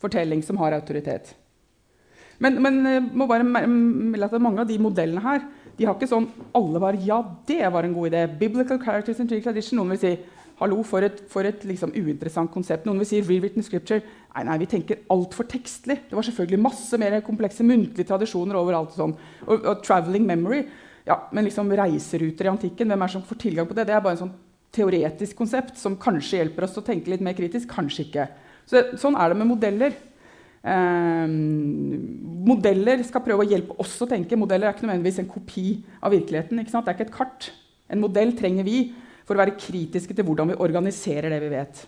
fortelling 0.00 0.44
som 0.46 0.60
har 0.60 0.76
autoritet. 0.76 1.32
Men, 2.40 2.58
men 2.64 2.78
eh, 2.88 3.08
må 3.12 3.28
bare 3.28 3.44
melde 3.44 4.28
at 4.28 4.42
mange 4.42 4.62
av 4.62 4.68
de 4.68 4.78
modellene 4.80 5.22
her 5.24 5.42
de 5.80 5.86
har 5.88 5.96
ikke 5.96 6.10
sånn 6.10 6.26
alle 6.56 6.80
bare 6.82 7.00
Ja, 7.06 7.22
det 7.48 7.62
var 7.72 7.86
en 7.86 7.94
god 7.96 8.10
idé. 8.10 8.26
Biblical 8.40 8.80
characters 8.82 9.20
and 9.22 9.30
tradition. 9.32 9.78
Noen 9.80 9.94
vil 9.94 10.02
si 10.02 10.12
Hallo, 10.60 10.82
for 10.84 11.00
et, 11.00 11.22
for 11.32 11.46
et 11.48 11.62
liksom, 11.64 11.94
uinteressant 11.96 12.50
konsept. 12.52 12.84
Noen 12.84 12.98
vil 13.00 13.08
si 13.08 13.22
rewritten 13.24 13.64
scripture. 13.64 14.02
Nei, 14.34 14.42
nei, 14.44 14.58
vi 14.60 14.66
tenker 14.68 14.98
altfor 15.08 15.46
tekstlig. 15.48 16.02
Det 16.10 16.18
var 16.18 16.26
selvfølgelig 16.26 16.60
masse 16.60 16.98
mer 17.00 17.16
komplekse 17.24 17.64
muntlige 17.64 18.10
tradisjoner 18.10 18.58
overalt. 18.60 18.92
Sånn. 18.92 19.14
og, 19.46 19.54
og 19.56 19.80
traveling 19.86 20.26
memory. 20.28 20.66
Ja, 21.08 21.16
men 21.32 21.48
liksom 21.48 21.72
reiseruter 21.72 22.44
i 22.44 22.52
antikken, 22.52 22.92
hvem 22.92 23.00
er 23.00 23.08
det 23.08 23.14
som 23.16 23.24
får 23.24 23.40
tilgang 23.40 23.70
på 23.70 23.78
det? 23.78 23.86
Det 23.88 23.96
er 23.96 24.04
bare 24.04 24.18
en 24.18 24.22
sånn 24.26 24.36
teoretisk 24.76 25.40
konsept 25.40 25.80
som 25.80 25.96
kanskje 25.98 26.42
hjelper 26.42 26.68
oss 26.68 26.76
å 26.76 26.84
tenke 26.84 27.08
litt 27.08 27.24
mer 27.24 27.38
kritisk. 27.40 27.72
Kanskje 27.72 28.04
ikke. 28.10 28.28
Så, 28.68 28.84
sånn 29.00 29.16
er 29.16 29.32
det 29.32 29.40
med 29.40 29.48
modeller. 29.54 29.96
Eh, 30.60 31.26
modeller 32.50 33.04
skal 33.08 33.24
prøve 33.24 33.46
å 33.46 33.48
hjelpe 33.48 33.76
oss 33.80 33.94
å 34.04 34.08
tenke. 34.10 34.38
Modeller 34.38 34.68
er 34.68 34.76
ikke 34.76 34.86
nødvendigvis 34.86 35.22
en 35.22 35.30
kopi 35.30 35.68
av 36.02 36.12
virkeligheten. 36.14 36.60
Det 36.60 36.80
er 36.80 36.96
ikke 36.96 37.08
et 37.08 37.14
kart. 37.14 37.50
En 37.90 38.02
modell 38.02 38.34
trenger 38.38 38.66
vi 38.66 38.90
for 39.26 39.36
å 39.36 39.42
være 39.44 39.58
kritiske 39.60 40.14
til 40.16 40.26
hvordan 40.26 40.52
vi 40.52 40.60
organiserer 40.62 41.32
det 41.32 41.40
vi 41.44 41.52
vet. 41.52 41.86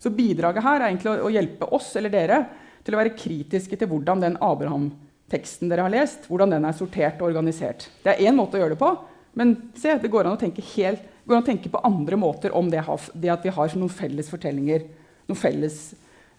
Så 0.00 0.12
bidraget 0.16 0.64
her 0.64 0.80
er 0.80 0.88
egentlig 0.88 1.12
å, 1.12 1.30
hjelpe 1.32 1.68
oss 1.76 1.92
eller 2.00 2.12
dere 2.12 2.40
til 2.86 2.96
å 2.96 3.00
være 3.02 3.16
kritiske 3.18 3.76
til 3.76 3.90
hvordan 3.90 4.22
den 4.22 4.38
Abraham-teksten 4.40 5.68
dere 5.68 5.84
har 5.84 5.92
lest, 5.92 6.24
hvordan 6.30 6.54
den 6.56 6.64
er 6.64 6.76
sortert 6.76 7.20
og 7.20 7.28
organisert. 7.28 7.84
Det 8.00 8.14
er 8.14 8.30
én 8.30 8.38
måte 8.38 8.56
å 8.56 8.62
gjøre 8.62 8.78
det 8.78 8.80
på, 8.80 8.94
men 9.36 9.52
se, 9.76 9.92
det 10.00 10.10
går 10.10 10.26
an 10.26 10.38
å 10.38 10.40
tenke, 10.40 10.64
helt, 10.72 11.04
an 11.28 11.42
å 11.42 11.46
tenke 11.46 11.68
på 11.70 11.82
andre 11.84 12.16
måter 12.18 12.56
om 12.56 12.72
det, 12.72 12.80
det, 13.12 13.28
at 13.30 13.44
vi 13.44 13.52
har 13.54 13.76
noen 13.76 13.92
felles 13.92 14.32
fortellinger, 14.32 14.88
noen 15.28 15.38
felles 15.38 15.78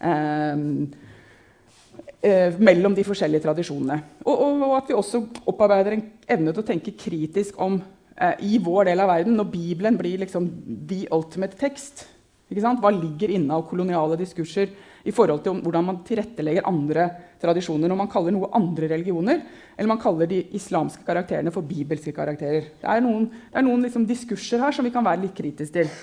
eh, 0.01 0.65
eh, 2.21 2.60
mellom 2.62 2.95
de 2.97 3.05
forskjellige 3.05 3.45
tradisjonene. 3.47 3.97
Og, 4.25 4.34
og, 4.36 4.62
og, 4.67 4.77
at 4.77 4.91
vi 4.91 4.97
også 4.97 5.23
opparbeider 5.49 5.97
en 5.97 6.05
evne 6.29 6.53
til 6.53 6.63
å 6.63 6.67
tenke 6.67 6.95
kritisk 6.97 7.60
om 7.62 7.79
eh, 8.15 8.47
i 8.47 8.62
vår 8.62 8.91
del 8.91 9.03
av 9.03 9.12
verden, 9.12 9.38
når 9.38 9.51
Bibelen 9.53 9.99
blir 9.99 10.21
liksom 10.23 10.49
the 10.89 11.05
ultimate 11.12 11.60
text. 11.60 12.07
Hva 12.51 12.91
ligger 12.91 13.31
inne 13.31 13.55
av 13.55 13.63
koloniale 13.69 14.17
diskurser 14.19 14.73
i 15.07 15.13
forhold 15.15 15.39
til 15.45 15.62
hvordan 15.63 15.86
man 15.88 16.01
tilrettelegger 16.05 16.67
andre 16.67 17.05
tradisjoner 17.41 17.89
når 17.89 17.99
man 18.03 18.10
kaller 18.12 18.36
noe 18.36 18.51
andre 18.57 18.89
religioner, 18.91 19.39
eller 19.77 19.89
man 19.89 20.01
kaller 20.01 20.29
de 20.29 20.41
islamske 20.57 21.05
karakterene 21.07 21.53
for 21.55 21.65
bibelske 21.65 22.13
karakterer. 22.13 22.73
Det 22.81 22.91
er 22.91 23.01
noen, 23.05 23.29
det 23.31 23.62
er 23.62 23.65
noen 23.65 23.88
liksom 23.88 24.05
diskurser 24.10 24.62
her 24.62 24.75
som 24.75 24.86
vi 24.86 24.93
kan 24.93 25.07
være 25.07 25.23
litt 25.23 25.38
kritiske 25.38 25.79
til. 25.79 25.95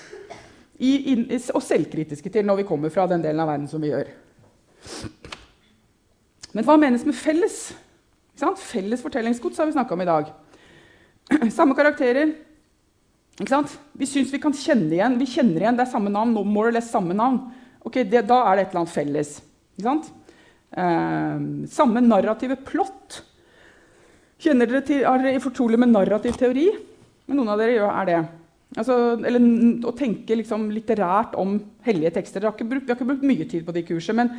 I, 0.79 0.91
in, 1.13 1.25
og 1.53 1.63
selvkritiske 1.63 2.31
til 2.33 2.47
når 2.47 2.61
vi 2.61 2.69
kommer 2.69 2.91
fra 2.93 3.05
den 3.11 3.23
delen 3.23 3.43
av 3.43 3.51
verden 3.51 3.69
som 3.69 3.83
vi 3.83 3.93
gjør. 3.93 4.09
Men 6.53 6.65
hva 6.65 6.77
menes 6.81 7.05
med 7.05 7.17
felles? 7.17 7.69
Felles 8.39 9.01
fortellingsgods 9.03 9.59
har 9.59 9.67
vi 9.69 9.75
snakka 9.75 9.93
om 9.93 10.01
i 10.01 10.07
dag. 10.09 10.29
Samme 11.57 11.75
karakterer. 11.77 12.31
Vi 13.39 14.07
syns 14.07 14.33
vi 14.33 14.39
kan 14.41 14.55
kjenne 14.55 14.91
igjen 14.97 15.15
vi 15.19 15.27
kjenner 15.29 15.63
igjen, 15.63 15.77
det 15.77 15.85
er 15.85 15.91
samme 15.93 16.11
navn. 16.11 16.33
more 16.43 16.67
or 16.67 16.75
less 16.75 16.91
samme 16.91 17.15
navn. 17.15 17.39
Ok, 17.85 18.01
det, 18.03 18.27
Da 18.27 18.41
er 18.49 18.55
det 18.55 18.65
et 18.65 18.73
eller 18.73 18.81
annet 18.81 18.95
felles. 18.95 19.41
Eh, 20.71 21.37
samme 21.71 22.01
narrative 22.01 22.57
plott. 22.65 23.21
Kjenner 24.39 24.67
dere 24.67 24.81
til, 24.81 25.03
Er 25.03 25.17
dere 25.23 25.39
fortrolige 25.39 25.79
med 25.79 25.93
narrativ 25.93 26.35
teori? 26.35 26.67
Noen 27.27 27.49
av 27.49 27.59
dere 27.59 27.77
gjør, 27.77 27.95
er 28.01 28.05
det. 28.05 28.19
Altså, 28.77 28.95
eller 29.25 29.41
å 29.87 29.95
tenke 29.97 30.35
liksom, 30.37 30.69
litterært 30.71 31.33
om 31.39 31.57
hellige 31.81 32.11
tekster. 32.19 32.43
Har 32.43 32.53
brukt, 32.53 32.85
vi 32.85 32.91
har 32.91 32.97
ikke 32.97 33.07
brukt 33.07 33.25
mye 33.25 33.47
tid 33.49 33.65
på 33.65 33.73
de 33.73 33.83
kursene, 33.87 34.25
men 34.25 34.29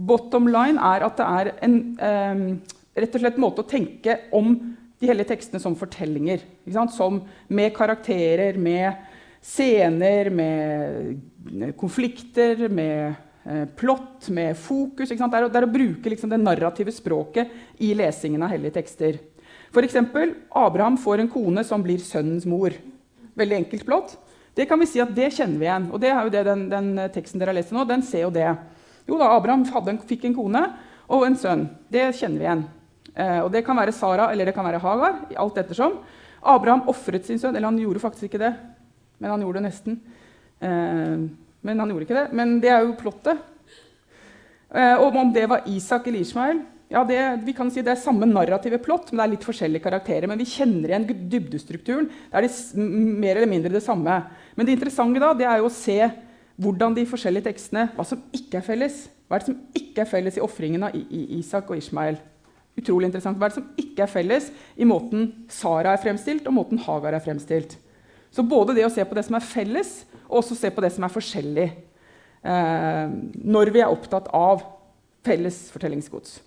Bottom 0.00 0.48
line 0.48 0.80
er 0.80 1.04
at 1.04 1.18
det 1.18 1.26
er 1.28 1.50
en 1.66 1.78
eh, 2.00 2.44
rett 3.00 3.16
og 3.16 3.22
slett 3.22 3.40
måte 3.40 3.64
å 3.64 3.68
tenke 3.68 4.16
om 4.36 4.54
de 5.00 5.08
hellige 5.08 5.32
tekstene 5.32 5.60
som 5.62 5.76
fortellinger. 5.76 6.44
Som 6.92 7.22
med 7.48 7.74
karakterer, 7.76 8.56
med 8.60 9.08
scener, 9.40 10.30
med 10.30 11.74
konflikter, 11.80 12.68
med 12.68 13.14
eh, 13.44 13.66
plott, 13.76 14.28
med 14.28 14.56
fokus. 14.56 15.08
Det 15.08 15.20
er, 15.20 15.48
det, 15.48 15.60
er, 15.60 15.68
å 15.68 15.72
bruke 15.72 16.12
liksom, 16.12 16.32
det 16.32 16.40
narrative 16.40 16.92
språket 16.92 17.80
i 17.80 17.92
lesingen 17.96 18.44
av 18.44 18.52
hellige 18.52 18.76
tekster. 18.80 19.20
F.eks. 19.70 20.00
Abraham 20.50 20.98
får 21.00 21.22
en 21.22 21.32
kone 21.32 21.64
som 21.64 21.84
blir 21.84 22.02
sønnens 22.04 22.48
mor. 22.48 22.74
Veldig 23.38 23.62
enkelt 23.62 23.86
plott. 23.88 24.18
Det 24.56 24.66
kan 24.68 24.80
vi 24.80 24.88
si 24.90 25.00
at 25.00 25.12
det 25.14 25.30
kjenner 25.32 25.60
vi 25.60 25.68
igjen. 25.68 25.88
Og 25.94 26.02
det 26.02 26.10
er 26.12 26.20
jo 26.26 26.34
det 26.34 26.44
den, 26.48 26.68
den 26.72 26.92
teksten 27.14 27.40
dere 27.40 27.54
har 27.54 27.60
lest 27.60 27.72
nå, 27.72 27.86
den 27.88 28.04
ser 28.04 28.26
jo 28.26 28.34
det. 28.34 28.50
Jo 29.10 29.18
da, 29.18 29.32
Abraham 29.34 29.64
en, 29.66 29.98
fikk 30.06 30.28
en 30.28 30.36
kone 30.36 30.62
og 31.10 31.26
en 31.26 31.36
sønn. 31.38 31.66
Det 31.90 32.12
kjenner 32.14 32.38
vi 32.38 32.46
igjen. 32.46 32.64
Eh, 33.10 33.40
og 33.42 33.50
Det 33.50 33.64
kan 33.66 33.76
være 33.76 33.94
Sara 33.94 34.30
eller 34.30 34.46
det 34.46 34.54
kan 34.54 34.64
være 34.64 34.78
Hagar. 34.78 35.26
alt 35.36 35.58
ettersom. 35.58 35.98
Abraham 36.42 36.86
ofret 36.88 37.26
sin 37.26 37.38
sønn. 37.38 37.56
Eller 37.56 37.66
han 37.66 37.78
gjorde 37.78 38.00
faktisk 38.00 38.28
ikke 38.28 38.38
det, 38.38 38.54
men 39.18 39.30
han 39.30 39.42
gjorde 39.42 39.58
det 39.58 39.66
nesten. 39.66 40.00
Eh, 40.62 41.26
men 41.60 41.78
han 41.82 41.90
gjorde 41.90 42.06
ikke 42.06 42.20
det. 42.20 42.32
Men 42.32 42.60
det 42.60 42.70
er 42.70 42.86
jo 42.86 42.94
plottet. 42.94 43.38
Eh, 44.70 44.94
og 45.02 45.16
om 45.16 45.32
det 45.34 45.48
var 45.50 45.66
Isak 45.66 46.06
eller 46.06 46.22
Ishmael 46.22 46.62
ja, 46.90 47.04
det, 47.06 47.42
vi 47.46 47.52
kan 47.54 47.68
si 47.70 47.84
det 47.86 47.92
er 47.92 48.00
samme 48.02 48.26
narrative 48.26 48.80
plott, 48.82 49.12
men 49.12 49.20
det 49.20 49.24
er 49.24 49.32
litt 49.36 49.44
forskjellige 49.46 49.84
karakterer. 49.84 50.26
Men 50.26 50.40
vi 50.40 50.48
kjenner 50.50 50.90
igjen 50.90 51.04
dybdestrukturen. 51.30 52.08
Det 52.10 52.34
er 52.34 52.46
det, 52.46 52.50
mer 52.74 53.38
eller 53.38 53.50
mindre 53.50 53.70
det 53.70 53.84
samme. 53.84 54.16
Men 54.58 54.66
det 54.66 54.74
interessante 54.74 55.22
da, 55.22 55.30
det 55.38 55.46
er 55.46 55.60
jo 55.62 55.68
å 55.68 55.74
se 55.74 56.00
hvordan 56.60 56.96
de 56.96 57.06
forskjellige 57.08 57.48
tekstene, 57.48 57.88
hva 57.96 58.04
som 58.06 58.20
ikke 58.36 58.60
er 58.60 58.66
felles. 58.66 59.04
Hva 59.28 59.38
er 59.38 59.42
det 59.42 59.48
som 59.48 59.60
ikke 59.78 60.02
er 60.02 60.10
felles 60.10 60.36
i 60.36 60.42
ofringen 60.44 60.84
av 60.88 60.96
Isak 61.10 61.70
og 61.70 61.78
Ishmael? 61.80 62.18
Utrolig 62.78 63.08
interessant. 63.08 63.38
Hva 63.38 63.48
er 63.48 63.54
det 63.54 63.60
som 63.60 63.70
ikke 63.80 64.04
er 64.04 64.10
felles 64.10 64.50
i 64.76 64.88
måten 64.88 65.30
Sara 65.52 65.94
er 65.94 66.02
fremstilt, 66.02 66.46
og 66.48 66.56
måten 66.56 66.80
Hagar 66.84 67.16
er 67.16 67.24
fremstilt? 67.24 67.78
Så 68.30 68.44
både 68.46 68.76
det 68.76 68.84
å 68.86 68.92
se 68.92 69.04
på 69.06 69.16
det 69.16 69.24
som 69.26 69.38
er 69.38 69.46
felles, 69.46 69.94
og 70.28 70.42
også 70.42 70.58
se 70.58 70.70
på 70.74 70.84
det 70.84 70.92
som 70.94 71.06
er 71.06 71.14
forskjellig. 71.14 71.66
Eh, 72.40 73.16
når 73.42 73.72
vi 73.74 73.82
er 73.82 73.90
opptatt 73.92 74.30
av 74.36 74.62
felles 75.26 75.66
fortellingsgods. 75.72 76.38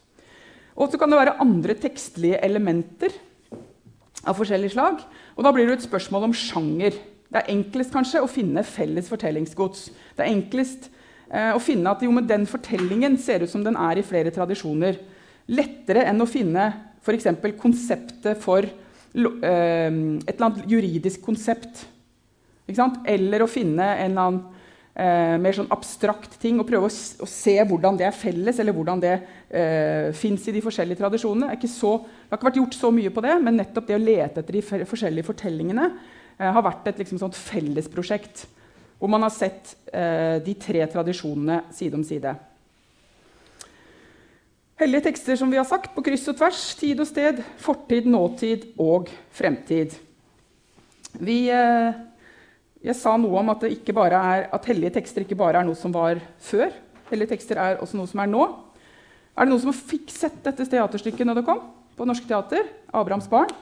Og 0.74 0.90
så 0.90 0.98
kan 0.98 1.12
det 1.12 1.20
være 1.20 1.38
andre 1.44 1.76
tekstlige 1.78 2.40
elementer 2.46 3.14
av 4.24 4.38
forskjellig 4.40 4.72
slag. 4.74 5.04
Og 5.38 5.46
da 5.46 5.52
blir 5.54 5.68
det 5.70 5.80
et 5.80 5.86
spørsmål 5.86 6.30
om 6.30 6.38
sjanger. 6.38 6.98
Det 7.34 7.42
er 7.42 7.54
enklest 7.56 7.94
kanskje 7.94 8.22
å 8.22 8.30
finne 8.30 8.62
felles 8.68 9.08
fortellingsgods. 9.10 9.88
Det 10.14 10.22
er 10.22 10.30
enklest 10.30 10.86
eh, 11.32 11.50
å 11.56 11.62
finne 11.62 11.90
at 11.90 12.04
jo, 12.06 12.12
men 12.14 12.30
den 12.30 12.46
fortellingen 12.50 13.18
ser 13.18 13.42
ut 13.42 13.50
som 13.50 13.64
den 13.66 13.80
er 13.80 13.98
i 13.98 14.06
flere 14.06 14.34
tradisjoner. 14.34 15.00
Lettere 15.50 16.06
enn 16.12 16.22
å 16.22 16.30
finne 16.30 16.70
f.eks. 17.02 17.32
konseptet 17.58 18.38
for 18.44 18.62
eh, 18.62 18.70
et 19.18 20.36
eller 20.36 20.46
annet 20.46 20.70
juridisk 20.70 21.26
konsept. 21.26 21.88
Eller 22.70 23.44
å 23.44 23.50
finne 23.50 23.90
en 23.98 24.14
eller 24.14 24.28
annen 24.28 24.42
eh, 24.94 25.36
mer 25.42 25.58
sånn 25.58 25.74
abstrakt 25.74 26.38
ting 26.38 26.62
og 26.62 26.70
prøve 26.70 26.86
å, 26.86 26.94
å, 27.26 27.34
se 27.34 27.58
hvordan 27.66 27.98
det 27.98 28.12
er 28.12 28.16
felles, 28.16 28.62
eller 28.62 28.78
hvordan 28.78 29.02
det 29.02 29.16
eh, 29.50 30.14
fins 30.16 30.46
i 30.46 30.54
de 30.54 30.62
forskjellige 30.62 31.02
tradisjonene. 31.02 31.50
Det 31.50 31.66
har 31.66 32.38
ikke 32.38 32.52
vært 32.52 32.62
gjort 32.62 32.78
så 32.78 32.94
mye 32.94 33.14
på 33.14 33.26
det, 33.26 33.40
men 33.42 33.58
nettopp 33.58 33.90
det 33.90 33.98
å 33.98 34.06
lete 34.06 34.46
etter 34.46 34.62
de 34.62 34.86
forskjellige 34.86 35.34
fortellingene 35.34 35.96
har 36.40 36.66
vært 36.66 36.90
et 36.90 37.04
liksom, 37.04 37.22
fellesprosjekt. 37.38 38.48
Hvor 39.00 39.12
man 39.12 39.26
har 39.26 39.34
sett 39.36 39.76
eh, 39.92 40.40
de 40.44 40.56
tre 40.56 40.86
tradisjonene 40.88 41.66
side 41.76 41.98
om 41.98 42.06
side. 42.08 42.34
Hellige 44.80 45.06
tekster 45.10 45.38
som 45.38 45.52
vi 45.52 45.60
har 45.60 45.68
sagt, 45.68 45.92
på 45.94 46.04
kryss 46.06 46.26
og 46.32 46.38
tvers, 46.40 46.62
tid 46.80 47.02
og 47.04 47.08
sted, 47.10 47.44
fortid, 47.62 48.10
nåtid 48.10 48.72
og 48.82 49.12
fremtid. 49.36 49.98
Vi... 51.20 51.46
Eh, 51.54 52.02
jeg 52.84 52.98
sa 53.00 53.14
noe 53.16 53.40
om 53.40 53.48
at, 53.54 53.62
er, 53.64 54.42
at, 54.52 54.66
hellige 54.68 54.98
tekster 54.98 55.24
ikke 55.24 55.38
bare 55.40 55.62
er 55.62 55.64
noe 55.64 55.78
som 55.80 55.94
var 55.96 56.20
før. 56.44 56.74
Hellige 57.08 57.32
tekster 57.32 57.56
er 57.56 57.78
også 57.80 57.96
noe 57.96 58.10
som 58.12 58.20
er 58.20 58.28
nå. 58.28 58.42
Er 59.38 59.48
det 59.48 59.54
noen 59.54 59.62
som 59.64 59.76
fikk 59.78 60.12
sett 60.12 60.42
dette 60.44 60.68
teaterstykket 60.68 61.30
når 61.30 61.40
det 61.40 61.46
kom? 61.48 61.62
På 61.96 62.04
Norske 62.04 62.28
Teater? 62.28 62.68
'Abrahams 62.92 63.30
barn'? 63.32 63.56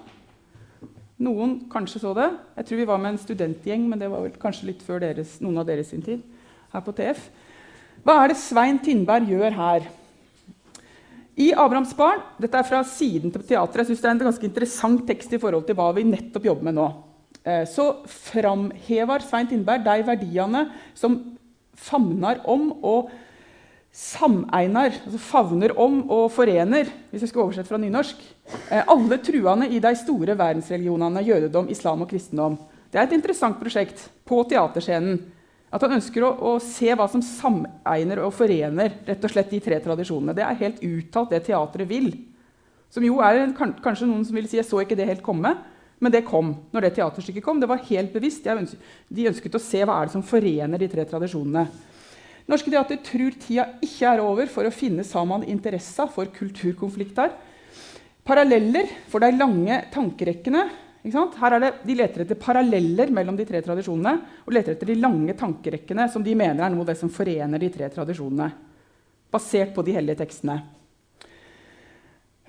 Noen 1.21 1.59
kanskje 1.69 2.01
så 2.01 2.15
det. 2.17 2.31
Jeg 2.57 2.67
tror 2.67 2.79
vi 2.79 2.89
var 2.89 3.01
med 3.01 3.13
en 3.13 3.21
studentgjeng, 3.21 3.83
men 3.89 3.99
det 4.01 4.09
var 4.09 4.23
vel 4.25 4.37
kanskje 4.41 4.71
litt 4.71 4.81
før 4.85 5.03
deres, 5.03 5.35
noen 5.43 5.61
av 5.61 5.67
deres 5.69 5.91
sin 5.93 6.01
tid. 6.01 6.23
her 6.71 6.81
på 6.81 6.93
TF. 6.95 7.25
Hva 8.05 8.13
er 8.23 8.31
det 8.31 8.37
Svein 8.39 8.79
Tindberg 8.79 9.27
gjør 9.27 9.51
her? 9.51 9.89
I 11.35 11.51
'Abrahams 11.53 11.93
barn' 11.93 12.23
Dette 12.39 12.57
er 12.57 12.63
fra 12.63 12.83
siden 12.83 13.31
til 13.31 13.43
teatret. 13.43 13.77
Jeg 13.77 13.85
synes 13.85 14.01
Det 14.01 14.07
er 14.07 14.11
en 14.11 14.19
ganske 14.19 14.47
interessant 14.47 15.07
tekst 15.07 15.33
i 15.33 15.37
forhold 15.37 15.65
til 15.65 15.75
hva 15.75 15.91
vi 15.93 16.03
nettopp 16.03 16.45
jobber 16.45 16.63
med 16.63 16.73
nå. 16.73 16.87
Eh, 17.45 17.65
så 17.65 18.05
framhever 18.05 19.19
Svein 19.19 19.47
Tindberg 19.47 19.83
de 19.83 20.03
verdiene 20.05 20.71
som 20.93 21.37
famner 21.75 22.41
om 22.45 22.71
og 22.83 23.11
samegner, 23.91 24.95
altså 25.03 25.19
favner 25.19 25.73
om 25.79 25.99
og 26.07 26.29
forener, 26.31 26.87
hvis 27.11 27.25
jeg 27.25 27.31
skal 27.33 27.43
oversette 27.43 27.67
fra 27.67 27.79
nynorsk, 27.81 28.21
eh, 28.71 28.87
alle 28.87 29.19
truene 29.19 29.67
i 29.67 29.81
de 29.83 29.91
store 29.99 30.37
verdensreligionene 30.39 31.23
jødedom, 31.27 31.69
islam 31.69 32.05
og 32.05 32.09
kristendom. 32.09 32.57
Det 32.91 32.99
er 32.99 33.07
et 33.07 33.15
interessant 33.15 33.59
prosjekt 33.59 34.09
på 34.27 34.43
teaterscenen. 34.47 35.19
At 35.71 35.83
han 35.85 35.95
ønsker 35.95 36.23
å, 36.27 36.31
å, 36.35 36.57
se 36.59 36.91
hva 36.91 37.07
som 37.07 37.23
samegner 37.23 38.19
og 38.25 38.33
forener 38.35 38.97
rett 39.07 39.23
og 39.23 39.31
slett 39.31 39.53
de 39.53 39.61
tre 39.63 39.77
tradisjonene. 39.79 40.35
Det 40.35 40.43
er 40.43 40.59
helt 40.65 40.81
uttalt 40.83 41.31
det 41.31 41.45
teatret 41.45 41.87
vil. 41.87 42.09
Som 42.91 43.05
jo 43.07 43.21
er 43.23 43.53
kanskje 43.55 44.09
noen 44.09 44.25
som 44.27 44.35
vil 44.35 44.49
si 44.51 44.59
jeg 44.59 44.67
så 44.67 44.81
ikke 44.83 44.97
det 44.99 45.07
helt 45.07 45.23
komme. 45.23 45.53
Men 46.01 46.11
det 46.11 46.25
kom 46.27 46.55
når 46.73 46.87
det 46.87 46.95
teaterstykket 46.97 47.45
kom. 47.45 47.61
Det 47.61 47.69
var 47.71 47.85
helt 47.87 48.11
bevisst. 48.11 48.43
De 48.43 49.29
ønsket 49.31 49.55
å 49.55 49.63
se 49.63 49.85
hva 49.85 50.01
er 50.01 50.09
det 50.09 50.15
som 50.17 50.25
forener 50.25 50.81
de 50.81 50.91
tre 50.91 51.07
tradisjonene. 51.07 51.63
Norske 52.51 52.67
Teater 52.67 52.99
tror 52.99 53.35
tida 53.39 53.65
ikke 53.79 54.09
er 54.09 54.19
over 54.19 54.49
for 54.51 54.67
å 54.67 54.73
finne 54.75 55.05
sammen 55.07 55.45
interessa 55.47 56.03
for 56.11 56.27
kulturkonflikter. 56.35 57.31
Paralleller 58.27 58.89
for 59.07 59.23
de 59.23 59.29
lange 59.37 59.77
tankerekkene. 59.93 60.65
Her 61.01 61.55
det, 61.63 61.69
de 61.87 61.95
leter 61.97 62.25
etter 62.25 62.37
paralleller 62.37 63.09
mellom 63.15 63.37
de 63.39 63.45
tre 63.47 63.61
tradisjonene 63.65 64.43
og 64.43 64.51
leter 64.53 64.75
etter 64.75 64.91
de 64.91 64.99
lange 64.99 65.33
tankerekkene 65.39 66.05
som 66.11 66.21
de 66.25 66.35
mener 66.37 66.61
er 66.65 66.73
noe 66.73 66.83
av 66.83 66.91
det 66.91 66.97
som 66.99 67.09
forener 67.09 67.63
de 67.63 67.71
tre 67.73 67.87
tradisjonene. 67.89 68.51
Basert 69.31 69.71
på 69.73 69.85
de 69.87 69.95
hellige 69.95 70.19
tekstene. 70.19 70.59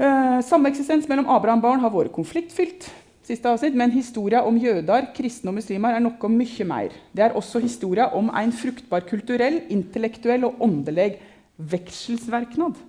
Eh, 0.03 0.39
Sameksistens 0.45 1.07
mellom 1.09 1.31
Abraham 1.31 1.63
og 1.63 1.69
barn 1.69 1.87
har 1.87 1.95
vært 1.95 2.13
konfliktfylt 2.17 2.91
siste 3.27 3.51
avsnitt, 3.51 3.77
men 3.79 3.93
historia 3.95 4.43
om 4.47 4.57
jøder, 4.59 5.11
kristne 5.16 5.53
og 5.53 5.59
muslimer 5.61 5.97
er 5.97 6.03
noe 6.03 6.31
mye 6.33 6.68
mer. 6.68 6.95
Det 7.14 7.27
er 7.27 7.37
også 7.39 7.62
historia 7.62 8.09
om 8.18 8.31
en 8.35 8.55
fruktbar 8.55 9.07
kulturell, 9.09 9.62
intellektuell 9.73 10.49
og 10.49 10.62
åndelig 10.64 11.14
vekselsverknad. 11.73 12.81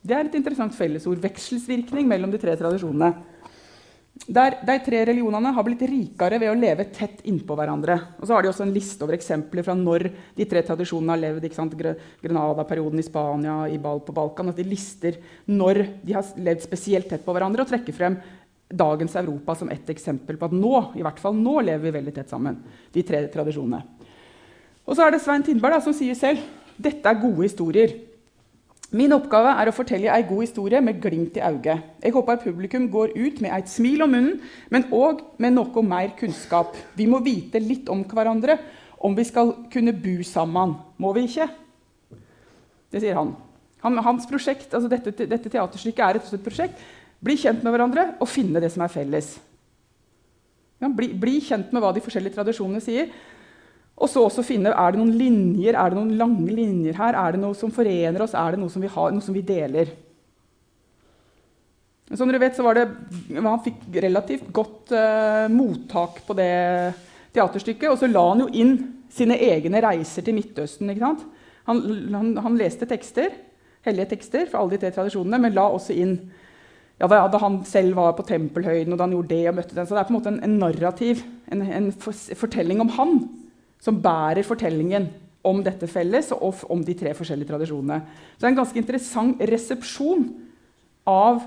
Det 0.00 0.16
er 0.16 0.24
et 0.24 0.38
interessant 0.38 0.72
fellesord. 0.72 1.20
Vekselsvirkning 1.20 2.08
mellom 2.08 2.32
de 2.32 2.40
tre 2.40 2.54
tradisjonene. 2.56 3.12
Der 4.28 4.54
de 4.66 4.74
tre 4.84 4.98
religionene 5.08 5.52
har 5.56 5.64
blitt 5.64 5.82
rikere 5.88 6.38
ved 6.40 6.50
å 6.50 6.56
leve 6.56 6.84
tett 6.92 7.22
innpå 7.28 7.56
hverandre. 7.56 7.96
Og 8.20 8.26
så 8.28 8.36
har 8.36 8.44
de 8.44 8.50
også 8.50 8.64
en 8.66 8.74
liste 8.74 9.04
over 9.04 9.16
eksempler 9.16 9.64
fra 9.64 9.76
når 9.76 10.06
de 10.36 10.46
tre 10.48 10.62
tradisjonene 10.64 11.14
har 11.14 11.22
levd. 11.22 11.46
Grenada-perioden 12.20 13.00
i 13.00 13.06
Spania, 13.06 13.56
i 13.68 13.78
Bal 13.80 14.02
på 14.04 14.16
Balkan. 14.16 14.52
At 14.52 14.60
de 14.60 14.68
lister 14.68 15.20
når 15.48 15.84
de 16.04 16.16
har 16.16 16.36
levd 16.36 16.64
spesielt 16.64 17.08
tett 17.12 17.24
på 17.24 17.36
hverandre, 17.36 17.64
og 17.64 17.72
trekker 17.72 17.96
frem 17.96 18.20
dagens 18.70 19.16
Europa 19.18 19.54
som 19.58 19.70
ett 19.70 19.88
eksempel 19.90 20.38
på 20.38 20.46
at 20.46 20.54
nå 20.54 20.74
i 20.98 21.02
hvert 21.02 21.18
fall 21.20 21.34
nå 21.34 21.58
lever 21.66 21.88
vi 21.88 21.96
veldig 21.98 22.14
tett 22.14 22.30
sammen. 22.30 22.62
de 22.92 23.02
tre 23.02 23.26
tradisjonene. 23.28 23.82
Og 24.86 24.96
så 24.96 25.06
er 25.06 25.10
det 25.10 25.20
Svein 25.22 25.42
Tindberg 25.42 25.76
da, 25.76 25.80
som 25.80 25.94
sier 25.94 26.14
selv 26.14 26.38
dette 26.80 27.06
er 27.06 27.20
gode 27.20 27.44
historier. 27.44 27.92
Min 28.90 29.12
oppgave 29.14 29.52
er 29.60 29.68
å 29.70 29.74
fortelle 29.74 30.10
ei 30.10 30.24
god 30.26 30.40
historie 30.42 30.80
med 30.82 30.98
glimt 31.02 31.36
i 31.38 31.42
øyet. 31.44 31.82
Jeg 32.02 32.14
håper 32.14 32.40
publikum 32.42 32.88
går 32.90 33.12
ut 33.14 33.40
med 33.40 33.52
et 33.54 33.68
smil 33.70 34.02
om 34.02 34.10
munnen, 34.10 34.40
men 34.70 34.88
òg 34.90 35.22
med 35.38 35.54
noe 35.54 35.82
mer 35.86 36.14
kunnskap. 36.18 36.74
Vi 36.96 37.06
må 37.06 37.20
vite 37.22 37.60
litt 37.62 37.90
om 37.92 38.02
hverandre 38.02 38.58
om 38.98 39.14
vi 39.14 39.24
skal 39.24 39.52
kunne 39.70 39.94
bo 39.94 40.16
sammen. 40.26 40.74
Må 40.98 41.12
vi 41.14 41.28
ikke? 41.28 41.46
Det 42.90 43.04
sier 43.04 43.14
han. 43.14 43.36
han 43.84 44.02
hans 44.02 44.26
prosjekt, 44.26 44.74
altså 44.74 44.90
dette, 44.90 45.14
dette 45.14 45.52
teaterstykket 45.52 46.02
er 46.04 46.18
et 46.18 46.42
prosjekt 46.44 46.82
bli 47.24 47.36
kjent 47.40 47.64
med 47.64 47.74
hverandre 47.74 48.06
og 48.20 48.28
finne 48.30 48.62
det 48.62 48.70
som 48.72 48.84
er 48.84 48.92
felles. 48.92 49.34
Ja, 50.80 50.88
bli, 50.88 51.10
bli, 51.20 51.36
kjent 51.44 51.74
med 51.74 51.84
hva 51.84 51.92
de 51.92 52.02
forskjellige 52.04 52.38
tradisjonene 52.38 52.80
sier. 52.82 53.10
Og 54.00 54.08
så 54.08 54.22
også 54.24 54.44
finne 54.46 54.72
er 54.72 54.94
det 54.94 55.00
noen 55.00 55.12
linjer, 55.12 55.76
er 55.76 55.92
det 55.92 55.98
noen 55.98 56.14
lange 56.16 56.54
linjer 56.56 56.96
her. 56.96 57.18
Er 57.20 57.36
det 57.36 57.42
noe 57.42 57.56
som 57.58 57.72
forener 57.74 58.24
oss? 58.24 58.36
Er 58.38 58.56
det 58.56 58.62
noe 58.62 58.72
som 58.72 58.80
vi, 58.80 58.88
har, 58.88 59.12
noe 59.12 59.24
som 59.24 59.36
vi 59.36 59.44
deler? 59.44 59.92
Som 62.10 62.30
dere 62.30 62.40
vet, 62.42 62.56
så 62.56 62.64
var 62.66 62.78
det, 62.78 62.88
Han 63.36 63.60
fikk 63.62 63.84
relativt 64.02 64.48
godt 64.56 64.94
uh, 64.96 65.46
mottak 65.52 66.24
på 66.26 66.34
det 66.38 66.50
teaterstykket. 67.36 67.90
Og 67.92 68.00
så 68.00 68.08
la 68.10 68.24
han 68.32 68.46
jo 68.46 68.48
inn 68.56 68.74
sine 69.12 69.36
egne 69.36 69.82
reiser 69.84 70.24
til 70.24 70.38
Midtøsten. 70.38 70.90
Han, 70.96 71.20
han, 71.68 72.34
han, 72.40 72.58
leste 72.58 72.88
tekster, 72.88 73.34
hellige 73.86 74.14
tekster 74.14 74.48
fra 74.50 74.62
alle 74.62 74.78
de 74.78 74.84
tre 74.84 74.94
tradisjonene, 74.96 75.38
men 75.44 75.54
la 75.54 75.68
også 75.70 75.94
inn 75.94 76.16
ja, 77.00 77.08
da, 77.08 77.38
han 77.40 77.62
selv 77.64 77.96
var 77.96 78.12
på 78.12 78.26
Tempelhøyden 78.28 78.92
og 78.92 78.98
da 79.00 79.06
han 79.06 79.14
gjorde 79.14 79.32
det 79.32 79.48
og 79.48 79.56
møtte 79.56 79.76
den. 79.76 79.86
Så 79.88 79.96
det 79.96 80.02
er 80.02 80.08
på 80.08 80.12
en 80.12 80.18
måte 80.18 80.32
en, 80.34 80.42
en 80.44 80.58
narrativ, 80.60 81.22
en, 81.48 81.62
en 81.64 81.88
fortelling 81.96 82.82
om 82.84 82.90
han, 82.98 83.14
som 83.80 84.02
bærer 84.04 84.44
fortellingen 84.44 85.08
om 85.48 85.62
dette 85.64 85.88
felles 85.88 86.28
og 86.36 86.66
om 86.68 86.82
de 86.84 86.94
tre 87.00 87.14
forskjellige 87.16 87.48
tradisjonene. 87.48 88.02
Så 88.34 88.42
det 88.42 88.48
er 88.48 88.52
en 88.52 88.58
ganske 88.58 88.82
interessant 88.82 89.40
resepsjon 89.48 90.26
av 91.08 91.40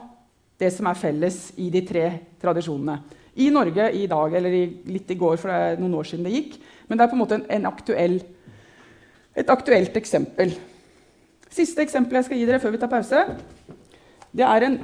det 0.58 0.72
som 0.74 0.90
er 0.90 0.98
felles 0.98 1.38
i 1.62 1.70
de 1.74 1.84
tre 1.86 2.08
tradisjonene. 2.42 2.98
I 3.38 3.52
Norge 3.54 3.92
i 3.98 4.08
dag, 4.10 4.34
eller 4.38 4.58
i, 4.58 4.64
litt 4.90 5.10
i 5.14 5.18
går, 5.18 5.38
for 5.42 5.50
det 5.50 5.60
er 5.60 5.80
noen 5.82 6.00
år 6.00 6.10
siden 6.10 6.26
det 6.26 6.34
gikk. 6.34 6.58
Men 6.88 6.98
det 6.98 7.06
er 7.06 7.14
på 7.14 7.18
en 7.18 7.22
måte 7.22 7.40
en, 7.42 7.70
aktuell, 7.70 8.18
et 9.38 9.54
aktuelt 9.54 10.02
eksempel. 10.02 10.58
Siste 11.54 11.86
eksempel 11.86 12.18
jeg 12.18 12.30
skal 12.30 12.42
gi 12.42 12.50
dere 12.50 12.62
før 12.62 12.74
vi 12.74 12.82
tar 12.82 12.90
pause, 12.90 13.24
det 14.34 14.46
er 14.50 14.66
en 14.66 14.82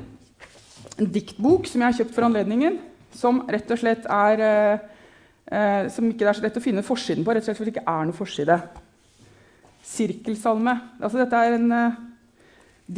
en 1.00 1.10
diktbok 1.14 1.68
som 1.70 1.82
jeg 1.82 1.88
har 1.88 1.98
kjøpt 2.02 2.16
for 2.16 2.28
anledningen, 2.28 2.80
som 3.16 3.42
rett 3.50 3.72
og 3.72 3.80
slett 3.82 4.06
er 4.06 4.44
eh, 4.46 4.88
eh, 5.50 5.88
Som 5.90 6.12
ikke 6.12 6.28
er 6.30 6.38
så 6.38 6.46
lett 6.46 6.60
å 6.60 6.64
finne 6.64 6.86
forsiden 6.86 7.26
på, 7.26 7.34
rett 7.34 7.42
og 7.42 7.50
slett 7.50 7.58
fordi 7.58 7.72
det 7.72 7.80
ikke 7.80 7.94
er 7.96 8.10
noe 8.10 8.18
forside. 8.18 8.60
Sirkelsalme. 9.90 10.76
Altså, 11.00 11.22
dette 11.22 11.40
er 11.40 11.58
en 11.58 11.72
eh, 11.74 12.02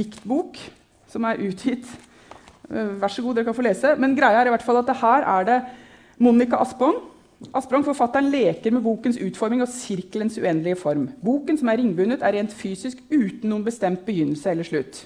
diktbok 0.01 0.59
som 1.11 1.27
er 1.29 1.39
utgitt. 1.47 1.87
Eh, 2.71 2.91
vær 2.99 3.13
så 3.13 3.23
god, 3.23 3.37
dere 3.37 3.47
kan 3.47 3.57
få 3.57 3.65
lese. 3.65 3.95
Men 4.01 4.17
greia 4.17 4.41
er 4.41 4.51
i 4.51 4.55
hvert 4.55 4.65
fall 4.65 4.81
at 4.81 4.91
her 5.01 5.29
er 5.37 5.47
det 5.47 5.61
Monica 6.21 6.59
Aspong. 6.63 6.99
Asprang, 7.57 7.81
forfatteren, 7.81 8.27
leker 8.29 8.73
med 8.75 8.83
bokens 8.85 9.17
utforming 9.17 9.63
og 9.63 9.71
sirkelens 9.73 10.35
uendelige 10.37 10.77
form. 10.77 11.07
Boken, 11.25 11.57
som 11.57 11.71
er 11.71 11.79
ringbundet, 11.81 12.21
er 12.21 12.35
rent 12.37 12.53
fysisk 12.53 12.99
uten 13.09 13.49
noen 13.49 13.65
bestemt 13.65 14.03
begynnelse 14.05 14.51
eller 14.51 14.67
slutt. 14.67 14.99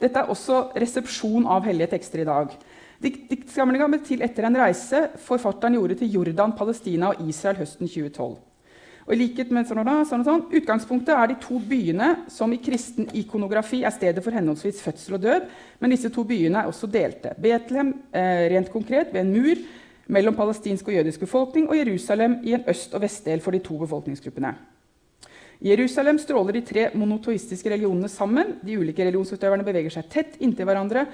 Dette 0.00 0.20
er 0.20 0.32
også 0.32 0.72
resepsjon 0.76 1.46
av 1.48 1.64
hellige 1.64 1.94
tekster 1.94 2.22
i 2.22 2.28
dag. 2.28 2.52
Diktsamlinga 3.00 3.88
ble 3.92 4.00
til 4.04 4.24
etter 4.24 4.48
en 4.48 4.58
reise 4.58 5.06
forfatteren 5.24 5.76
gjorde 5.76 5.98
til 6.00 6.18
Jordan, 6.18 6.52
Palestina 6.56 7.12
og 7.12 7.24
Israel 7.28 7.60
høsten 7.60 7.88
2012. 7.88 8.36
Og 9.06 9.14
i 9.14 9.18
likhet 9.20 9.52
med 9.54 9.68
sånn 9.68 9.78
og 9.84 9.90
sånn 10.08 10.24
og 10.24 10.26
sånn, 10.26 10.44
Utgangspunktet 10.58 11.14
er 11.14 11.30
de 11.30 11.36
to 11.38 11.60
byene 11.62 12.08
som 12.32 12.50
i 12.50 12.58
kristen 12.58 13.06
ikonografi 13.14 13.84
er 13.86 13.94
stedet 13.94 14.24
for 14.24 14.34
henholdsvis 14.34 14.82
fødsel 14.82 15.18
og 15.18 15.22
død, 15.22 15.50
men 15.78 15.94
disse 15.94 16.10
to 16.10 16.24
byene 16.26 16.64
er 16.64 16.72
også 16.72 16.90
delte. 16.90 17.36
Betlehem 17.38 17.92
eh, 18.10 18.48
rent 18.50 18.72
konkret 18.72 19.12
ved 19.14 19.22
en 19.22 19.34
mur 19.36 19.62
mellom 20.10 20.34
palestinsk 20.38 20.90
og 20.90 20.98
jødisk 20.98 21.22
befolkning, 21.22 21.68
og 21.70 21.78
Jerusalem 21.78 22.40
i 22.42 22.56
en 22.58 22.66
øst- 22.66 22.94
og 22.94 23.04
vestdel 23.06 23.40
for 23.44 23.54
de 23.54 23.62
to 23.62 23.78
befolkningsgruppene. 23.78 24.56
Jerusalem 25.64 26.18
stråler 26.20 26.58
de 26.58 26.64
tre 26.66 26.88
monotoistiske 26.94 27.70
religionene 27.72 28.10
sammen. 28.12 28.56
De 28.64 28.76
ulike 28.76 29.04
religionsutøverne 29.04 29.64
beveger 29.66 29.94
seg 29.94 30.08
tett 30.12 30.36
inntil 30.44 30.68
hverandre 30.68 31.06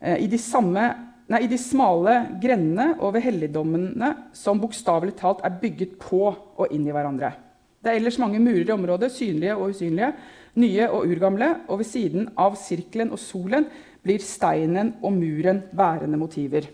eh, 0.00 0.18
i, 0.24 0.28
de 0.30 0.40
samme, 0.42 0.86
nei, 1.30 1.44
i 1.46 1.50
de 1.50 1.58
smale 1.60 2.16
grendene 2.42 2.96
over 2.98 3.22
helligdommene 3.22 4.12
som 4.36 4.62
bokstavelig 4.62 5.14
talt 5.20 5.44
er 5.46 5.58
bygget 5.62 5.98
på 6.02 6.22
og 6.32 6.72
inn 6.74 6.86
i 6.88 6.94
hverandre. 6.94 7.34
Det 7.78 7.92
er 7.92 8.00
ellers 8.00 8.18
mange 8.18 8.40
murer 8.42 8.66
i 8.66 8.74
området, 8.74 9.12
synlige 9.14 9.54
og 9.54 9.70
usynlige, 9.70 10.10
nye 10.58 10.88
og 10.88 11.06
urgamle, 11.06 11.52
og 11.68 11.78
ved 11.82 11.86
siden 11.86 12.32
av 12.40 12.56
sirkelen 12.58 13.12
og 13.14 13.20
solen 13.22 13.68
blir 14.02 14.22
steinen 14.24 14.96
og 15.04 15.14
muren 15.14 15.62
værende 15.76 16.18
motiver. 16.18 16.66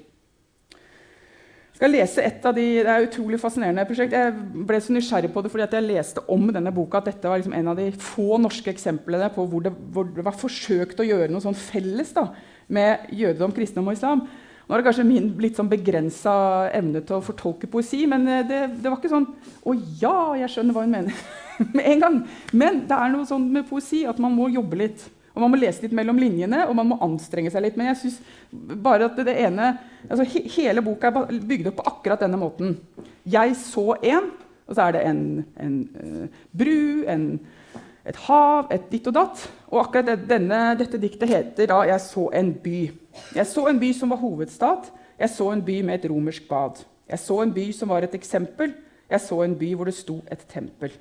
Skal 1.83 1.97
lese 1.97 2.23
et 2.23 2.45
av 2.47 2.55
de, 2.55 2.63
Det 2.79 2.87
er 2.87 3.03
et 3.03 3.09
utrolig 3.09 3.41
fascinerende 3.43 3.83
prosjekt. 3.89 4.13
Jeg 4.15 4.65
ble 4.69 4.79
så 4.79 4.95
nysgjerrig 4.95 5.33
på 5.35 5.43
det 5.43 5.51
fordi 5.51 5.65
jeg 5.67 5.83
leste 5.89 6.23
om 6.31 6.45
denne 6.55 6.71
boka 6.71 7.01
at 7.01 7.09
dette 7.11 7.27
var 7.27 7.41
liksom 7.41 7.57
en 7.59 7.71
av 7.73 7.81
de 7.81 7.89
få 7.99 8.37
norske 8.39 8.71
eksemplene 8.71 9.27
på 9.35 9.43
hvor 9.51 9.65
det, 9.65 9.73
hvor 9.91 10.07
det 10.07 10.23
var 10.23 10.37
forsøkt 10.39 11.03
å 11.03 11.07
gjøre 11.09 11.27
noe 11.33 11.43
sånn 11.43 11.59
felles 11.59 12.13
da, 12.15 12.29
med 12.71 13.11
jødedom, 13.11 13.51
kristendom 13.57 13.91
og 13.91 13.99
islam. 13.99 14.23
Nå 14.63 14.77
er 14.77 14.79
det 14.79 14.87
kanskje 14.87 15.09
min 15.09 15.27
litt 15.43 15.59
sånn 15.59 15.73
begrensa 15.73 16.37
evne 16.71 17.03
til 17.03 17.19
å 17.19 17.25
fortolke 17.27 17.67
poesi, 17.73 18.05
men 18.07 18.31
eh, 18.31 18.45
det, 18.47 18.61
det, 18.77 18.87
var 18.87 19.01
ikke 19.01 19.11
sånn 19.11 19.27
Å 19.67 19.75
ja, 19.99 20.17
jeg 20.39 20.55
skjønner 20.55 20.77
hva 20.79 20.87
hun 20.87 20.95
mener. 21.01 21.25
med 21.75 21.83
en 21.83 22.05
gang. 22.07 22.21
Men 22.55 22.85
det 22.87 22.95
er 22.95 23.11
noe 23.11 23.27
sånn 23.27 23.51
med 23.59 23.67
poesi 23.67 24.05
at 24.07 24.23
man 24.23 24.39
må 24.39 24.47
jobbe 24.55 24.85
litt. 24.85 25.03
Og 25.35 25.43
man 25.43 25.51
må 25.51 25.59
lese 25.59 25.83
litt 25.83 25.99
mellom 25.99 26.23
linjene, 26.23 26.63
og 26.69 26.79
man 26.79 26.93
må 26.93 27.03
anstrenge 27.03 27.51
seg 27.51 27.67
litt. 27.67 27.75
Men 27.81 27.91
jeg 27.91 28.05
synes 28.05 28.23
bare 28.87 29.11
at 29.11 29.19
det 29.19 29.35
ene, 29.49 29.75
altså 30.09 30.25
he, 30.25 30.45
Hele 30.57 30.83
boka 30.83 31.11
er 31.11 31.41
bygd 31.49 31.71
opp 31.71 31.81
på 31.81 31.89
akkurat 31.91 32.23
denne 32.25 32.41
måten. 32.41 32.77
Jeg 33.27 33.57
så 33.57 33.97
en, 34.03 34.31
og 34.67 34.77
så 34.77 34.87
er 34.87 34.97
det 34.97 35.03
en, 35.07 35.45
en 35.61 35.77
uh, 35.97 36.41
bru, 36.59 37.05
en, 37.11 37.27
et 38.09 38.19
hav, 38.27 38.71
et 38.73 38.89
ditt 38.91 39.07
og 39.11 39.17
datt. 39.17 39.45
Og 39.71 39.81
akkurat 39.85 40.27
denne, 40.29 40.63
dette 40.79 41.01
diktet 41.01 41.29
heter 41.29 41.71
da 41.71 41.83
'Jeg 41.87 42.01
så 42.01 42.31
en 42.35 42.55
by'. 42.55 42.93
Jeg 43.35 43.47
så 43.47 43.67
en 43.69 43.81
by 43.81 43.93
som 43.93 44.11
var 44.11 44.17
hovedstad. 44.17 44.91
Jeg 45.19 45.31
så 45.31 45.51
en 45.53 45.63
by 45.63 45.81
med 45.83 45.95
et 45.95 46.11
romersk 46.11 46.49
bad. 46.49 46.85
Jeg 47.09 47.19
så 47.19 47.43
en 47.43 47.53
by 47.53 47.73
som 47.73 47.89
var 47.89 48.03
et 48.03 48.15
eksempel. 48.15 48.73
Jeg 49.11 49.21
så 49.21 49.43
en 49.43 49.59
by 49.59 49.75
hvor 49.75 49.85
det 49.85 49.95
sto 49.95 50.23
et 50.33 50.47
tempel. 50.49 50.93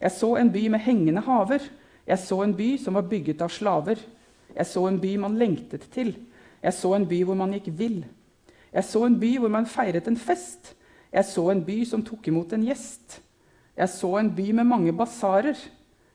Jeg 0.00 0.10
så 0.12 0.34
en 0.36 0.52
by 0.52 0.68
med 0.68 0.78
hengende 0.78 1.20
haver. 1.20 1.62
Jeg 2.06 2.18
så 2.18 2.42
en 2.42 2.54
by 2.54 2.76
som 2.76 2.94
var 2.94 3.08
bygget 3.08 3.42
av 3.42 3.48
slaver. 3.48 3.96
Jeg 4.56 4.66
så 4.66 4.86
en 4.86 5.00
by 5.00 5.16
man 5.16 5.38
lengtet 5.38 5.88
til. 5.94 6.14
Jeg 6.62 6.72
så 6.72 6.94
en 6.94 7.06
by 7.08 7.22
hvor 7.24 7.34
man 7.34 7.52
gikk 7.56 7.70
vill. 7.78 8.04
Jeg 8.74 8.84
så 8.84 9.04
en 9.06 9.18
by 9.20 9.36
hvor 9.38 9.52
man 9.52 9.68
feiret 9.70 10.08
en 10.10 10.18
fest. 10.18 10.74
Jeg 11.14 11.24
så 11.28 11.46
en 11.52 11.62
by 11.64 11.76
som 11.86 12.02
tok 12.02 12.26
imot 12.28 12.52
en 12.52 12.66
gjest. 12.66 13.20
Jeg 13.78 13.90
så 13.90 14.16
en 14.18 14.32
by 14.34 14.48
med 14.58 14.66
mange 14.66 14.94
basarer. 14.96 15.58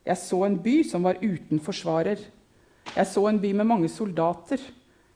Jeg 0.06 0.18
så 0.18 0.44
en 0.44 0.58
by 0.64 0.82
som 0.88 1.06
var 1.08 1.22
uten 1.24 1.60
forsvarer. 1.64 2.20
Jeg 2.96 3.08
så 3.08 3.28
en 3.30 3.40
by 3.40 3.54
med 3.62 3.68
mange 3.70 3.90
soldater. 3.92 4.60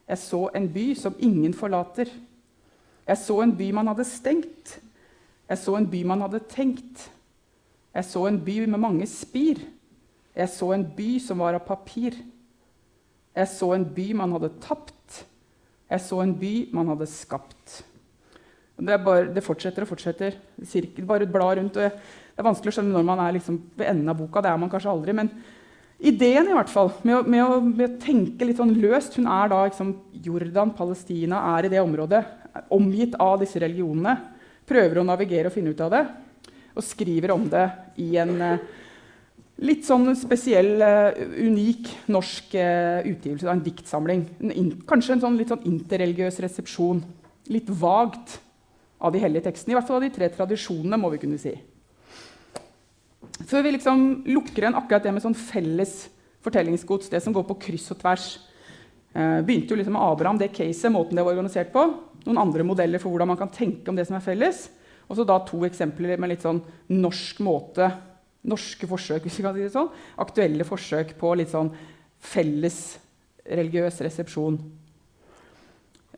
Jeg 0.07 0.19
så 0.19 0.47
en 0.55 0.69
by 0.71 0.93
som 0.99 1.15
ingen 1.19 1.53
forlater. 1.53 2.11
Jeg 3.07 3.19
så 3.19 3.41
en 3.43 3.55
by 3.57 3.71
man 3.75 3.91
hadde 3.91 4.07
stengt. 4.07 4.79
Jeg 5.49 5.59
så 5.59 5.75
en 5.75 5.89
by 5.91 6.03
man 6.07 6.23
hadde 6.23 6.43
tenkt. 6.51 7.09
Jeg 7.93 8.05
så 8.07 8.25
en 8.27 8.39
by 8.45 8.57
med 8.65 8.79
mange 8.79 9.07
spir. 9.07 9.59
Jeg 10.35 10.49
så 10.49 10.71
en 10.73 10.85
by 10.95 11.19
som 11.21 11.43
var 11.43 11.59
av 11.59 11.67
papir. 11.67 12.15
Jeg 13.35 13.49
så 13.51 13.73
en 13.75 13.85
by 13.85 14.07
man 14.17 14.31
hadde 14.37 14.53
tapt. 14.63 15.02
Jeg 15.93 16.01
så 16.07 16.23
en 16.23 16.33
by 16.33 16.53
man 16.73 16.89
hadde 16.89 17.07
skapt. 17.11 17.81
Det, 18.73 18.95
bare, 19.05 19.27
det 19.29 19.43
fortsetter 19.45 19.85
og 19.85 19.91
fortsetter. 19.91 20.39
Cirkel, 20.65 21.05
bare 21.05 21.29
bla 21.29 21.51
rundt. 21.59 21.77
det 21.77 21.91
er 22.41 22.47
vanskelig 22.47 22.73
å 22.73 22.77
skjønne 22.79 22.95
når 22.95 23.05
man 23.05 23.21
er 23.21 23.35
liksom 23.35 23.59
ved 23.77 23.91
enden 23.91 24.09
av 24.09 24.17
boka. 24.17 24.41
Det 24.41 24.49
er 24.49 24.57
man 24.57 24.71
kanskje 24.71 24.89
aldri. 24.89 25.13
Men 25.13 25.29
ideen 26.01 26.49
i 26.49 26.55
hvert 26.57 26.71
fall, 26.73 26.89
med 27.05 27.19
å, 27.19 27.21
med 27.29 27.45
å, 27.45 27.59
med 27.61 27.85
å 27.85 28.01
tenke 28.01 28.47
litt 28.49 28.57
sånn 28.57 28.73
løst 28.81 29.19
Hun 29.19 29.29
er 29.29 29.53
da 29.53 29.61
liksom, 29.67 29.93
Jordan, 30.25 30.73
Palestina, 30.73 31.43
er 31.53 31.67
i 31.67 31.73
det 31.75 31.83
området. 31.83 32.23
Omgitt 32.73 33.19
av 33.21 33.37
disse 33.43 33.61
religionene. 33.61 34.17
Prøver 34.65 34.99
å 34.99 35.05
navigere 35.05 35.51
og 35.51 35.55
finne 35.55 35.75
ut 35.75 35.85
av 35.85 35.93
det. 35.93 36.03
Og 36.73 36.85
skriver 36.87 37.35
om 37.35 37.45
det 37.51 37.67
i 38.01 38.15
en 38.17 38.33
uh, 38.41 38.71
Litt 39.61 39.85
sånn 39.85 40.09
spesiell, 40.17 40.81
uh, 40.81 41.13
unik 41.37 41.91
norsk 42.11 42.55
uh, 42.57 43.05
utgivelse 43.05 43.45
av 43.45 43.53
en 43.53 43.65
diktsamling. 43.65 44.23
En 44.49 44.71
kanskje 44.89 45.13
en 45.13 45.21
sånn 45.21 45.35
litt 45.37 45.51
sånn 45.53 45.67
interreligiøs 45.69 46.39
resepsjon. 46.41 47.03
Litt 47.53 47.69
vagt 47.69 48.39
av 48.97 49.13
de 49.13 49.21
hellige 49.21 49.45
tekstene. 49.45 49.75
I 49.75 49.77
hvert 49.77 49.89
fall 49.89 49.99
av 49.99 50.07
de 50.07 50.13
tre 50.15 50.29
tradisjonene, 50.33 50.97
må 50.97 51.11
vi 51.13 51.19
kunne 51.21 51.37
si. 51.37 51.53
Før 53.45 53.65
vi 53.65 53.75
liksom 53.75 54.07
lukker 54.31 54.65
igjen 54.65 54.77
akkurat 54.79 55.05
det 55.05 55.13
med 55.13 55.23
sånn 55.25 55.37
felles 55.37 56.07
fortellingsgods, 56.43 57.11
det 57.13 57.21
som 57.23 57.35
går 57.35 57.45
på 57.51 57.59
kryss 57.67 57.91
og 57.93 57.99
tvers. 58.01 58.27
Uh, 59.13 59.45
begynte 59.45 59.75
jo 59.75 59.77
liksom 59.77 59.93
med 59.93 60.01
Abraham, 60.01 60.39
det 60.41 60.49
caset, 60.55 60.89
måten 60.91 61.19
det 61.19 61.27
var 61.27 61.37
organisert 61.37 61.69
på. 61.75 61.85
Noen 62.23 62.41
andre 62.41 62.65
modeller 62.65 63.03
for 63.03 63.13
hvordan 63.13 63.29
man 63.35 63.37
kan 63.37 63.53
tenke 63.53 63.91
om 63.91 63.99
det 63.99 64.07
som 64.09 64.17
er 64.17 64.25
felles. 64.25 64.65
Og 65.05 65.19
så 65.19 65.27
da 65.29 65.37
to 65.45 65.61
eksempler 65.67 66.17
med 66.17 66.33
litt 66.33 66.41
sånn 66.41 66.63
norsk 66.89 67.43
måte 67.45 67.91
norske 68.43 68.87
forsøk, 68.89 69.23
hvis 69.23 69.39
vi 69.39 69.45
kan 69.45 69.55
si 69.55 69.63
det 69.65 69.73
sånn, 69.73 69.91
aktuelle 70.19 70.67
forsøk 70.67 71.15
på 71.19 71.33
litt 71.39 71.51
sånn 71.53 71.71
felles 72.23 72.79
religiøs 73.43 74.01
resepsjon. 74.05 74.57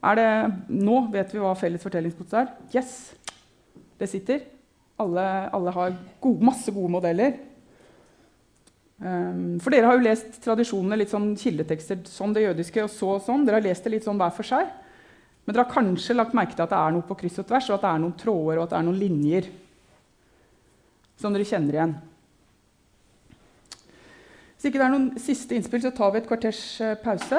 Er 0.06 0.18
det, 0.18 0.28
nå 0.70 1.00
vet 1.14 1.32
vi 1.34 1.42
hva 1.42 1.54
felles 1.58 1.82
fortellingsgods 1.82 2.36
er. 2.38 2.52
Yes! 2.74 2.96
Det 3.96 4.08
sitter. 4.10 4.42
Alle, 5.00 5.24
alle 5.56 5.72
har 5.72 5.94
gode, 6.22 6.44
masse 6.44 6.72
gode 6.72 6.92
modeller. 6.92 7.38
Um, 8.96 9.58
for 9.60 9.72
dere 9.72 9.88
har 9.90 9.98
jo 9.98 10.06
lest 10.06 10.38
tradisjonene, 10.44 10.96
litt 11.00 11.12
sånn 11.12 11.34
kildetekster 11.36 12.04
sånn 12.08 12.32
det 12.36 12.46
jødiske. 12.46 12.84
og 12.84 12.92
så 12.92 13.14
og 13.16 13.24
sånn. 13.24 13.46
Dere 13.46 13.60
har 13.60 13.66
lest 13.66 13.84
det 13.84 13.96
litt 13.96 14.08
sånn 14.08 14.20
hver 14.20 14.34
for 14.36 14.46
seg. 14.46 14.68
Men 15.44 15.54
dere 15.54 15.64
har 15.64 15.74
kanskje 15.74 16.16
lagt 16.16 16.36
merke 16.36 16.56
til 16.56 16.66
at 16.66 16.74
det 16.74 16.80
er 16.80 16.94
noe 16.94 17.06
på 17.06 17.16
kryss 17.20 17.40
og 17.42 17.48
tvers, 17.48 17.70
og 17.70 17.78
at 17.78 17.86
det 17.86 17.92
er 17.92 18.02
noen 18.02 18.18
tråder 18.18 18.58
og 18.58 18.66
at 18.66 18.74
det 18.74 18.78
er 18.78 18.86
noen 18.88 19.00
linjer 19.00 19.50
som 21.16 21.32
dere 21.32 21.48
kjenner 21.48 21.78
igjen. 21.78 21.96
Hvis 24.66 24.72
ikke 24.74 24.80
det 24.82 24.86
er 24.88 24.94
noen 24.96 25.20
siste 25.22 25.54
innspill, 25.54 25.78
så 25.78 25.92
tar 25.94 26.08
vi 26.10 26.18
et 26.18 26.24
kvarters 26.26 26.60
eh, 26.82 26.96
pause. 26.98 27.38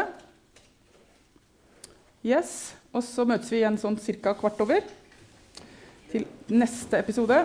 Yes, 2.24 2.52
Og 2.96 3.04
så 3.04 3.26
møtes 3.28 3.52
vi 3.52 3.58
igjen 3.58 3.76
sånn 3.76 3.98
ca. 4.00 4.32
kvart 4.32 4.62
over 4.64 4.80
til 6.08 6.24
neste 6.48 7.02
episode. 7.04 7.42